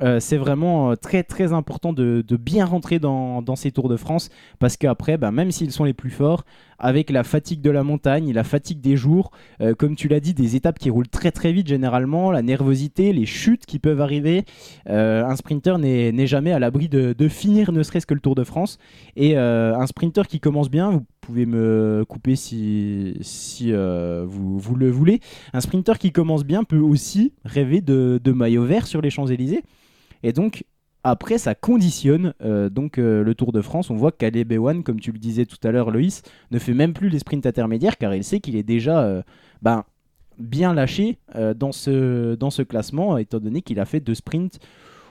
[0.01, 4.29] euh, c'est vraiment euh, très très important de, bien rentrer dans, ces Tours de France
[4.59, 6.45] parce qu'après, bah, même s'ils sont les plus forts,
[6.77, 10.33] avec la fatigue de la montagne, la fatigue des jours, euh, comme tu l'as dit,
[10.33, 14.45] des étapes qui roulent très très vite généralement, la nervosité, les chutes qui peuvent arriver,
[14.85, 18.77] un sprinter n'est jamais à l'abri de, finir ne serait-ce que le Tour de France.
[19.15, 23.13] Et un sprinter qui commence bien, vous pouvez me couper si,
[23.71, 25.19] vous le voulez,
[25.53, 29.63] un sprinter qui commence bien peut aussi rêver de, de maillot vert sur les Champs-Élysées.
[30.23, 30.65] Et donc,
[31.03, 33.89] après, ça conditionne euh, donc euh, le Tour de France.
[33.89, 36.93] On voit qu'Aleb Ewan, comme tu le disais tout à l'heure, Loïs, ne fait même
[36.93, 39.21] plus les sprints intermédiaires car il sait qu'il est déjà euh,
[39.61, 39.85] ben,
[40.37, 41.17] bien lâché
[41.55, 44.59] dans ce classement, étant donné qu'il a fait deux sprints,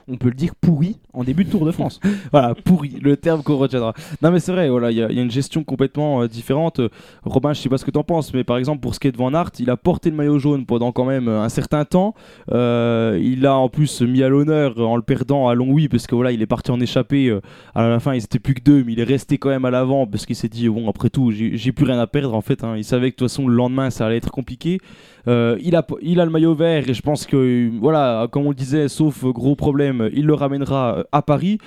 [0.09, 1.99] on peut le dire, pourris en début de Tour de France.
[2.31, 3.93] voilà, pourri, le terme qu'on retiendra.
[4.21, 6.79] Non, mais c'est vrai, voilà, il y, a- une gestion complètement euh, différente.
[6.79, 6.89] Euh,
[7.23, 9.11] Robin, je sais pas ce que t'en penses, mais par exemple, pour ce qui est
[9.11, 11.85] de Van Aert, il a porté le maillot jaune pendant quand même euh, un certain
[11.85, 12.13] temps.
[12.49, 16.31] Il a en plus mis à l'honneur en le perdant à Longwy, parce que voilà,
[16.31, 17.37] il est parti en échappée.
[17.75, 19.71] à la fin, ils étaient plus que deux, mais il est resté quand même à
[19.71, 22.63] l'avant, parce qu'il s'est dit, bon, après tout, j'ai plus rien à perdre en fait.
[22.63, 22.75] hein.
[22.77, 24.79] Il savait que de toute façon, le lendemain, ça allait être compliqué.
[25.27, 28.55] Il, a, il a le maillot vert et je pense que, voilà, comme on le
[28.55, 31.57] disait, sauf gros problème, il le ramènera euh, à Paris.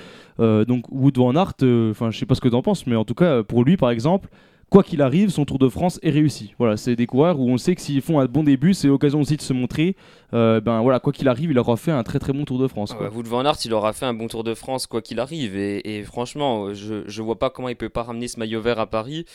[0.41, 2.87] Euh, donc Wood Van Aert, euh, enfin je sais pas ce que tu en penses,
[2.87, 4.29] mais en tout cas pour lui par exemple,
[4.71, 6.55] quoi qu'il arrive, son Tour de France est réussi.
[6.59, 9.21] Voilà, c'est des coureurs où on sait que s'ils font un bon début, c'est l'occasion
[9.21, 9.95] aussi de se montrer.
[10.33, 12.67] Euh, ben voilà, quoi qu'il arrive, il aura fait un très très bon Tour de
[12.69, 12.95] France.
[12.95, 13.09] quoi.
[13.09, 15.57] Ouais, Wout van Aert, il aura fait un bon Tour de France quoi qu'il arrive.
[15.57, 18.81] Et, et franchement, je, je vois pas comment il peut pas ramener ce maillot vert
[18.81, 19.27] à Paris.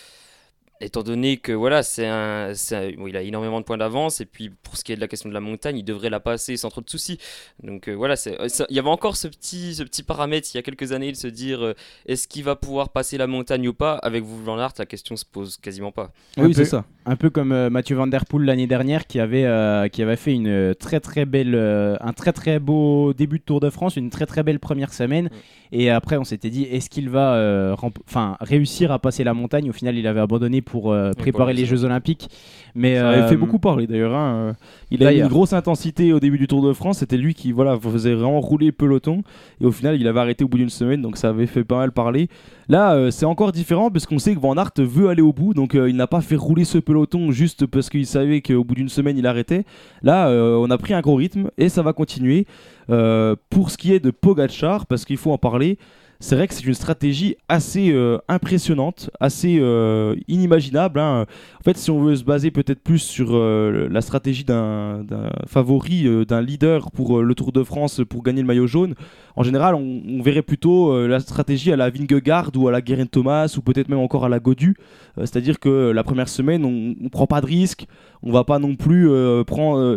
[0.80, 4.22] Étant donné que voilà, c'est un, c'est un- bon, il a énormément de points d'avance
[4.22, 6.20] et puis pour ce qui est de la question de la montagne, il devrait la
[6.20, 7.18] passer sans trop de soucis.
[7.64, 10.48] Donc euh, voilà, c'est, euh, ça- il y avait encore ce petit, ce petit paramètre
[10.54, 11.74] il y a quelques années de se dire euh,
[12.06, 13.96] est-ce qu'il va pouvoir passer la montagne ou pas?
[13.96, 16.12] Avec van Aert, la question se pose quasiment pas.
[16.38, 16.62] Un peu-
[17.06, 20.16] Un peu comme euh, Mathieu Van Der Poel l'année dernière qui avait, euh, qui avait
[20.18, 23.96] fait une très très belle, euh, un très très beau début de Tour de France,
[23.96, 25.30] une très très belle première semaine.
[25.72, 27.76] Et après, on s'était dit, est-ce qu'il va euh,
[28.08, 29.70] enfin, réussir à passer la montagne?
[29.70, 32.30] Au final, il avait abandonné pour euh, préparer les Jeux Olympiques.
[32.76, 34.14] Mais, Ça avait euh, fait beaucoup parler d'ailleurs.
[34.14, 34.56] hein.
[34.92, 37.00] Il a eu une grosse intensité au début du Tour de France.
[37.00, 39.24] C'était lui qui voilà, faisait vraiment rouler le peloton.
[39.60, 41.02] Et au final, il avait arrêté au bout d'une semaine.
[41.02, 42.30] Donc ça avait fait pas mal parler.
[42.70, 45.56] Là, euh, c'est encore différent parce qu'on sait que Van Aert veut aller au bout.
[45.56, 48.76] Donc euh, il n'a pas fait rouler ce peloton juste parce qu'il savait qu'au bout
[48.76, 49.66] d'une semaine, il arrêtait.
[50.04, 52.46] Là, euh, on a pris un gros rythme et ça va continuer.
[52.90, 55.78] Euh, pour ce qui est de Pogachar, parce qu'il faut en parler.
[56.20, 61.00] C'est vrai que c'est une stratégie assez euh, impressionnante, assez euh, inimaginable.
[61.00, 61.28] hein.
[61.60, 65.06] En fait, si on veut se baser peut-être plus sur euh, la stratégie d'un
[65.46, 68.96] favori, d'un leader pour le Tour de France pour gagner le maillot jaune,
[69.36, 73.54] en général, on, verrait plutôt la stratégie à la Vingegaard ou à la Guerin Thomas
[73.56, 74.76] ou peut-être même encore à la Godu.
[75.18, 77.86] C'est-à-dire que la première semaine, on ne prend pas de risque,
[78.24, 79.12] on va pas non plus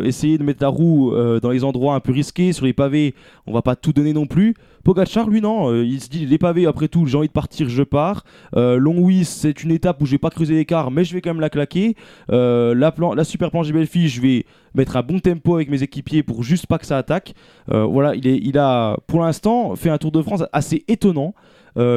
[0.05, 1.11] essayer de mettre la roue
[1.41, 3.15] dans les endroits un peu risqués, sur les pavés,
[3.47, 4.53] on va pas tout donner non plus.
[4.83, 7.69] Pogacar, lui, non, euh, il se dit les pavés, après tout, j'ai envie de partir,
[7.69, 8.23] je pars.
[8.55, 11.31] Euh, Longwy, c'est une étape où je vais pas creuser l'écart, mais je vais quand
[11.31, 11.95] même la claquer.
[12.31, 16.23] Euh, la, super planche des belles je vais mettre un bon tempo avec mes équipiers
[16.23, 17.33] pour juste pas que ça attaque.
[17.67, 21.33] Voilà, il, a pour l'instant fait un Tour de France assez étonnant.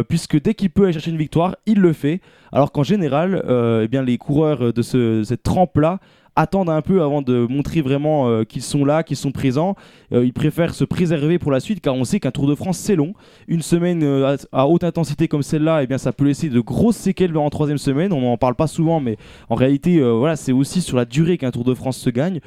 [0.08, 2.20] puisque dès qu'il peut aller chercher une victoire, il le fait.
[2.52, 3.42] Alors qu'en général,
[3.82, 6.00] eh bien, les coureurs de ce, cette trempe-là
[6.36, 9.76] attendent un peu avant de montrer vraiment euh, qu'ils sont là, qu'ils sont présents.
[10.12, 12.78] Euh, ils préfèrent se préserver pour la suite car on sait qu'un Tour de France
[12.78, 13.14] c'est long.
[13.46, 16.96] Une semaine euh, à, haute intensité comme celle-là, eh bien ça peut laisser de grosses
[16.96, 18.12] séquelles en troisième semaine.
[18.12, 19.16] On n'en parle pas souvent, mais
[19.48, 22.40] en réalité, voilà, c'est aussi sur la durée qu'un Tour de France se gagne.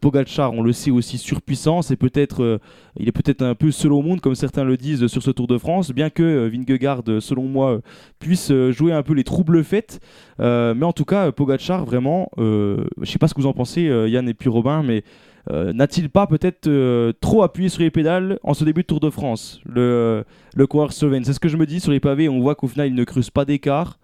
[0.00, 2.60] Pogacar, on le sait aussi surpuissant, c'est peut-être,
[2.98, 5.46] il est peut-être un peu seul au monde comme certains le disent sur ce Tour
[5.46, 7.80] de France, bien que Vingegaard, selon moi,
[8.18, 9.58] puisse jouer un peu les troubles.
[10.40, 14.08] Euh, mais en tout cas, Pogacar, vraiment, je pas ce que vous en pensez, euh,
[14.08, 15.02] Yann et puis Robin, mais
[15.50, 19.00] euh, n'a-t-il pas peut-être euh, trop appuyé sur les pédales en ce début de Tour
[19.00, 20.24] de France, le,
[20.54, 21.24] le coureur slovène?
[21.24, 23.04] C'est ce que je me dis sur les pavés, on voit qu'au final il ne
[23.04, 23.98] creuse pas d'écart.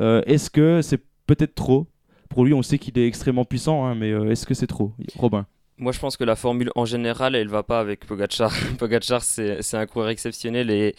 [0.00, 1.86] Est-ce que c'est peut-être trop?
[2.30, 5.46] Pour lui, on sait qu'il est extrêmement puissant, hein, mais est-ce que c'est trop Robin?
[5.76, 8.52] Moi, je pense que la formule en général, elle va pas avec Pogacar.
[8.78, 10.94] Pogacar, c'est un coureur exceptionnel et,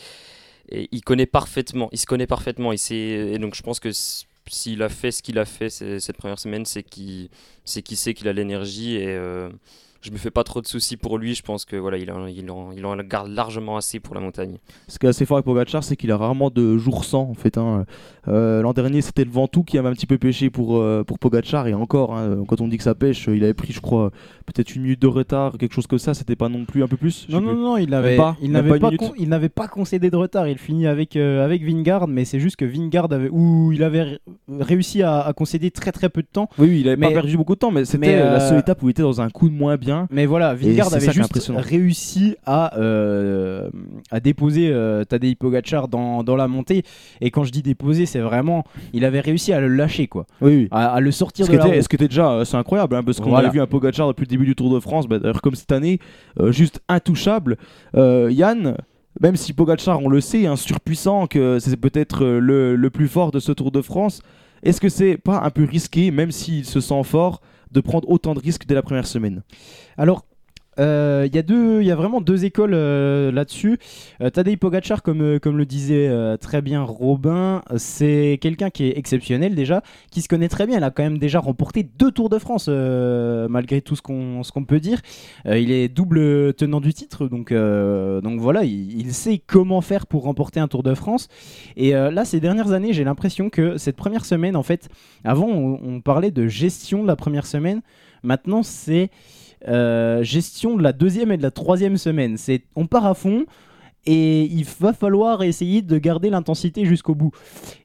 [0.69, 1.89] il connaît parfaitement.
[1.91, 2.71] Il se connaît parfaitement.
[2.71, 3.89] Il sait, et donc, je pense que
[4.47, 7.29] s'il a fait ce qu'il a fait cette première semaine, c'est qu'il
[7.65, 9.49] c'est qu'il sait qu'il a l'énergie et euh,
[10.03, 11.33] je me fais pas trop de soucis pour lui.
[11.33, 14.21] Je pense que voilà, il en, il en, il en garde largement assez pour la
[14.21, 14.57] montagne.
[14.87, 17.33] Ce qui est assez fort avec Pogacar, c'est qu'il a rarement de jours sans en
[17.33, 17.57] fait.
[17.57, 17.85] hein.
[18.27, 21.19] Euh, L'an dernier, c'était le Ventoux qui avait un petit peu pêché pour, euh, pour
[21.19, 23.81] Pogacar, et encore, hein, quand on dit que ça pêche, euh, il avait pris, je
[23.81, 24.11] crois,
[24.45, 26.95] peut-être une minute de retard, quelque chose comme ça, c'était pas non plus un peu
[26.97, 27.61] plus Non, non, plus.
[27.61, 30.09] non, il n'avait pas, il n'avait pas pas, une minute con- il n'avait pas concédé
[30.09, 30.47] de retard.
[30.47, 34.03] Il finit avec, euh, avec Vingard, mais c'est juste que Vingard avait, où il avait
[34.03, 34.19] ré-
[34.59, 36.47] réussi à, à concéder très très peu de temps.
[36.57, 38.49] Oui, oui, il avait Mais- pas perdu beaucoup de temps, mais c'était mais, la euh,
[38.49, 39.92] seule étape où il était dans un coup de moins bien.
[40.11, 43.69] Mais voilà, Vingard avait juste réussi à, euh,
[44.11, 46.83] à déposer euh, Tadej Pogacar dans, dans la montée.
[47.21, 48.63] Et quand je dis déposer, c'est vraiment,
[48.93, 50.25] il avait réussi à le lâcher, quoi.
[50.41, 50.67] Oui, oui.
[50.71, 51.81] À, à le sortir de la roue.
[51.81, 53.47] ce qui était déjà euh, c'est incroyable hein, parce qu'on Voilà.
[53.49, 55.71] avait vu un Pogacar depuis le début du Tour de France bah, d'ailleurs comme cette
[55.71, 55.99] année
[56.39, 57.57] euh, juste intouchable
[57.95, 58.75] Yann
[59.21, 63.31] même si Pogacar on le sait un surpuissant que c'est peut-être le, le plus fort
[63.31, 64.21] de ce Tour de France
[64.63, 67.41] est-ce que c'est pas un peu risqué même s'il se sent fort
[67.73, 69.43] de prendre autant de risques dès la première semaine.
[69.97, 70.25] Alors,
[70.79, 73.77] euh, il y a y a vraiment deux écoles euh, là-dessus.
[74.21, 78.85] Euh, Tadej Pogacar, comme, euh, comme le disait euh, très bien Robin, c'est quelqu'un qui
[78.85, 80.77] est exceptionnel déjà, qui se connaît très bien.
[80.77, 84.43] Il a quand même déjà remporté deux Tours de France, euh, malgré tout ce qu'on
[84.43, 84.99] ce qu'on peut dire.
[85.45, 90.07] Euh, il est double tenant du titre, donc, euh, donc voilà, il, sait comment faire
[90.07, 91.27] pour remporter un Tour de France.
[91.75, 94.89] Et euh, là, ces dernières années, j'ai l'impression que cette première semaine, en fait,
[95.23, 97.81] avant, on parlait de gestion de la première semaine.
[98.23, 99.09] Maintenant, c'est
[99.67, 102.37] euh, gestion de la deuxième et de la troisième semaine.
[102.37, 103.45] C'est on part à fond
[104.05, 107.31] et il va falloir essayer de garder l'intensité jusqu'au bout.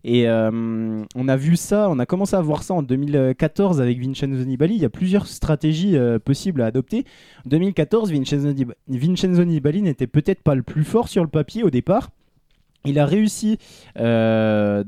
[0.02, 4.00] Et euh, on a vu ça, on a commencé à voir ça en 2014 avec
[4.00, 4.74] Vincenzo Nibali.
[4.74, 7.04] Il y a plusieurs stratégies euh, possibles à adopter.
[7.46, 11.62] En 2014, Vincenzo, Nib- Vincenzo Nibali n'était peut-être pas le plus fort sur le papier
[11.62, 12.10] au départ.
[12.84, 13.58] Il a réussi
[13.96, 14.84] en,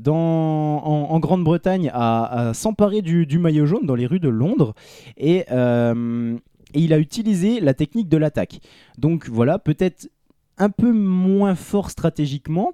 [1.19, 4.73] Grande-Bretagne à, s'emparer du, maillot jaune dans les rues de Londres
[5.17, 5.45] et,
[6.73, 8.59] et il a utilisé la technique de l'attaque.
[8.97, 10.09] Donc voilà, peut-être
[10.57, 12.73] un peu moins fort stratégiquement,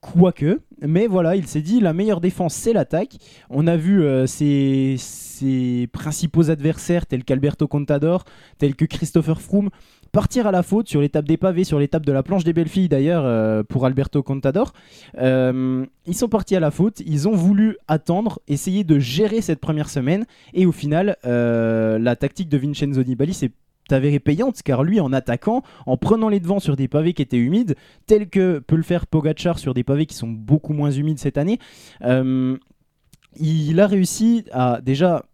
[0.00, 3.16] quoique, mais voilà, il s'est dit la meilleure défense c'est l'attaque.
[3.50, 8.24] On a vu euh, ses, ses principaux adversaires tels qu'Alberto Contador,
[8.58, 9.70] tels que Christopher Froome
[10.14, 12.68] partir à la faute sur l'étape des pavés, sur l'étape de la planche des belles
[12.68, 14.72] filles d'ailleurs euh, pour Alberto Contador.
[15.18, 19.58] Euh, ils sont partis à la faute, ils ont voulu attendre, essayer de gérer cette
[19.58, 23.50] première semaine et au final euh, la tactique de Vincenzo Nibali s'est
[23.90, 27.36] avérée payante car lui en attaquant, en prenant les devants sur des pavés qui étaient
[27.36, 27.74] humides,
[28.06, 31.38] tel que peut le faire Pogachar sur des pavés qui sont beaucoup moins humides cette
[31.38, 31.58] année,
[32.00, 35.24] il a réussi à déjà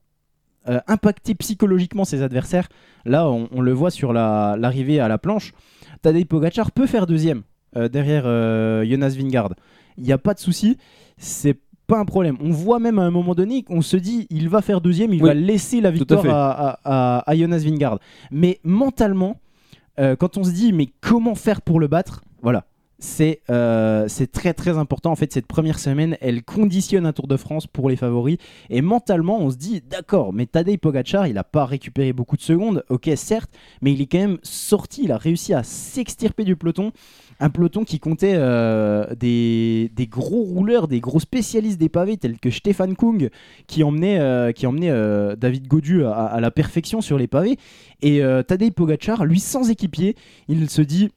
[0.71, 2.69] euh, impacter psychologiquement ses adversaires.
[3.05, 5.53] Là, on, on le voit sur la- l'arrivée à la planche.
[6.03, 7.43] Tadej Pogacar peut faire deuxième
[7.77, 9.51] euh, derrière euh, Jonas Vingard.
[9.99, 10.77] Il n'y a pas de souci.
[11.19, 12.37] C'est pas un problème.
[12.41, 15.21] On voit même à un moment donné qu'on se dit il va faire deuxième, il
[15.23, 16.79] Oui, va laisser la victoire à, à-
[17.19, 17.99] à- à Jonas Vingard.
[18.31, 19.41] Mais mentalement,
[20.19, 22.65] quand on se dit mais comment faire pour le battre, voilà.
[23.03, 25.11] C'est euh, c'est très très important.
[25.11, 28.37] En fait, cette première semaine, elle conditionne un Tour de France pour les favoris.
[28.69, 32.43] Et mentalement, on se dit d'accord, mais Tadej Pogacar, il n'a pas récupéré beaucoup de
[32.43, 33.51] secondes, ok, certes,
[33.81, 35.05] mais il est quand même sorti.
[35.05, 36.93] Il a réussi à s'extirper du peloton.
[37.43, 42.51] Un peloton qui comptait euh, des, gros rouleurs, des gros spécialistes des pavés, tels que
[42.51, 43.31] Stéphane Kung,
[43.67, 47.57] qui emmenait, euh, David Godu à, la perfection sur les pavés.
[48.03, 50.17] Et Tadej Pogacar, lui, sans équipier,
[50.49, 51.09] il se dit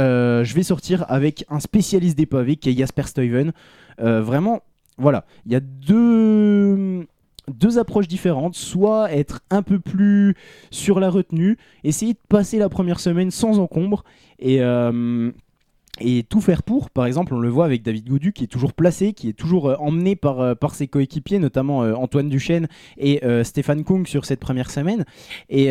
[0.00, 3.52] euh, je vais sortir avec un spécialiste des pavés qui est Jasper Stuyven.
[4.00, 4.62] Euh, vraiment,
[4.96, 7.06] voilà, il y a deux,
[7.48, 8.54] deux approches différentes.
[8.54, 10.34] Soit être un peu plus
[10.70, 14.04] sur la retenue, essayer de passer la première semaine sans encombre
[14.38, 15.30] et, euh,
[16.00, 16.88] et tout faire pour.
[16.88, 19.76] Par exemple, on le voit avec David Goudu qui est toujours placé, qui est toujours
[19.82, 25.04] emmené par, par ses coéquipiers, notamment Antoine Duchesne et Stéphane Kung sur cette première semaine.
[25.50, 25.70] Et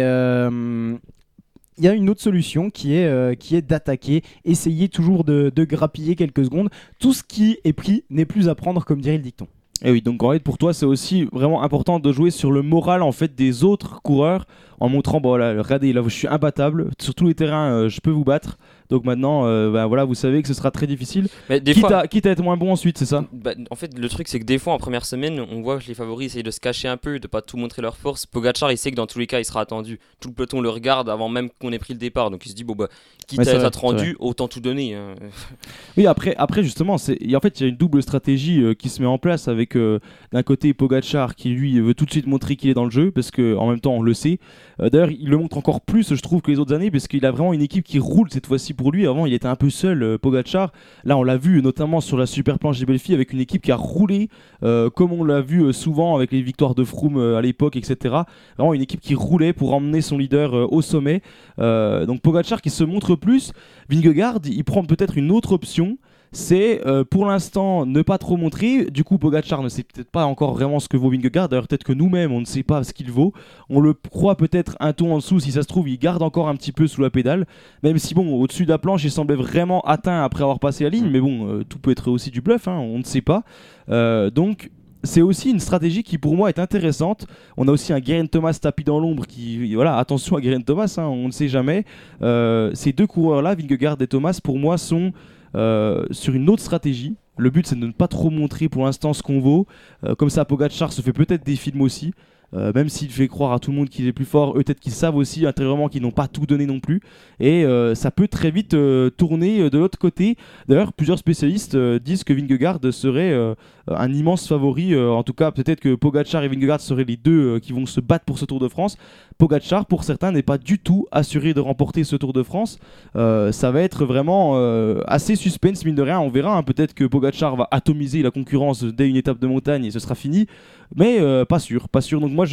[1.79, 6.45] il y a une autre solution qui est, euh, d'attaquer, essayer toujours de, grappiller quelques
[6.45, 6.69] secondes.
[6.99, 9.47] Tout ce qui est pris n'est plus à prendre, comme dirait le dicton.
[9.81, 12.61] Et oui, donc en fait pour toi c'est aussi vraiment important de jouer sur le
[12.61, 14.45] moral en fait des autres coureurs
[14.81, 18.01] en montrant bon voilà regardez là je suis imbattable sur tous les terrains euh, je
[18.01, 18.57] peux vous battre
[18.89, 21.81] donc maintenant euh, bah, voilà vous savez que ce sera très difficile Mais des quitte,
[21.87, 23.25] fois- à, quitte à être moins bon ensuite c'est ça?
[23.31, 25.87] Bah, en fait, le truc, c'est que des fois, en première semaine, on voit que
[25.87, 28.25] les favoris essayent de se cacher un peu, de pas tout montrer leur force.
[28.25, 29.99] Pogacar, il sait que dans tous les cas, il sera attendu.
[30.19, 32.29] Tout le peloton le regarde avant même qu'on ait pris le départ.
[32.31, 32.87] Donc il se dit, bon, bah,
[33.27, 34.95] quitte à être attendu, autant tout donner.
[34.95, 35.15] hein.
[35.97, 38.89] Oui, après, après justement, et en fait, il y a une double stratégie euh, qui
[38.89, 39.99] se met en place avec euh,
[40.31, 43.11] d'un côté Pogachar qui lui veut tout de suite montrer qu'il est dans le jeu
[43.11, 44.39] parce que en même temps, on le sait.
[44.79, 47.31] D'ailleurs, il le montre encore plus, je trouve, que les autres années parce qu'il a
[47.31, 49.05] vraiment une équipe qui roule cette fois-ci pour lui.
[49.05, 50.71] Avant, il était un peu seul, euh, Pogacar.
[51.03, 53.73] Là, on l'a vu notamment sur la super planche des Belfi avec une équipe qui
[53.73, 54.29] a roulé
[54.63, 58.15] euh, comme on l'a vu euh, souvent avec les victoires de Froome à l'époque, etc.
[58.57, 61.21] Vraiment une équipe qui roulait pour emmener son leader au sommet.
[61.57, 63.51] Donc Pogacar qui se montre plus.
[63.89, 65.97] Vingegaard, il prend peut-être une autre option.
[66.31, 68.85] C'est euh, pour l'instant ne pas trop montrer.
[68.85, 71.49] Du coup, Pogacar ne sait peut-être pas encore vraiment ce que vaut Vingegaard.
[71.49, 73.33] D'ailleurs, peut-être que nous-mêmes, on ne sait pas ce qu'il vaut.
[73.69, 75.39] On le croit peut-être un ton en dessous.
[75.39, 77.47] Si ça se trouve, il garde encore un petit peu sous la pédale.
[77.81, 80.91] Même si, bon, au-dessus de la planche, il semblait vraiment atteint après avoir passé la
[80.91, 81.09] ligne.
[81.09, 82.67] Mais bon, euh, tout peut être aussi du bluff.
[82.67, 83.43] hein, on ne sait pas.
[83.89, 84.69] Euh, donc,
[85.03, 87.25] c'est aussi une stratégie qui pour moi est intéressante.
[87.57, 90.93] On a aussi un Geraint Thomas tapis dans l'ombre qui, voilà, attention à Geraint Thomas,
[90.97, 91.85] hein, on ne sait jamais.
[92.19, 95.13] Ces deux coureurs-là, Vingegaard et Thomas, pour moi sont
[95.55, 97.15] euh, sur une autre stratégie.
[97.37, 99.65] Le but c'est de ne pas trop montrer pour l'instant ce qu'on vaut.
[100.03, 102.13] Euh, comme ça, Pogacar se fait peut-être des films aussi.
[102.55, 104.79] Euh, même s'il fait croire à tout le monde qu'il est plus fort, eux peut-être
[104.79, 106.99] qu'ils savent aussi intérieurement qu'ils n'ont pas tout donné non plus.
[107.39, 107.63] Et
[107.93, 108.75] ça peut très vite
[109.17, 110.35] tourner de l'autre côté.
[110.67, 113.55] D'ailleurs, plusieurs spécialistes disent que Vingegaard serait
[113.97, 114.93] un immense favori.
[114.93, 117.85] euh, en tout cas, peut-être que Pogacar et Vingegaard seraient les deux euh, qui vont
[117.85, 118.97] se battre pour ce Tour de France.
[119.37, 122.77] Pogacar, pour certains, n'est pas du tout assuré de remporter ce Tour de France.
[123.15, 126.19] Euh, ça va être vraiment euh, assez suspense, mine de rien.
[126.19, 126.57] On verra.
[126.57, 126.63] hein.
[126.63, 130.15] Peut-être que Pogacar va atomiser la concurrence dès une étape de montagne et ce sera
[130.15, 130.47] fini.
[130.95, 132.19] Mais euh, pas sûr, pas sûr.
[132.19, 132.45] Donc moi,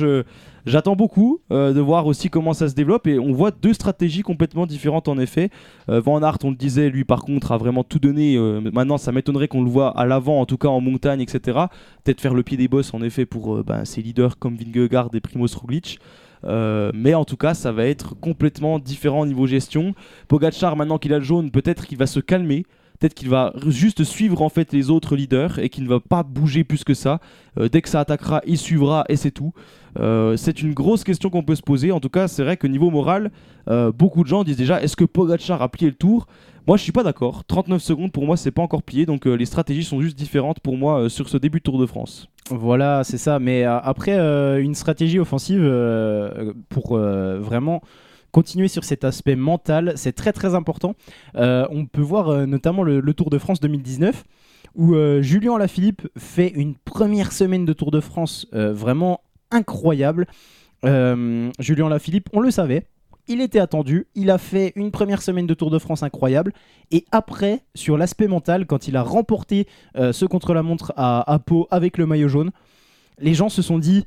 [0.66, 3.06] j'attends beaucoup euh, de voir aussi comment ça se développe.
[3.06, 5.48] Et on voit deux stratégies complètement différentes en effet.
[5.88, 8.36] Euh, Van Aert, on le disait, lui par contre, a vraiment tout donné.
[8.36, 11.58] Euh, maintenant, ça m'étonnerait qu'on le voit à l'avant, en tout cas en montagne, etc.
[12.04, 15.10] Peut-être faire le pied des bosses en effet pour euh, ben, ses leaders comme Vingegaard
[15.14, 15.98] et Primoz Roglic.
[16.44, 19.94] Euh, mais en tout cas, ça va être complètement différent au niveau gestion.
[20.28, 22.64] Pogacar, maintenant qu'il a le jaune, peut-être qu'il va se calmer.
[22.98, 26.22] Peut-être qu'il va juste suivre en fait les autres leaders et qu'il ne va pas
[26.22, 27.20] bouger plus que ça.
[27.58, 29.52] Euh, dès que ça attaquera, il suivra et c'est tout.
[29.98, 31.92] Euh, c'est une grosse question qu'on peut se poser.
[31.92, 33.30] En tout cas, c'est vrai que niveau moral,
[33.68, 36.26] euh, beaucoup de gens disent déjà est-ce que Pogacar a plié le tour?
[36.66, 37.44] Moi, je suis pas d'accord.
[37.44, 39.06] 39 secondes pour moi, c'est pas encore plié.
[39.06, 41.78] Donc euh, les stratégies sont juste différentes pour moi euh, sur ce début de Tour
[41.78, 42.28] de France.
[42.50, 43.38] Voilà, c'est ça.
[43.38, 44.16] Mais euh, après,
[44.60, 45.62] une stratégie offensive
[46.68, 47.82] pour vraiment
[48.32, 50.94] continuer sur cet aspect mental, c'est très très important.
[51.34, 54.24] On peut voir notamment le, Tour de France 2019
[54.74, 59.20] où euh, Julien Alaphilippe fait une première semaine de Tour de France vraiment
[59.50, 60.26] incroyable.
[60.82, 62.86] Julien Alaphilippe, on le savait.
[63.28, 66.52] Il était attendu, il a fait une première semaine de Tour de France incroyable,
[66.92, 69.66] et après, sur l'aspect mental, quand il a remporté
[69.96, 72.52] euh, ce contre-la-montre à, à Pau avec le maillot jaune,
[73.18, 74.04] les gens se sont dit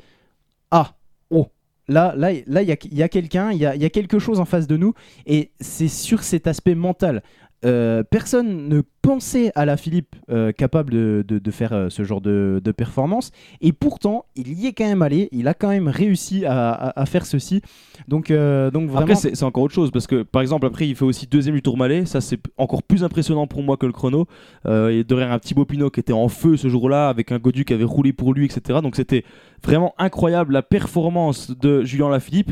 [0.72, 0.94] Ah,
[1.30, 1.48] oh,
[1.90, 4.78] là, là, là, il y a, quelqu'un, il y a quelque chose en face de
[4.78, 4.94] nous,
[5.26, 7.22] et c'est sur cet aspect mental.
[7.66, 12.04] Euh, personne ne pensait à la Philippe euh, capable de, de- de faire euh, ce
[12.04, 15.68] genre de, de performance, et pourtant, il y est quand même allé, il a quand
[15.68, 17.62] même réussi à, à- à faire ceci.
[18.08, 19.00] Donc, donc vraiment.
[19.02, 21.62] Après, c'est encore autre chose parce que par exemple, après, il fait aussi deuxième du
[21.62, 22.06] Tourmalet.
[22.06, 24.26] Ça, c'est encore plus impressionnant pour moi que le chrono.
[24.66, 27.74] Et derrière un petit Pinot qui était en feu ce jour-là avec un Godu qui
[27.74, 28.80] avait roulé pour lui, etc.
[28.82, 29.26] Donc c'était
[29.64, 32.52] vraiment incroyable la performance de Julien Lafilippe.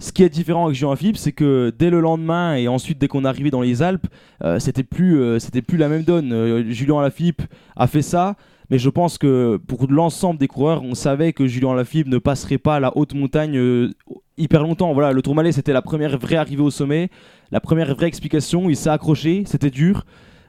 [0.00, 3.08] Ce qui est différent avec Julien Philippe, c'est que dès le lendemain et ensuite dès
[3.08, 4.06] qu'on est arrivé dans les Alpes,
[4.44, 6.32] euh, c'était plus, euh, c'était plus la même donne.
[6.32, 7.42] Euh, Julien Lafilippe
[7.74, 8.36] a fait ça,
[8.70, 12.58] mais je pense que pour l'ensemble des coureurs, on savait que Julien Lafilippe ne passerait
[12.58, 13.90] pas la haute montagne euh,
[14.36, 14.92] hyper longtemps.
[14.92, 17.10] Voilà, le Tourmalet, c'était la première vraie arrivée au sommet,
[17.50, 18.70] la première vraie explication.
[18.70, 20.04] Il s'est accroché, c'était dur.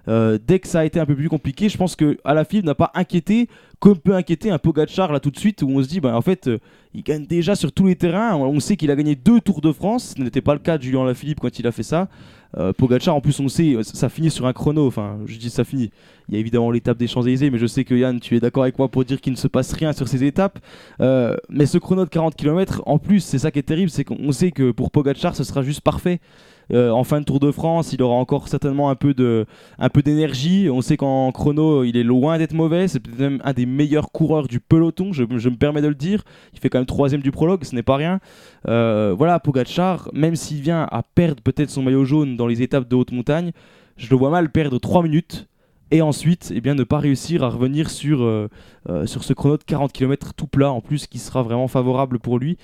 [0.07, 2.91] Dès que ça a été un peu plus compliqué, je pense que Alaphilippe n'a pas
[2.95, 3.47] inquiété
[3.79, 6.21] comme peut inquiéter un Pogachar là tout de suite où on se dit bah en
[6.21, 6.59] fait euh,
[6.93, 8.35] il gagne déjà sur tous les terrains.
[8.35, 10.83] On sait qu'il a gagné deux Tours de France, ce n'était pas le cas de
[10.83, 12.07] Julien Lafilippe quand il a fait ça.
[12.57, 12.73] Euh,
[13.07, 14.87] en plus on sait euh, ça finit sur un chrono.
[14.87, 15.91] Enfin je dis ça finit.
[16.27, 18.39] Il y a évidemment l'étape des Champs Élysées, mais je sais que Yann tu es
[18.39, 20.59] d'accord avec moi pour dire qu'il ne se passe rien sur ces étapes.
[20.99, 24.03] Euh, mais ce chrono de 40 km en plus c'est ça qui est terrible, c'est
[24.03, 26.19] qu'on sait que pour Pogacar ce sera juste parfait.
[26.71, 29.13] Euh, en fin de Tour de France, il aura encore certainement un peu
[30.03, 30.69] d'énergie.
[30.71, 32.87] On sait qu'en chrono, il est loin d'être mauvais.
[32.87, 35.11] C'est peut-être même un des meilleurs coureurs du peloton.
[35.13, 36.23] Je, me permets de le dire.
[36.53, 38.19] Il fait quand même troisième du prologue, ce n'est pas rien.
[38.67, 42.87] Euh, voilà, Pogacar, même s'il vient à perdre peut-être son maillot jaune dans les étapes
[42.87, 43.51] de haute montagne,
[43.97, 45.47] je le vois mal perdre 3 minutes
[45.91, 48.47] et ensuite eh bien, ne pas réussir à revenir sur, euh,
[49.05, 52.37] sur ce chrono de 40 km tout plat en plus qui sera vraiment favorable pour
[52.37, 52.57] lui.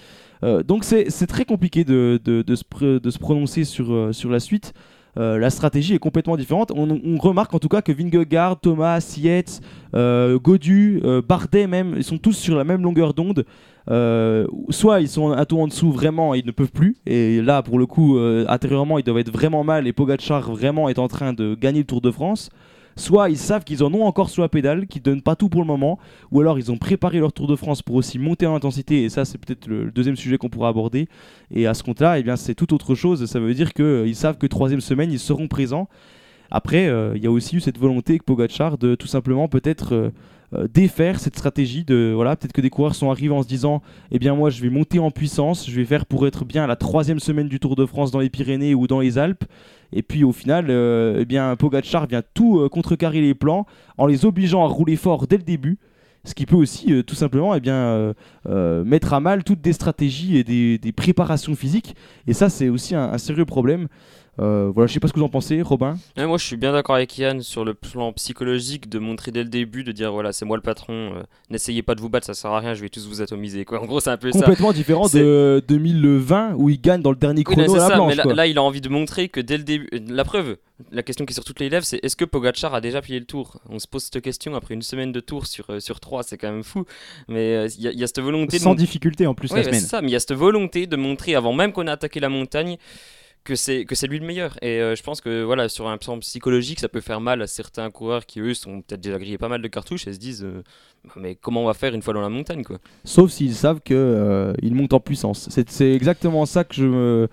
[0.45, 2.63] Euh, donc c'est très compliqué de, de- de se,
[2.99, 4.73] de se prononcer sur, euh, sur la suite.
[5.17, 6.71] Euh, la stratégie est complètement différente.
[6.75, 9.61] On, remarque en tout cas que Vingegaard, Thomas, Sietz,
[9.93, 13.45] Godu, Bardet même, ils sont tous sur la même longueur d'onde.
[13.87, 16.97] Soit ils sont un tour en dessous vraiment et ils ne peuvent plus.
[17.05, 18.19] Et là, pour le coup,
[18.49, 21.85] intérieurement, ils doivent être vraiment mal et Pogacar vraiment est en train de gagner le
[21.85, 22.49] Tour de France.
[22.97, 25.61] Soit ils savent qu'ils en ont encore sous la pédale, qu'ils donnent pas tout pour
[25.61, 25.99] le moment,
[26.31, 29.09] ou alors ils ont préparé leur Tour de France pour aussi monter en intensité, et
[29.09, 31.07] ça c'est peut-être le, deuxième sujet qu'on pourra aborder.
[31.51, 33.25] Et à ce compte-là, eh c'est tout autre chose.
[33.25, 35.89] Ça veut dire qu'ils savent que troisième semaine ils seront présents.
[36.51, 39.93] Après, euh, il y a aussi eu cette volonté avec Pogacar de tout simplement peut-être
[39.93, 40.11] euh, euh,
[40.73, 44.19] défaire cette stratégie de voilà peut-être que des coureurs sont arrivés en se disant eh
[44.19, 46.75] bien moi je vais monter en puissance, je vais faire pour être bien à la
[46.75, 49.45] troisième semaine du Tour de France dans les Pyrénées ou dans les Alpes.
[49.93, 53.65] Et puis au final, euh, eh bien Pogacar vient tout euh, contrecarrer les plans
[53.97, 55.77] en les obligeant à rouler fort dès le début.
[56.25, 58.13] Ce qui peut aussi euh, tout simplement eh bien, euh,
[58.47, 61.95] euh, mettre à mal toutes des stratégies et des, des préparations physiques.
[62.27, 63.87] Et ça, c'est aussi un sérieux problème.
[64.39, 65.97] Euh, voilà, je sais pas ce que vous en pensez, Robin.
[66.17, 69.43] Ouais, moi, je suis bien d'accord avec Yann sur le plan psychologique de montrer dès
[69.43, 72.25] le début, de dire voilà, c'est moi le patron, euh, n'essayez pas de vous battre,
[72.27, 73.63] ça sert à rien, je vais tous vous atomiser.
[73.63, 73.81] Quoi.
[73.81, 74.39] En gros, c'est un peu ça.
[74.39, 77.79] Complètement différent de 2020 où il gagne dans le dernier Oui, chrono là, c'est à
[77.79, 78.15] la ça, planche.
[78.25, 79.87] mais là, il a envie de montrer que dès le début.
[79.93, 80.57] euh, La preuve,
[80.91, 83.19] la question qui est sur toutes les lèvres, c'est est-ce que Pogacar a déjà plié
[83.19, 83.61] le tour?
[83.69, 86.37] On se pose cette question après une semaine de tour sur, euh, sur trois, c'est
[86.37, 86.83] quand même fou.
[87.29, 88.59] Mais il y, a- il y a cette volonté.
[88.59, 89.79] Sans difficulté en plus Ouais, la bah, semaine.
[89.81, 92.19] c'est ça, mais il y a cette volonté de montrer avant même qu'on a attaqué
[92.19, 92.75] la montagne
[93.45, 96.79] que c'est lui le meilleur et euh, je pense que voilà sur un plan psychologique
[96.79, 99.61] ça peut faire mal à certains coureurs qui eux sont peut-être déjà grillés pas mal
[99.61, 100.63] de cartouches et se disent euh,
[101.05, 102.79] Bah, mais comment on va faire une fois dans la montagne quoi?
[103.03, 105.49] Sauf s'ils savent que euh, il monte en puissance.
[105.49, 107.27] C'est exactement ça que je me.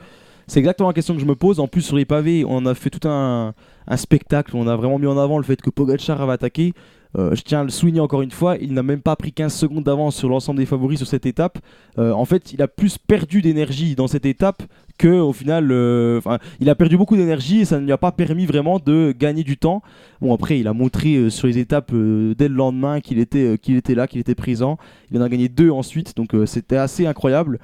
[0.46, 1.60] C'est exactement la question que je me pose.
[1.60, 3.54] En plus, sur les pavés, on a fait tout un,
[3.86, 4.56] un spectacle.
[4.56, 6.74] On a vraiment mis en avant le fait que Pogacar avait attaqué.
[7.18, 9.52] Euh, je tiens à le souligner encore une fois, il n'a même pas pris 15
[9.52, 11.58] secondes d'avance sur l'ensemble des favoris sur cette étape.
[11.98, 14.62] Euh, en fait, il a plus perdu d'énergie dans cette étape
[14.98, 16.20] que au final, euh,
[16.60, 19.44] il a perdu beaucoup d'énergie et ça ne lui a pas permis vraiment de gagner
[19.44, 19.82] du temps.
[20.20, 23.58] Bon, après, il a montré sur les étapes dès le lendemain qu'il était,
[23.94, 24.78] là, qu'il était présent.
[25.10, 27.58] Il en a gagné deux ensuite, donc c'était assez incroyable.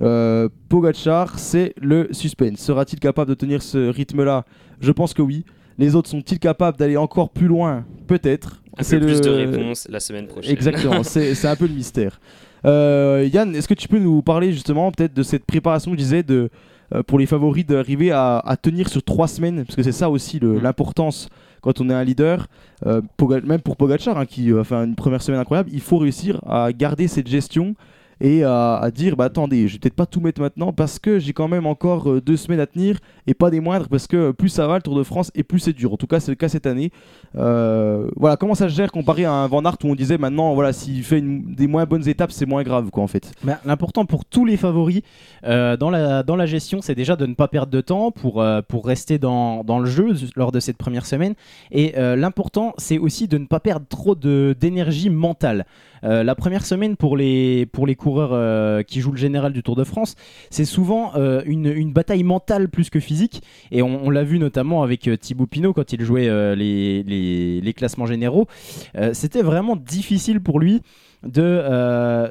[0.00, 2.58] Euh, Pogacar, c'est le suspense.
[2.58, 4.44] Sera-t-il capable de tenir ce rythme-là?
[4.80, 5.44] Je pense que oui.
[5.78, 7.84] Les autres sont-ils capables d'aller encore plus loin?
[8.06, 8.62] Peut-être.
[8.78, 10.52] un C'est peu plus de le- réponses la semaine prochaine.
[10.52, 12.20] Exactement, c'est un peu le mystère.
[12.64, 16.22] Euh, Yann, est-ce que tu peux nous parler justement peut-être de cette préparation je disais
[16.22, 16.48] de,
[16.94, 19.64] euh, pour les favoris d'arriver à, à tenir sur trois semaines?
[19.64, 21.28] Parce que c'est ça aussi le- l'importance
[21.60, 22.46] quand on est un leader,
[22.86, 23.00] euh,
[23.44, 26.40] même pour Pogacar hein, qui euh, a fait une première semaine incroyable, il faut réussir
[26.46, 27.74] à garder cette gestion
[28.24, 31.34] et à, dire bah attendez, je vais peut-être pas tout mettre maintenant parce que j'ai
[31.34, 34.48] quand même encore euh, deux semaines à tenir et pas des moindres parce que plus
[34.48, 35.92] ça va le Tour de France et plus c'est dur.
[35.92, 36.90] En tout cas, c'est le cas cette année.
[37.36, 40.54] Euh, voilà, comment ça se gère comparé à un Van Aert où on disait maintenant
[40.54, 43.30] voilà s'il fait des moins bonnes étapes, c'est moins grave quoi en fait.
[43.42, 45.02] Ben, L'important pour tous les favoris
[45.46, 48.40] euh, dans, la, dans la gestion, c'est déjà de ne pas perdre de temps pour,
[48.40, 51.34] euh, pour rester dans, dans le jeu lors de cette première semaine.
[51.70, 55.66] Et euh, l'important, c'est aussi de ne pas perdre trop d'énergie mentale.
[56.04, 59.62] Euh, la première semaine pour les, pour les coureurs euh, qui jouent le général du
[59.62, 60.14] Tour de France,
[60.50, 63.42] c'est souvent euh, une, une bataille mentale plus que physique.
[63.70, 68.06] Et on, l'a vu notamment avec Thibaut Pinot quand il jouait les, les, les classements
[68.06, 68.46] généraux.
[69.12, 70.82] C'était vraiment difficile pour lui
[71.24, 72.30] de,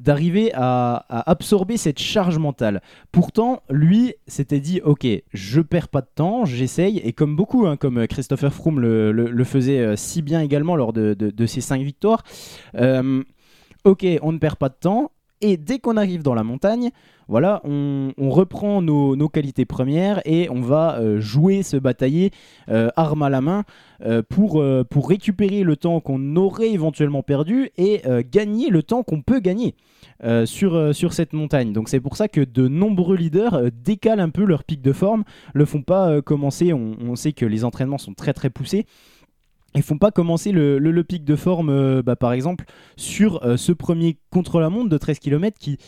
[0.00, 2.82] d'arriver à, absorber cette charge mentale.
[3.12, 7.76] Pourtant, lui s'était dit, ok, je perds pas de temps, j'essaye, et comme beaucoup, hein,
[7.76, 12.22] comme Christopher Froome le, faisait euh, si bien également lors de ses cinq victoires,
[12.76, 13.22] euh,
[13.84, 16.90] ok, on ne perd pas de temps, et dès qu'on arrive dans la montagne,
[17.28, 22.32] voilà, on, reprend nos, qualités premières et on va euh, jouer, se batailler,
[22.68, 23.62] euh, arme à la main,
[24.04, 24.60] euh, pour,
[25.08, 29.74] récupérer le temps qu'on aurait éventuellement perdu et gagner le temps qu'on peut gagner.
[30.44, 31.72] sur, cette montagne.
[31.72, 35.24] Donc c'est pour ça que de nombreux leaders décalent un peu leur pic de forme,
[35.54, 36.72] le font pas commencer.
[36.72, 38.86] On sait que les entraînements sont très très poussés.
[39.74, 42.64] Ils font pas commencer le, le- pic de forme, euh, bah, par exemple,
[42.96, 45.78] sur euh, ce premier contre-la-montre de 13 km qui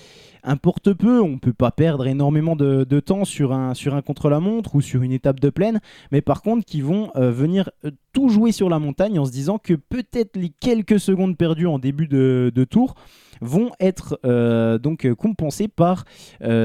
[0.45, 1.21] importe peu.
[1.21, 5.03] On peut pas perdre énormément de, de temps sur un, sur un contre-la-montre ou sur
[5.03, 5.81] une étape de plaine,
[6.13, 7.71] mais par contre, qui vont euh, venir
[8.13, 11.79] tout jouer sur la montagne en se disant que peut-être les quelques secondes perdues en
[11.79, 12.95] début de, de tour
[13.41, 14.21] vont être
[14.79, 16.05] donc compensées par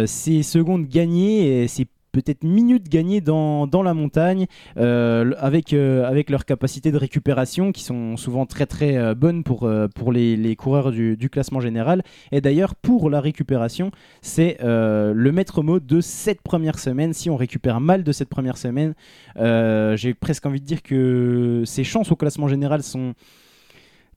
[0.05, 1.87] ces secondes gagnées et ces
[2.21, 7.71] peut-être minutes gagnées dans, dans la montagne euh, avec, euh, avec leurs capacités de récupération
[7.71, 12.03] qui sont souvent très très euh, bonnes pour, pour les, coureurs du, du classement général.
[12.31, 13.91] Et d'ailleurs, pour la récupération,
[14.21, 17.13] c'est le maître mot de cette première semaine.
[17.13, 18.93] Si on récupère mal de cette première semaine,
[19.37, 23.13] j'ai presque envie de dire que ses chances au classement général sont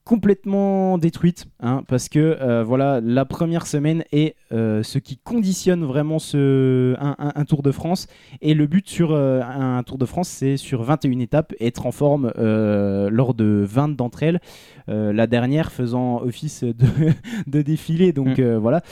[0.05, 5.85] complètement détruite hein, parce que euh, voilà la première semaine est euh, ce qui conditionne
[5.85, 8.07] vraiment ce, un, un- un Tour de France.
[8.41, 11.93] Et le but sur euh, un Tour de France c'est sur 21 étapes être en
[11.93, 14.41] forme lors de 20 d'entre elles
[14.89, 16.75] la dernière faisant office de,
[17.47, 18.13] de défilé.
[18.13, 18.83] Donc euh, voilà.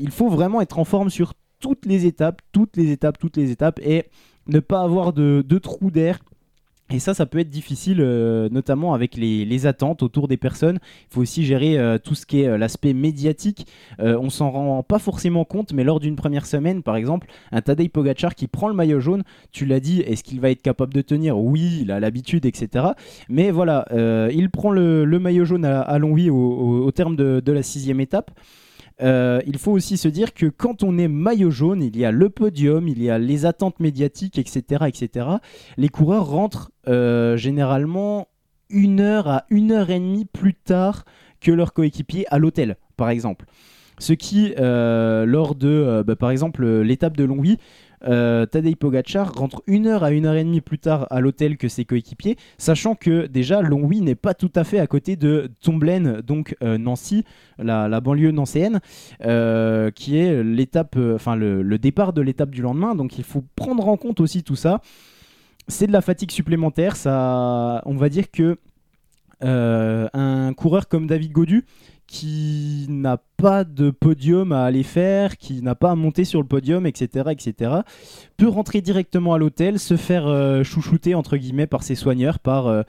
[0.00, 3.50] Il faut vraiment être en forme sur toutes les étapes toutes les étapes toutes les
[3.50, 4.04] étapes et
[4.46, 6.20] ne pas avoir de, de trou d'air
[6.88, 10.78] et ça, ça peut être difficile, euh, notamment avec les, attentes autour des personnes.
[11.10, 13.66] Il faut aussi gérer euh, tout ce qui est euh, l'aspect médiatique.
[13.98, 17.88] On s'en rend pas forcément compte, mais lors d'une première semaine, par exemple, un Tadej
[17.88, 21.00] Pogacar qui prend le maillot jaune, tu l'as dit, est-ce qu'il va être capable de
[21.00, 21.38] tenir?
[21.38, 22.86] Oui, il a l'habitude, etc.
[23.28, 23.86] Mais voilà,
[24.32, 28.30] il prend le, maillot jaune à, à Longwy au, terme de la sixième étape.
[29.02, 32.10] Euh, il faut aussi se dire que quand on est maillot jaune, il y a
[32.10, 34.84] le podium, il y a les attentes médiatiques, etc.
[34.86, 35.26] etc.
[35.76, 38.28] Les coureurs rentrent euh, généralement
[38.70, 41.04] une heure à une heure et demie plus tard
[41.40, 43.46] que leurs coéquipiers à l'hôtel, par exemple.
[43.98, 47.58] Ce qui, euh, lors de, bah, par exemple, l'étape de Longwy,
[48.04, 51.56] euh, Tadej Pogacar rentre une heure à une heure et demie plus tard à l'hôtel
[51.56, 55.50] que ses coéquipiers, sachant que déjà Longwy n'est pas tout à fait à côté de
[55.60, 57.24] Tomblaine, donc euh, Nancy,
[57.58, 58.80] la, banlieue nancéenne,
[59.24, 62.94] euh, qui est l'étape, euh, enfin le, départ de l'étape du lendemain.
[62.94, 64.80] Donc il faut prendre en compte aussi tout ça.
[65.68, 66.96] C'est de la fatigue supplémentaire.
[66.96, 68.58] Ça, on va dire que
[69.42, 71.66] un coureur comme David Godu
[72.06, 76.46] qui n'a pas de podium à aller faire, qui n'a pas à monter sur le
[76.46, 77.70] podium, etc., etc.,
[78.36, 82.66] peut rentrer directement à l'hôtel, se faire euh, chouchouter entre guillemets par ses soigneurs, par,
[82.66, 82.82] euh,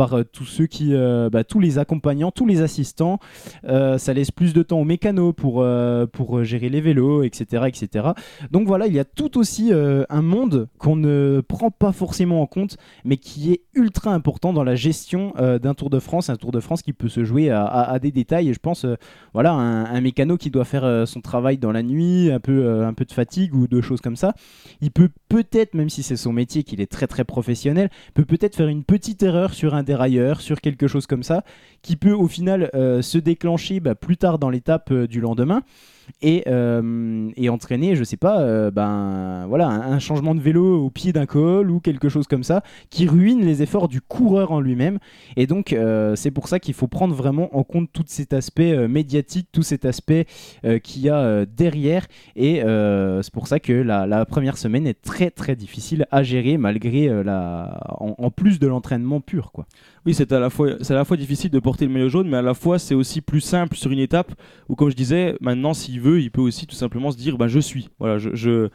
[0.00, 3.18] euh, tous ceux qui, euh, bah, tous les accompagnants, tous les assistants.
[3.64, 5.64] Euh, ça laisse plus de temps aux mécanos pour,
[6.12, 8.08] pour gérer les vélos, etc., etc.
[8.50, 12.46] Donc voilà, il y a tout aussi un monde qu'on ne prend pas forcément en
[12.46, 16.52] compte, mais qui est ultra important dans la gestion d'un Tour de France, un Tour
[16.52, 18.48] de France qui peut se jouer à, des détails.
[18.48, 18.86] Et je pense,
[19.34, 23.04] voilà, un, mécano qui doit faire son travail dans la nuit, un peu, un peu
[23.04, 24.34] de fatigue ou de choses comme ça,
[24.80, 28.56] il peut peut-être, même si c'est son métier, qu'il est très très professionnel, peut peut-être
[28.56, 29.82] faire une petite erreur sur un
[30.40, 31.44] sur quelque chose comme ça,
[31.82, 35.62] qui peut au final euh, se déclencher bah, plus tard dans l'étape euh, du lendemain
[36.22, 40.90] et, euh, et entraîner, je sais pas, euh, ben voilà, un, changement de vélo au
[40.90, 44.60] pied d'un col ou quelque chose comme ça qui ruine les efforts du coureur en
[44.60, 44.98] lui-même.
[45.36, 48.88] Et donc euh, c'est pour ça qu'il faut prendre vraiment en compte tout cet aspect
[48.88, 50.26] médiatique, tout cet aspect
[50.82, 52.06] qu'il y a derrière.
[52.36, 52.60] Et
[53.22, 57.80] c'est pour ça que la, première semaine est très très difficile à gérer malgré la,
[57.98, 59.66] en, en plus de l'entraînement pur, quoi.
[60.06, 62.28] Oui, c'est à la fois c'est à la fois difficile de porter le maillot jaune,
[62.28, 64.32] mais à la fois c'est aussi plus simple sur une étape
[64.68, 67.48] où, comme je disais, maintenant s'il veut, il peut aussi tout simplement se dire, ben
[67.48, 67.90] je suis.
[67.98, 68.68] Voilà, je, je-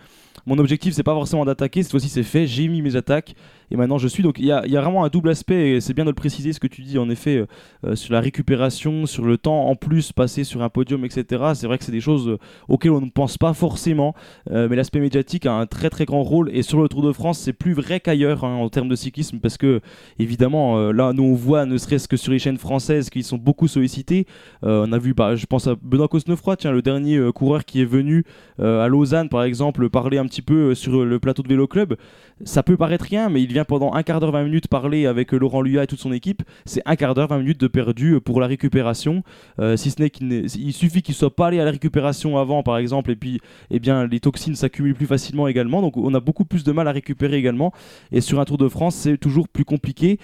[0.46, 3.34] mon objectif c'est pas forcément d'attaquer, cette fois-ci c'est fait, j'ai mis mes attaques
[3.72, 4.24] et maintenant je suis.
[4.24, 6.60] Donc il y a, vraiment un double aspect et c'est bien de le préciser ce
[6.60, 7.46] que tu dis en effet euh,
[7.86, 11.44] euh, sur la récupération, sur le temps en plus passé sur un podium, etc.
[11.54, 12.38] C'est vrai que c'est des choses euh,
[12.68, 14.14] auxquelles on ne pense pas forcément,
[14.50, 17.40] mais l'aspect médiatique a un très très grand rôle et sur le Tour de France
[17.40, 19.82] c'est plus vrai qu'ailleurs hein, en termes de cyclisme parce que
[20.20, 23.68] évidemment là nous on voit ne serait-ce que sur les chaînes françaises qu'ils sont beaucoup
[23.68, 24.26] sollicités.
[24.62, 27.86] On a vu, bah, je pense à Benoît Cosnefroy, tiens le dernier coureur qui est
[27.86, 28.26] venu
[28.60, 31.96] à Lausanne par exemple parler un petit peu sur le plateau de Vélo Club.
[32.44, 35.38] Ça peut paraître rien, mais il pendant un quart d'heure, 20 minutes parler avec euh,
[35.38, 36.44] Laurent Luyat et toute son équipe.
[36.66, 39.24] C'est un quart d'heure, 20 minutes de perdu euh, pour la récupération.
[39.60, 42.78] Euh, si ce n'est qu'il suffit qu'il soit pas allé à la récupération avant, par
[42.78, 43.40] exemple, et puis
[43.72, 45.82] eh bien, les toxines s'accumulent plus facilement également.
[45.82, 47.72] Donc on a beaucoup plus de mal à récupérer également.
[48.12, 50.20] Et sur un Tour de France, c'est toujours plus compliqué.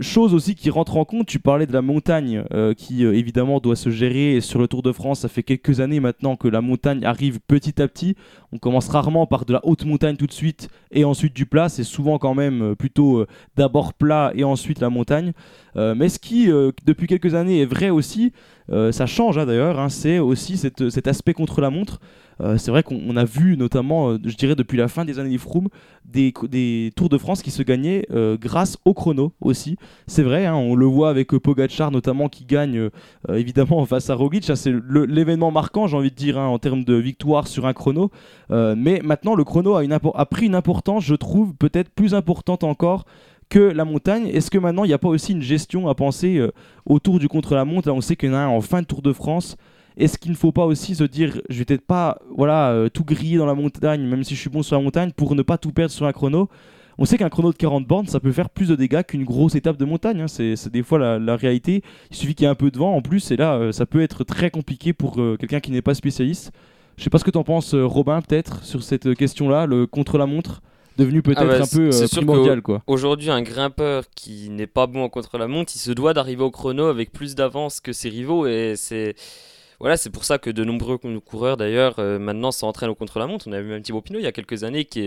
[0.00, 2.44] Chose aussi qui rentre en compte, tu parlais de la montagne
[2.76, 4.36] qui évidemment doit se gérer.
[4.36, 7.40] Et sur le Tour de France, ça fait quelques années maintenant que la montagne arrive
[7.46, 8.16] petit à petit.
[8.52, 11.68] On commence rarement par de la haute montagne tout de suite et ensuite du plat.
[11.68, 15.32] C'est souvent quand même euh, plutôt euh, d'abord plat et ensuite la montagne.
[15.76, 18.32] Euh, mais ce qui, euh, depuis quelques années, est vrai aussi,
[18.72, 22.00] euh, ça change hein, d'ailleurs, hein, c'est aussi cet aspect contre la montre.
[22.58, 25.68] C'est vrai qu'on on a vu notamment, je dirais depuis la fin des années Froome,
[26.04, 26.34] des,
[26.94, 28.06] Tours de France qui se gagnaient
[28.38, 29.78] grâce au chrono aussi.
[30.06, 32.90] C'est vrai, hein, on le voit avec Pogacar notamment qui gagne
[33.32, 34.44] évidemment face à Roglic.
[34.54, 34.74] C'est
[35.08, 38.10] l'événement marquant, j'ai envie de dire, en termes de victoire sur un chrono.
[38.50, 43.06] Mais maintenant, le chrono a pris une importance, je trouve, peut-être plus importante encore
[43.48, 44.26] que la montagne.
[44.28, 46.50] Est-ce que maintenant, il n'y a pas aussi une gestion à penser euh,
[46.84, 49.12] autour du contre-la-montre On sait qu'il y en a un en fin de Tour de
[49.12, 49.56] France.
[49.96, 53.04] Est-ce qu'il ne faut pas aussi se dire, je vais peut-être pas voilà, euh, tout
[53.04, 55.56] griller dans la montagne, même si je suis bon sur la montagne, pour ne pas
[55.56, 56.48] tout perdre sur un chrono?
[56.98, 59.54] On sait qu'un chrono de 40 bornes, ça peut faire plus de dégâts qu'une grosse
[59.54, 60.20] étape de montagne.
[60.22, 60.28] hein.
[60.28, 61.82] C'est des fois la, la réalité.
[62.10, 63.86] Il suffit qu'il y ait un peu de vent en plus, et là, euh, ça
[63.86, 66.52] peut être très compliqué pour quelqu'un qui n'est pas spécialiste.
[66.98, 70.62] Je sais pas ce que tu en penses, Robin, peut-être, sur cette question-là, le contre-la-montre,
[70.96, 72.82] devenu peut-être Ah bah, un peu euh, quoi.
[72.86, 76.86] Aujourd'hui, un grimpeur qui n'est pas bon en contre-la-montre, il se doit d'arriver au chrono
[76.86, 78.46] avec plus d'avance que ses rivaux.
[78.46, 79.14] Et c'est
[79.80, 83.46] voilà, c'est pour ça que de nombreux cou- coureurs, d'ailleurs, euh, maintenant s'entraînent au contre-la-montre.
[83.48, 85.00] On a vu même Thibaut Pinot il y a quelques années qui,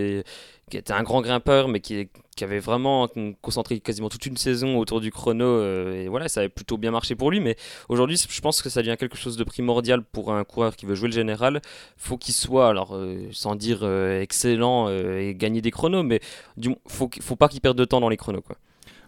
[0.71, 2.09] était un grand grimpeur, mais qui,
[2.41, 5.45] avait vraiment con- concentré quasiment toute une saison autour du chrono.
[5.45, 7.39] euh, et voilà, ça avait plutôt bien marché pour lui.
[7.39, 7.55] Mais
[7.89, 10.95] aujourd'hui, je pense que ça devient quelque chose de primordial pour un coureur qui veut
[10.95, 11.61] jouer le général.
[11.97, 13.83] faut qu'il soit, alors euh, sans dire
[14.21, 16.19] excellent et gagner des chronos, mais
[16.57, 18.43] du, faut, faut pas qu'il perde de temps dans les chronos.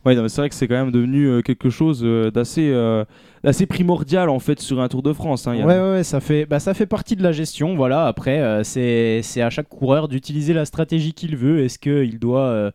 [0.06, 3.06] Ouais, c'est vrai que c'est quand même devenu euh, quelque chose euh, d'assez euh,
[3.44, 5.48] d'assez primordial en fait sur un Tour de France.
[5.48, 5.54] hein.
[5.54, 7.76] Il y a- Ouais, ouais, ouais, ça fait, bah, ça fait partie de la gestion.
[7.76, 8.08] Voilà.
[8.08, 11.64] Après, euh, c'est à chaque coureur d'utiliser la stratégie qu'il veut.
[11.64, 12.72] Est-ce qu'il doit, euh,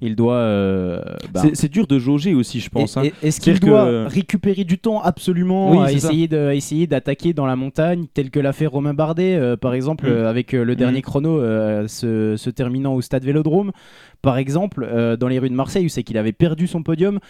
[0.00, 0.36] il doit,
[1.34, 2.96] bah, C'est- dur de jauger aussi, je pense.
[2.96, 3.02] Hein.
[3.22, 7.32] Est-ce qu'il doit que- récupérer du temps absolument Oui, à essayer de, à essayer d'attaquer
[7.34, 10.24] dans la montagne, tel que l'a fait Romain Bardet, par exemple, Mm.
[10.24, 11.02] avec le dernier Mm.
[11.02, 11.40] chrono
[11.88, 13.72] se, se terminant au stade Vélodrome?
[14.22, 17.20] Par exemple, euh, dans les rues de Marseille, où c'est qu'il avait perdu son podium,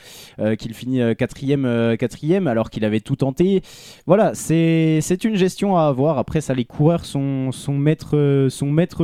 [0.40, 3.62] euh, qu'il finit euh, quatrième, quatrième, alors qu'il avait tout tenté.
[4.06, 6.18] Voilà, c'est une gestion à avoir.
[6.18, 8.16] Après, ça, les coureurs sont, sont maîtres,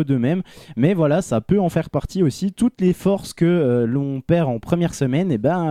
[0.03, 0.43] d'eux-mêmes.
[0.77, 2.53] Mais voilà, ça peut en faire partie aussi.
[2.53, 5.67] Toutes les forces que l'on perd en première semaine, eh ben,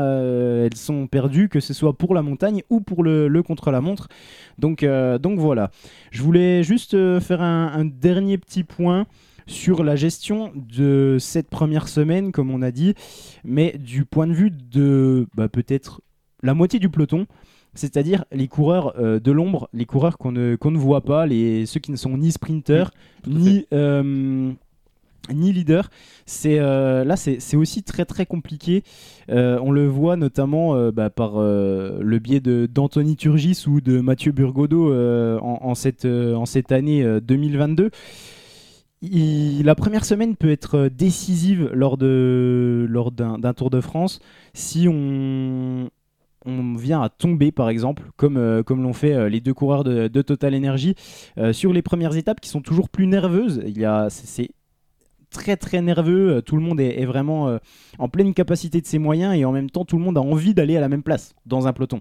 [0.65, 4.07] elles sont perdues, que ce soit pour la montagne ou pour le, contre-la-montre.
[4.57, 5.71] Donc, donc voilà.
[6.11, 9.05] Je voulais juste faire un dernier petit point
[9.47, 12.93] sur la gestion de cette première semaine, comme on a dit,
[13.43, 16.01] mais du point de vue de bah, peut-être
[16.43, 17.25] la moitié du peloton.
[17.77, 21.65] C'est-à-dire les coureurs euh, de l'ombre, les coureurs qu'on ne, qu'on ne voit pas, les,
[21.65, 22.89] ceux qui ne sont ni sprinters,
[23.27, 24.53] ni, euh,
[25.33, 25.89] ni leaders.
[26.25, 28.83] C'est, euh, là, c'est c'est aussi très très compliqué.
[29.27, 34.93] On le voit notamment bah, par le biais de- d'Anthony Turgis ou de Mathieu Burgodeau
[34.93, 37.89] en, en cette, en cette année euh, 2022.
[39.63, 44.19] La première semaine peut être euh, décisive lors d'un Tour de France.
[44.53, 45.89] Si on
[46.77, 50.55] vient à tomber par exemple comme euh, l'ont fait euh, les deux coureurs de, Total
[50.55, 50.95] Energy
[51.51, 54.51] sur les premières étapes qui sont toujours plus nerveuses il y a c'est-
[55.31, 56.41] très très nerveux.
[56.43, 57.59] Tout le monde est, vraiment
[57.99, 60.53] en pleine capacité de ses moyens et en même temps tout le monde a envie
[60.53, 61.99] d'aller à la même place dans un peloton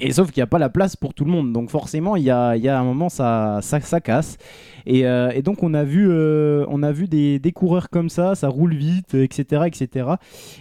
[0.00, 1.52] et sauf qu'il n'y a pas la place pour tout le monde.
[1.52, 4.38] Donc forcément, il y a, un moment, ça, ça, casse.
[4.86, 8.34] Et, euh, donc on a vu, euh, on a vu des, des coureurs comme ça,
[8.34, 9.64] ça roule vite, etc.
[9.66, 10.10] etc.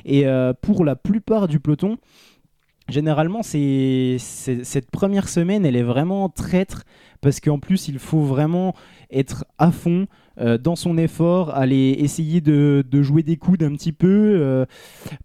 [0.05, 1.97] Et euh, pour la plupart du peloton,
[2.89, 6.83] généralement, cette première semaine, elle est vraiment traître.
[7.21, 8.73] Parce qu'en plus, il faut vraiment
[9.11, 10.07] être à fond
[10.39, 14.65] euh, dans son effort, aller essayer de, jouer des coudes un petit peu, euh,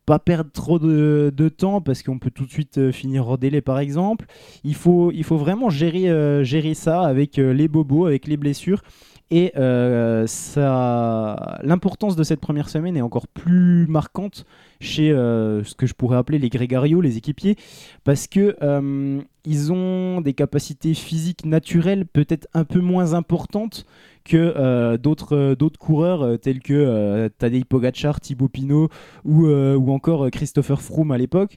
[0.06, 3.60] pas perdre trop de, temps parce qu'on peut tout de suite euh, finir hors délai
[3.60, 4.26] par exemple.
[4.64, 8.82] Il faut, vraiment gérer, ça avec les bobos, avec les blessures.
[9.30, 14.44] Et euh, ça, l'importance de cette première semaine est encore plus marquante
[14.80, 17.56] chez euh, ce que je pourrais appeler les grégarios, les équipiers,
[18.04, 23.86] parce que euh, ils ont des capacités physiques naturelles peut-être un peu moins importantes
[24.24, 28.88] que euh, d'autres euh, d'autres coureurs euh, tels que Tadej Pogacar, Thibaut Pinot
[29.24, 31.56] ou, ou encore Christopher Froome à l'époque.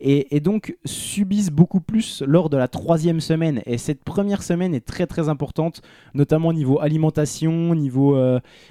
[0.00, 3.62] Et, donc subissent beaucoup plus lors de la troisième semaine.
[3.66, 5.82] Et cette première semaine est très très importante
[6.14, 8.18] notamment niveau alimentation niveau,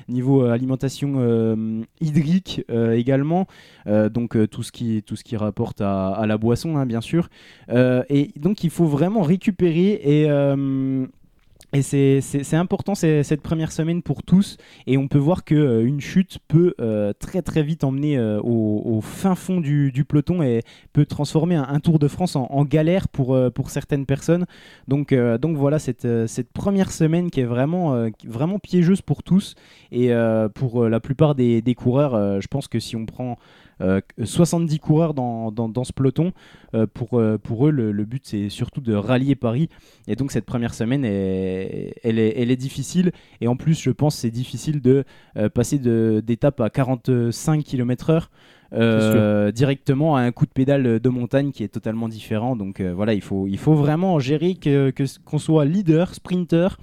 [0.07, 3.47] niveau alimentation hydrique également.
[3.85, 7.29] Donc tout, ce qui, tout ce qui rapporte à, la boisson hein, bien sûr.
[7.69, 10.27] Et donc il faut vraiment récupérer et
[11.75, 14.55] Et c'est- important cette première semaine pour tous.
[14.87, 19.35] Et on peut voir qu'une chute peut euh, très très vite emmener euh, au, fin
[19.35, 20.61] fond du, peloton et
[20.93, 24.45] peut transformer un, Tour de France en, en galère pour, euh, pour certaines personnes.
[24.87, 29.01] Donc, euh, donc voilà, cette, euh, cette première semaine qui est vraiment, euh, vraiment piégeuse
[29.01, 29.55] pour tous.
[29.91, 33.05] Et euh, pour euh, la plupart des, des coureurs, euh, je pense que si on
[33.05, 33.35] prend euh,
[34.23, 36.31] 70 coureurs dans, dans, dans ce peloton,
[36.73, 39.69] euh, pour, euh, pour eux, le, le but c'est surtout de rallier Paris.
[40.07, 43.11] Et donc cette première semaine, est- elle, est, elle est difficile.
[43.41, 45.03] Et en plus, je pense c'est difficile de
[45.37, 48.29] euh, passer d'étape à 45 km/h.
[48.73, 52.55] euh, directement à un coup de pédale de montagne qui est totalement différent.
[52.55, 56.77] Donc euh, voilà, il faut, il faut vraiment gérer que que- qu'on soit leader, sprinter,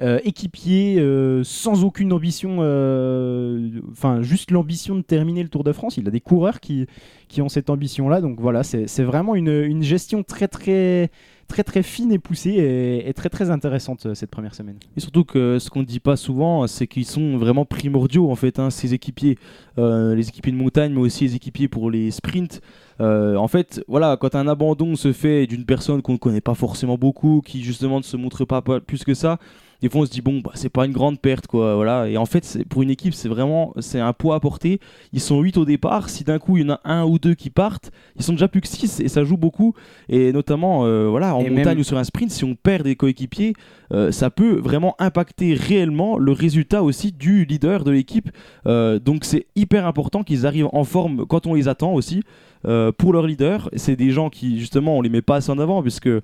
[0.00, 5.72] euh, équipier, euh, sans aucune ambition, euh, enfin juste l'ambition de terminer le Tour de
[5.72, 5.98] France.
[5.98, 6.86] Il a des coureurs qui,
[7.28, 8.22] qui ont cette ambition-là.
[8.22, 11.10] Donc voilà, c'est vraiment une, une gestion très très
[11.46, 14.78] très très fine et poussée et, très très intéressante euh, cette première semaine.
[14.96, 18.36] Et surtout que ce qu'on ne dit pas souvent, c'est qu'ils sont vraiment primordiaux en
[18.36, 19.36] fait, hein, ces équipiers,
[19.76, 22.62] les équipiers de montagne, mais aussi les équipiers pour les sprints.
[22.98, 26.96] En fait, voilà, quand un abandon se fait d'une personne qu'on ne connaît pas forcément
[26.96, 29.38] beaucoup, qui justement ne se montre pas plus que ça,
[29.82, 32.08] des fois on se dit bon, bah, c'est pas une grande perte quoi, voilà.
[32.08, 34.80] Et en fait, pour une équipe, c'est vraiment c'est un poids à porter.
[35.12, 36.08] Ils sont 8 au départ.
[36.08, 38.48] Si d'un coup il y en a un ou deux qui partent, ils sont déjà
[38.48, 39.74] plus que 6 et ça joue beaucoup.
[40.08, 42.84] Et notamment, euh, voilà, en Et montagne même- ou sur un sprint, si on perd
[42.84, 43.54] des coéquipiers,
[43.92, 48.30] euh, ça peut vraiment impacter réellement le résultat aussi du leader de l'équipe.
[48.66, 52.22] Euh, donc c'est hyper important qu'ils arrivent en forme quand on les attend aussi.
[52.66, 55.58] Euh, pour leur leader, c'est des gens qui justement on les met pas assez en
[55.58, 56.20] avant puisque euh,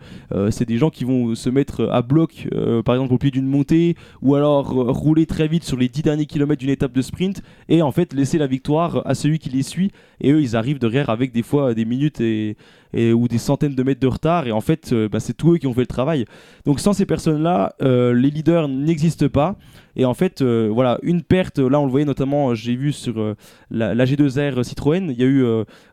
[0.50, 3.46] c'est des gens qui vont se mettre à bloc, euh, par exemple au pied d'une
[3.46, 7.42] montée, ou alors rouler très vite sur les 10 derniers kilomètres d'une étape de sprint
[7.68, 9.90] et en fait laisser la victoire à celui qui les suit.
[10.20, 12.56] Et eux ils arrivent derrière avec des fois des minutes et,
[12.92, 15.54] et- ou des centaines de mètres de retard et en fait euh, bah, c'est tous
[15.54, 16.24] eux qui ont fait le travail.
[16.64, 19.56] Donc sans ces personnes-là, euh, les leaders n'existent pas.
[19.96, 23.34] Et en fait, euh, voilà, une perte, là on le voyait notamment, j'ai vu sur
[23.70, 25.44] la, la G2R Citroën, il y a eu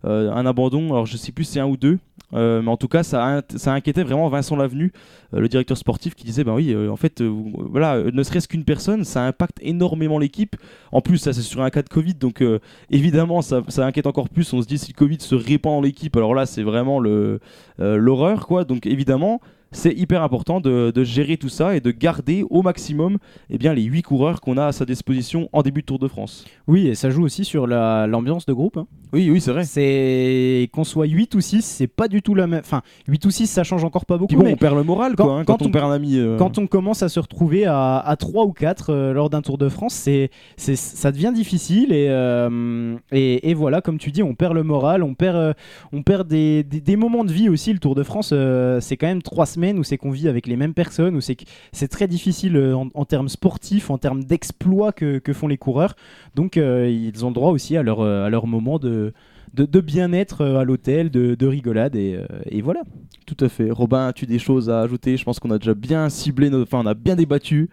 [0.03, 1.97] un abandon, alors je sais plus si c'est un ou deux,
[2.31, 4.91] mais en tout cas ça, ça inquiétait vraiment Vincent Lavenu,
[5.33, 9.25] le directeur sportif, qui disait, ben oui, en fait, voilà, ne serait-ce qu'une personne, ça
[9.25, 10.55] impacte énormément l'équipe.
[10.91, 12.43] En plus, ça c'est sur un cas de Covid, donc
[12.91, 14.53] évidemment ça, ça inquiète encore plus.
[14.53, 17.39] On se dit si le Covid se répand dans l'équipe, alors là c'est vraiment le,
[17.79, 18.63] l'horreur, quoi.
[18.63, 19.41] Donc évidemment,
[19.71, 23.17] c'est hyper important de, de gérer tout ça et de garder au maximum
[23.49, 26.07] eh bien, les 8 coureurs qu'on a à sa disposition en début de Tour de
[26.07, 26.45] France.
[26.67, 28.77] Oui, et ça joue aussi sur la- l'ambiance de groupe.
[28.77, 28.87] hein.
[29.11, 29.65] Oui, oui, c'est vrai.
[29.65, 32.59] C'est qu'on soit 8 ou 6, c'est pas du tout la même.
[32.61, 34.27] Enfin, 8 ou 6, ça change encore pas beaucoup.
[34.27, 36.17] Puis bon, mais on perd le moral quoi, hein, quand, on, perd un ami.
[36.17, 36.37] euh.
[36.37, 39.57] quand on commence à se retrouver à, à 3 ou 4 euh, lors d'un Tour
[39.57, 41.91] de France, c'est, ça devient difficile.
[41.91, 45.53] Et, euh, et, et voilà, comme tu dis, on perd le moral, on perd, euh,
[45.91, 47.64] on perd des, des, des moments de vie aussi.
[47.73, 50.47] Le Tour de France, euh, c'est quand même 3 semaines où c'est qu'on vit avec
[50.47, 53.97] les mêmes personnes, où c'est, que- c'est très difficile euh, en, en termes sportifs, en
[53.97, 55.95] termes d'exploits que, que font les coureurs.
[56.35, 59.13] Donc euh, ils ont le droit aussi à leur, à leur moment de,
[59.53, 61.95] de, de bien-être à l'hôtel, de, de rigolade.
[61.95, 62.81] Et, euh, et voilà.
[63.25, 63.71] Tout à fait.
[63.71, 65.17] Robin, as-tu des choses à ajouter?
[65.17, 66.61] Je pense qu'on a déjà bien ciblé, nos...
[66.63, 67.69] enfin on a bien débattu,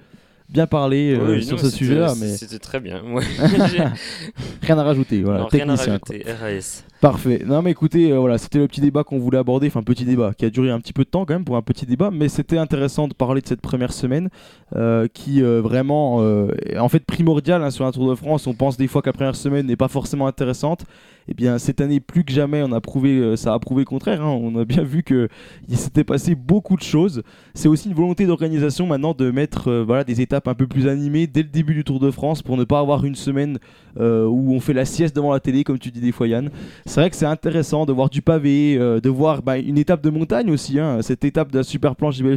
[0.49, 3.03] bien parlé euh, Oui, sur non, ce sujet-là, mais C'était très bien.
[3.13, 3.23] ouais.
[4.63, 5.23] rien à rajouter.
[5.23, 6.25] Voilà, Non, rien à rajouter.
[6.41, 6.85] RAS.
[7.03, 7.43] Parfait.
[7.45, 10.35] Non mais écoutez, euh, voilà, c'était le petit débat qu'on voulait aborder, enfin petit débat
[10.39, 12.29] qui a duré un petit peu de temps quand même pour un petit débat, mais
[12.29, 14.29] c'était intéressant de parler de cette première semaine
[14.77, 16.23] euh, qui euh, vraiment
[16.65, 18.47] est en fait primordiale hein, sur un Tour de France.
[18.47, 20.85] On pense des fois que la première semaine n'est pas forcément intéressante.
[21.27, 24.23] Eh bien cette année plus que jamais, on a prouvé, ça a prouvé le contraire.
[24.23, 24.39] hein.
[24.41, 25.29] On a bien vu que
[25.69, 27.25] il s'était passé beaucoup de choses.
[27.55, 31.27] C'est aussi une volonté d'organisation maintenant de mettre voilà des étapes un peu plus animées
[31.27, 33.59] dès le début du Tour de France pour ne pas avoir une semaine
[33.99, 36.49] où on fait la sieste devant la télé comme tu dis des fois Yann.
[36.93, 40.03] C'est vrai que c'est intéressant de voir du pavé, euh, de voir bah, une étape
[40.03, 40.79] de montagne aussi.
[40.79, 41.01] hein.
[41.01, 42.37] Cette étape de la super planche des belles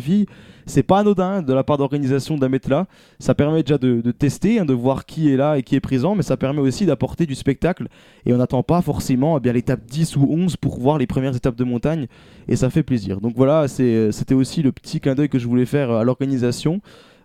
[0.66, 2.88] c'est pas anodin de la part d'organisation mettre là.
[3.20, 6.16] Ça permet déjà de, tester, hein, de voir qui est là et qui est présent,
[6.16, 7.90] mais ça permet aussi d'apporter du spectacle.
[8.26, 11.36] Et on n'attend pas forcément eh bien l'étape 10 ou 11 pour voir les premières
[11.36, 12.08] étapes de montagne,
[12.48, 13.20] et ça fait plaisir.
[13.20, 16.80] Donc voilà, c'est- c'était aussi le petit clin d'œil que je voulais faire à l'organisation.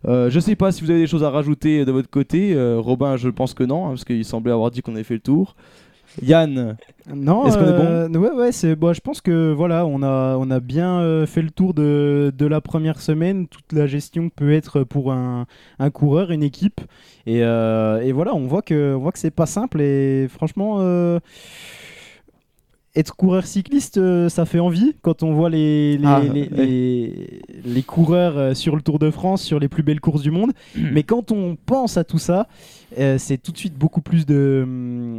[0.08, 2.54] Euh, je sais pas si vous avez des choses à rajouter de votre côté.
[2.54, 5.14] Euh, Robin, je pense que non, hein, parce qu'il semblait avoir dit qu'on avait fait
[5.14, 5.54] le tour.
[6.22, 6.76] Yann,
[7.14, 8.74] Non, Est-ce qu'on est euh, Ouais, ouais, c'est.
[8.76, 12.32] Bon, je pense que voilà, on a, on a bien euh, fait le tour de,
[12.36, 13.46] de la première semaine.
[13.48, 15.46] Toute la gestion peut être pour un,
[15.78, 16.80] un coureur, une équipe,
[17.26, 19.80] et, euh, et voilà, on voit que, on voit que c'est pas simple.
[19.80, 21.20] Et franchement, euh,
[22.96, 26.48] être coureur cycliste, euh, ça fait envie quand on voit les, les, Ah, les, ouais.
[26.52, 30.30] les- les coureurs euh, sur le Tour de France, sur les plus belles courses du
[30.32, 30.50] monde.
[30.74, 32.48] Mais quand on pense à tout ça,
[32.98, 34.66] euh, c'est tout de suite beaucoup plus de,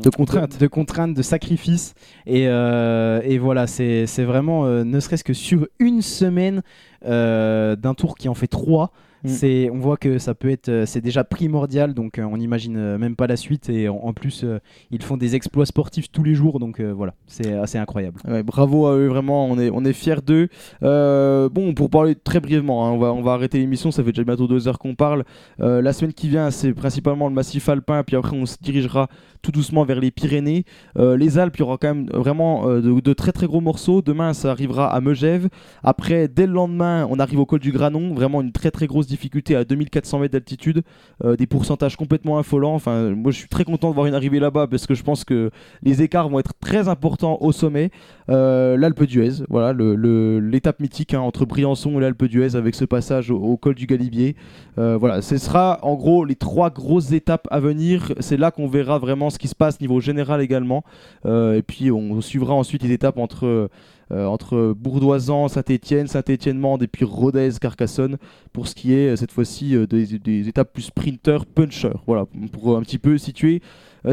[0.03, 0.59] De contraintes.
[0.59, 1.93] de, contraintes, de sacrifices.
[2.27, 6.61] Et, euh, et voilà, c'est c'est vraiment, euh, ne serait-ce que sur une semaine
[7.05, 8.91] d'un tour qui en fait trois.
[9.25, 12.77] C'est, on voit que ça peut être, euh, c'est déjà primordial, donc euh, on n'imagine
[12.77, 13.69] euh, même pas la suite.
[13.69, 14.45] Et en, en plus,
[14.89, 18.19] ils font des exploits sportifs tous les jours, donc voilà, c'est assez incroyable.
[18.27, 20.47] Ouais, bravo à eux, vraiment, on est, on est fiers d'eux.
[20.81, 24.23] Bon, pour parler très brièvement, hein, on, va, on va arrêter l'émission, ça fait déjà
[24.23, 25.23] bientôt deux heures qu'on parle.
[25.59, 29.07] La semaine qui vient, c'est principalement le massif alpin, puis après on se dirigera
[29.41, 30.65] tout doucement vers les Pyrénées.
[30.97, 34.01] Euh, les Alpes, il y aura quand même vraiment euh, de, très très gros morceaux.
[34.01, 35.49] Demain, ça arrivera à Megève.
[35.83, 39.07] Après, dès le lendemain, on arrive au col du Granon, vraiment une très très grosse
[39.07, 40.83] difficulté à 2400 mètres d'altitude,
[41.23, 42.75] euh, des pourcentages complètement affolants.
[42.75, 45.23] Enfin, moi je suis très content de voir une arrivée là-bas parce que je pense
[45.23, 45.51] que
[45.83, 47.91] les écarts vont être très importants au sommet.
[48.29, 53.31] Euh, L'Alpe d'Huez, voilà, l'étape mythique hein, entre Briançon et l'Alpe d'Huez avec ce passage
[53.31, 54.35] au, au col du Galibier.
[54.77, 58.13] Euh, voilà, ce sera en gros les trois grosses étapes à venir.
[58.19, 60.83] C'est là qu'on verra vraiment ce qui se passe niveau général également.
[61.25, 63.69] Euh, et puis on suivra ensuite les étapes entre,
[64.11, 68.17] euh, entre Bourdoisan, Saint-Étienne, Saint-Étienne-Mende et puis Rodez, Carcassonne
[68.53, 71.93] pour ce qui est euh, cette fois-ci des, des étapes plus sprinter, puncher.
[72.05, 73.61] Voilà, pour un petit peu situer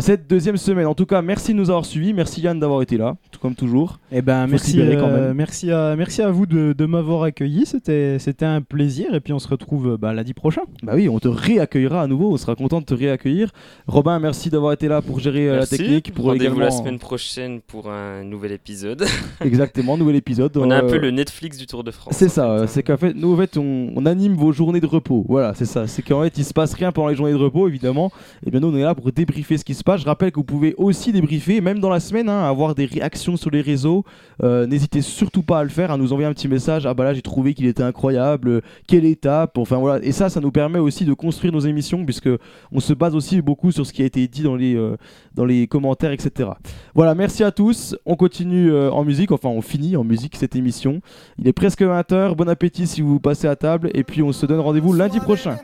[0.01, 0.87] cette deuxième semaine.
[0.87, 2.13] En tout cas, merci de nous avoir suivis.
[2.13, 3.99] Merci Yann d'avoir été là, tout comme toujours.
[4.13, 5.37] Eh ben, Faut merci, libérer quand euh, même.
[5.37, 7.65] merci, à, merci à vous de, de m'avoir accueilli.
[7.65, 9.15] C'était, c'était un plaisir.
[9.15, 10.61] Et puis on se retrouve euh, bah, lundi prochain.
[10.83, 12.33] Bah oui, on te réaccueillera à nouveau.
[12.33, 13.51] On sera content de te réaccueillir.
[13.87, 16.99] Robin, merci d'avoir été là pour gérer euh, la technique, pour Rendez-vous également la semaine
[16.99, 19.07] prochaine pour un nouvel épisode.
[19.43, 20.55] exactement nouvel épisode.
[20.59, 22.15] On est un Euh, peu le Netflix du Tour de France.
[22.15, 24.87] C'est ça, euh, c'est qu'en fait, nous, en fait, on, on anime vos journées de
[24.87, 25.25] repos.
[25.29, 25.87] Voilà, c'est ça.
[25.87, 28.13] C'est qu'en fait, il se passe rien pendant les journées de repos, évidemment.
[28.47, 30.01] Et bien, nous, on est là pour débriefer ce qui se passe.
[30.01, 33.37] Je rappelle que vous pouvez aussi débriefer, même dans la semaine, hein, avoir des réactions
[33.37, 34.05] sur les réseaux.
[34.43, 36.87] Euh, N'hésitez surtout pas à le faire, à nous envoyer un petit message.
[36.87, 38.63] Ah bah là, j'ai trouvé qu'il était incroyable.
[38.87, 40.05] Quelle étape Enfin voilà.
[40.05, 42.31] Et ça, ça nous permet aussi de construire nos émissions, puisque
[42.73, 44.97] on se base aussi beaucoup sur ce qui a été dit dans les, euh,
[45.35, 46.51] dans les commentaires, etc.
[46.95, 47.97] Voilà, merci à tous.
[48.07, 51.01] On continue euh, en musique, enfin, on finit en musique cette émission.
[51.39, 52.35] Il est presque 20h.
[52.35, 53.91] Bon appétit si vous passez à table.
[53.95, 55.57] Et puis, on se donne rendez-vous lundi prochain.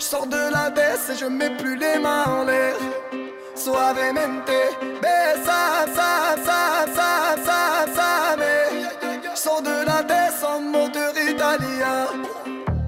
[0.00, 2.74] Je sors de la baisse et je mets plus les mains en l'air.
[3.54, 4.58] Suavemente,
[5.02, 8.40] besame, sam, sam, sam, sam, sam,
[9.22, 12.06] Je sors de la baisse en moteur italien.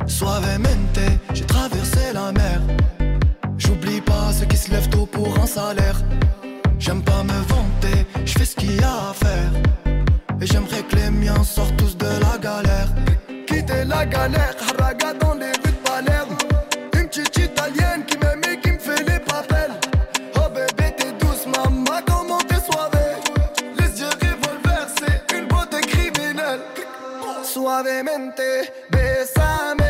[0.07, 2.61] Suavemente, j'ai traversé la mer.
[3.59, 5.99] J'oublie pas ceux qui se lèvent tôt pour un salaire.
[6.79, 9.53] J'aime pas me vanter, je fais ce qu'il y a à faire.
[10.41, 12.89] Et j'aimerais que les miens sortent tous de la galère.
[13.47, 15.35] Quitter la galère, haraga dans
[27.63, 29.82] Suavemente, besame.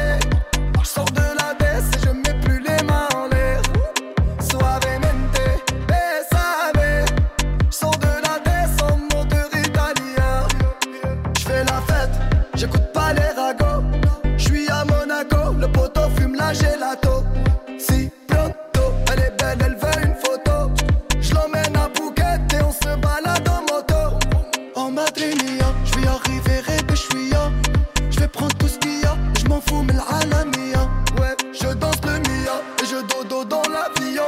[28.33, 30.89] Prendre tout ce qu'il y a, je m'en fous, mais l'alamia.
[31.21, 34.25] Ouais, je danse le mia et je dodo dans l'avion.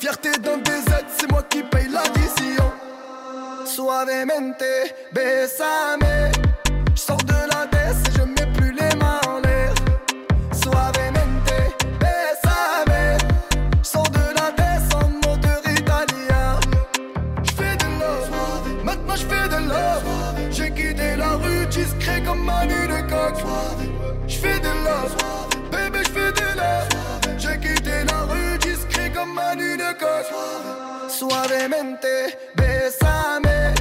[0.00, 2.70] Fierté d'un DZ, c'est moi qui paye l'addition.
[3.64, 4.64] Suavemente,
[5.12, 6.30] besame.
[31.08, 33.79] Suavemente, besame.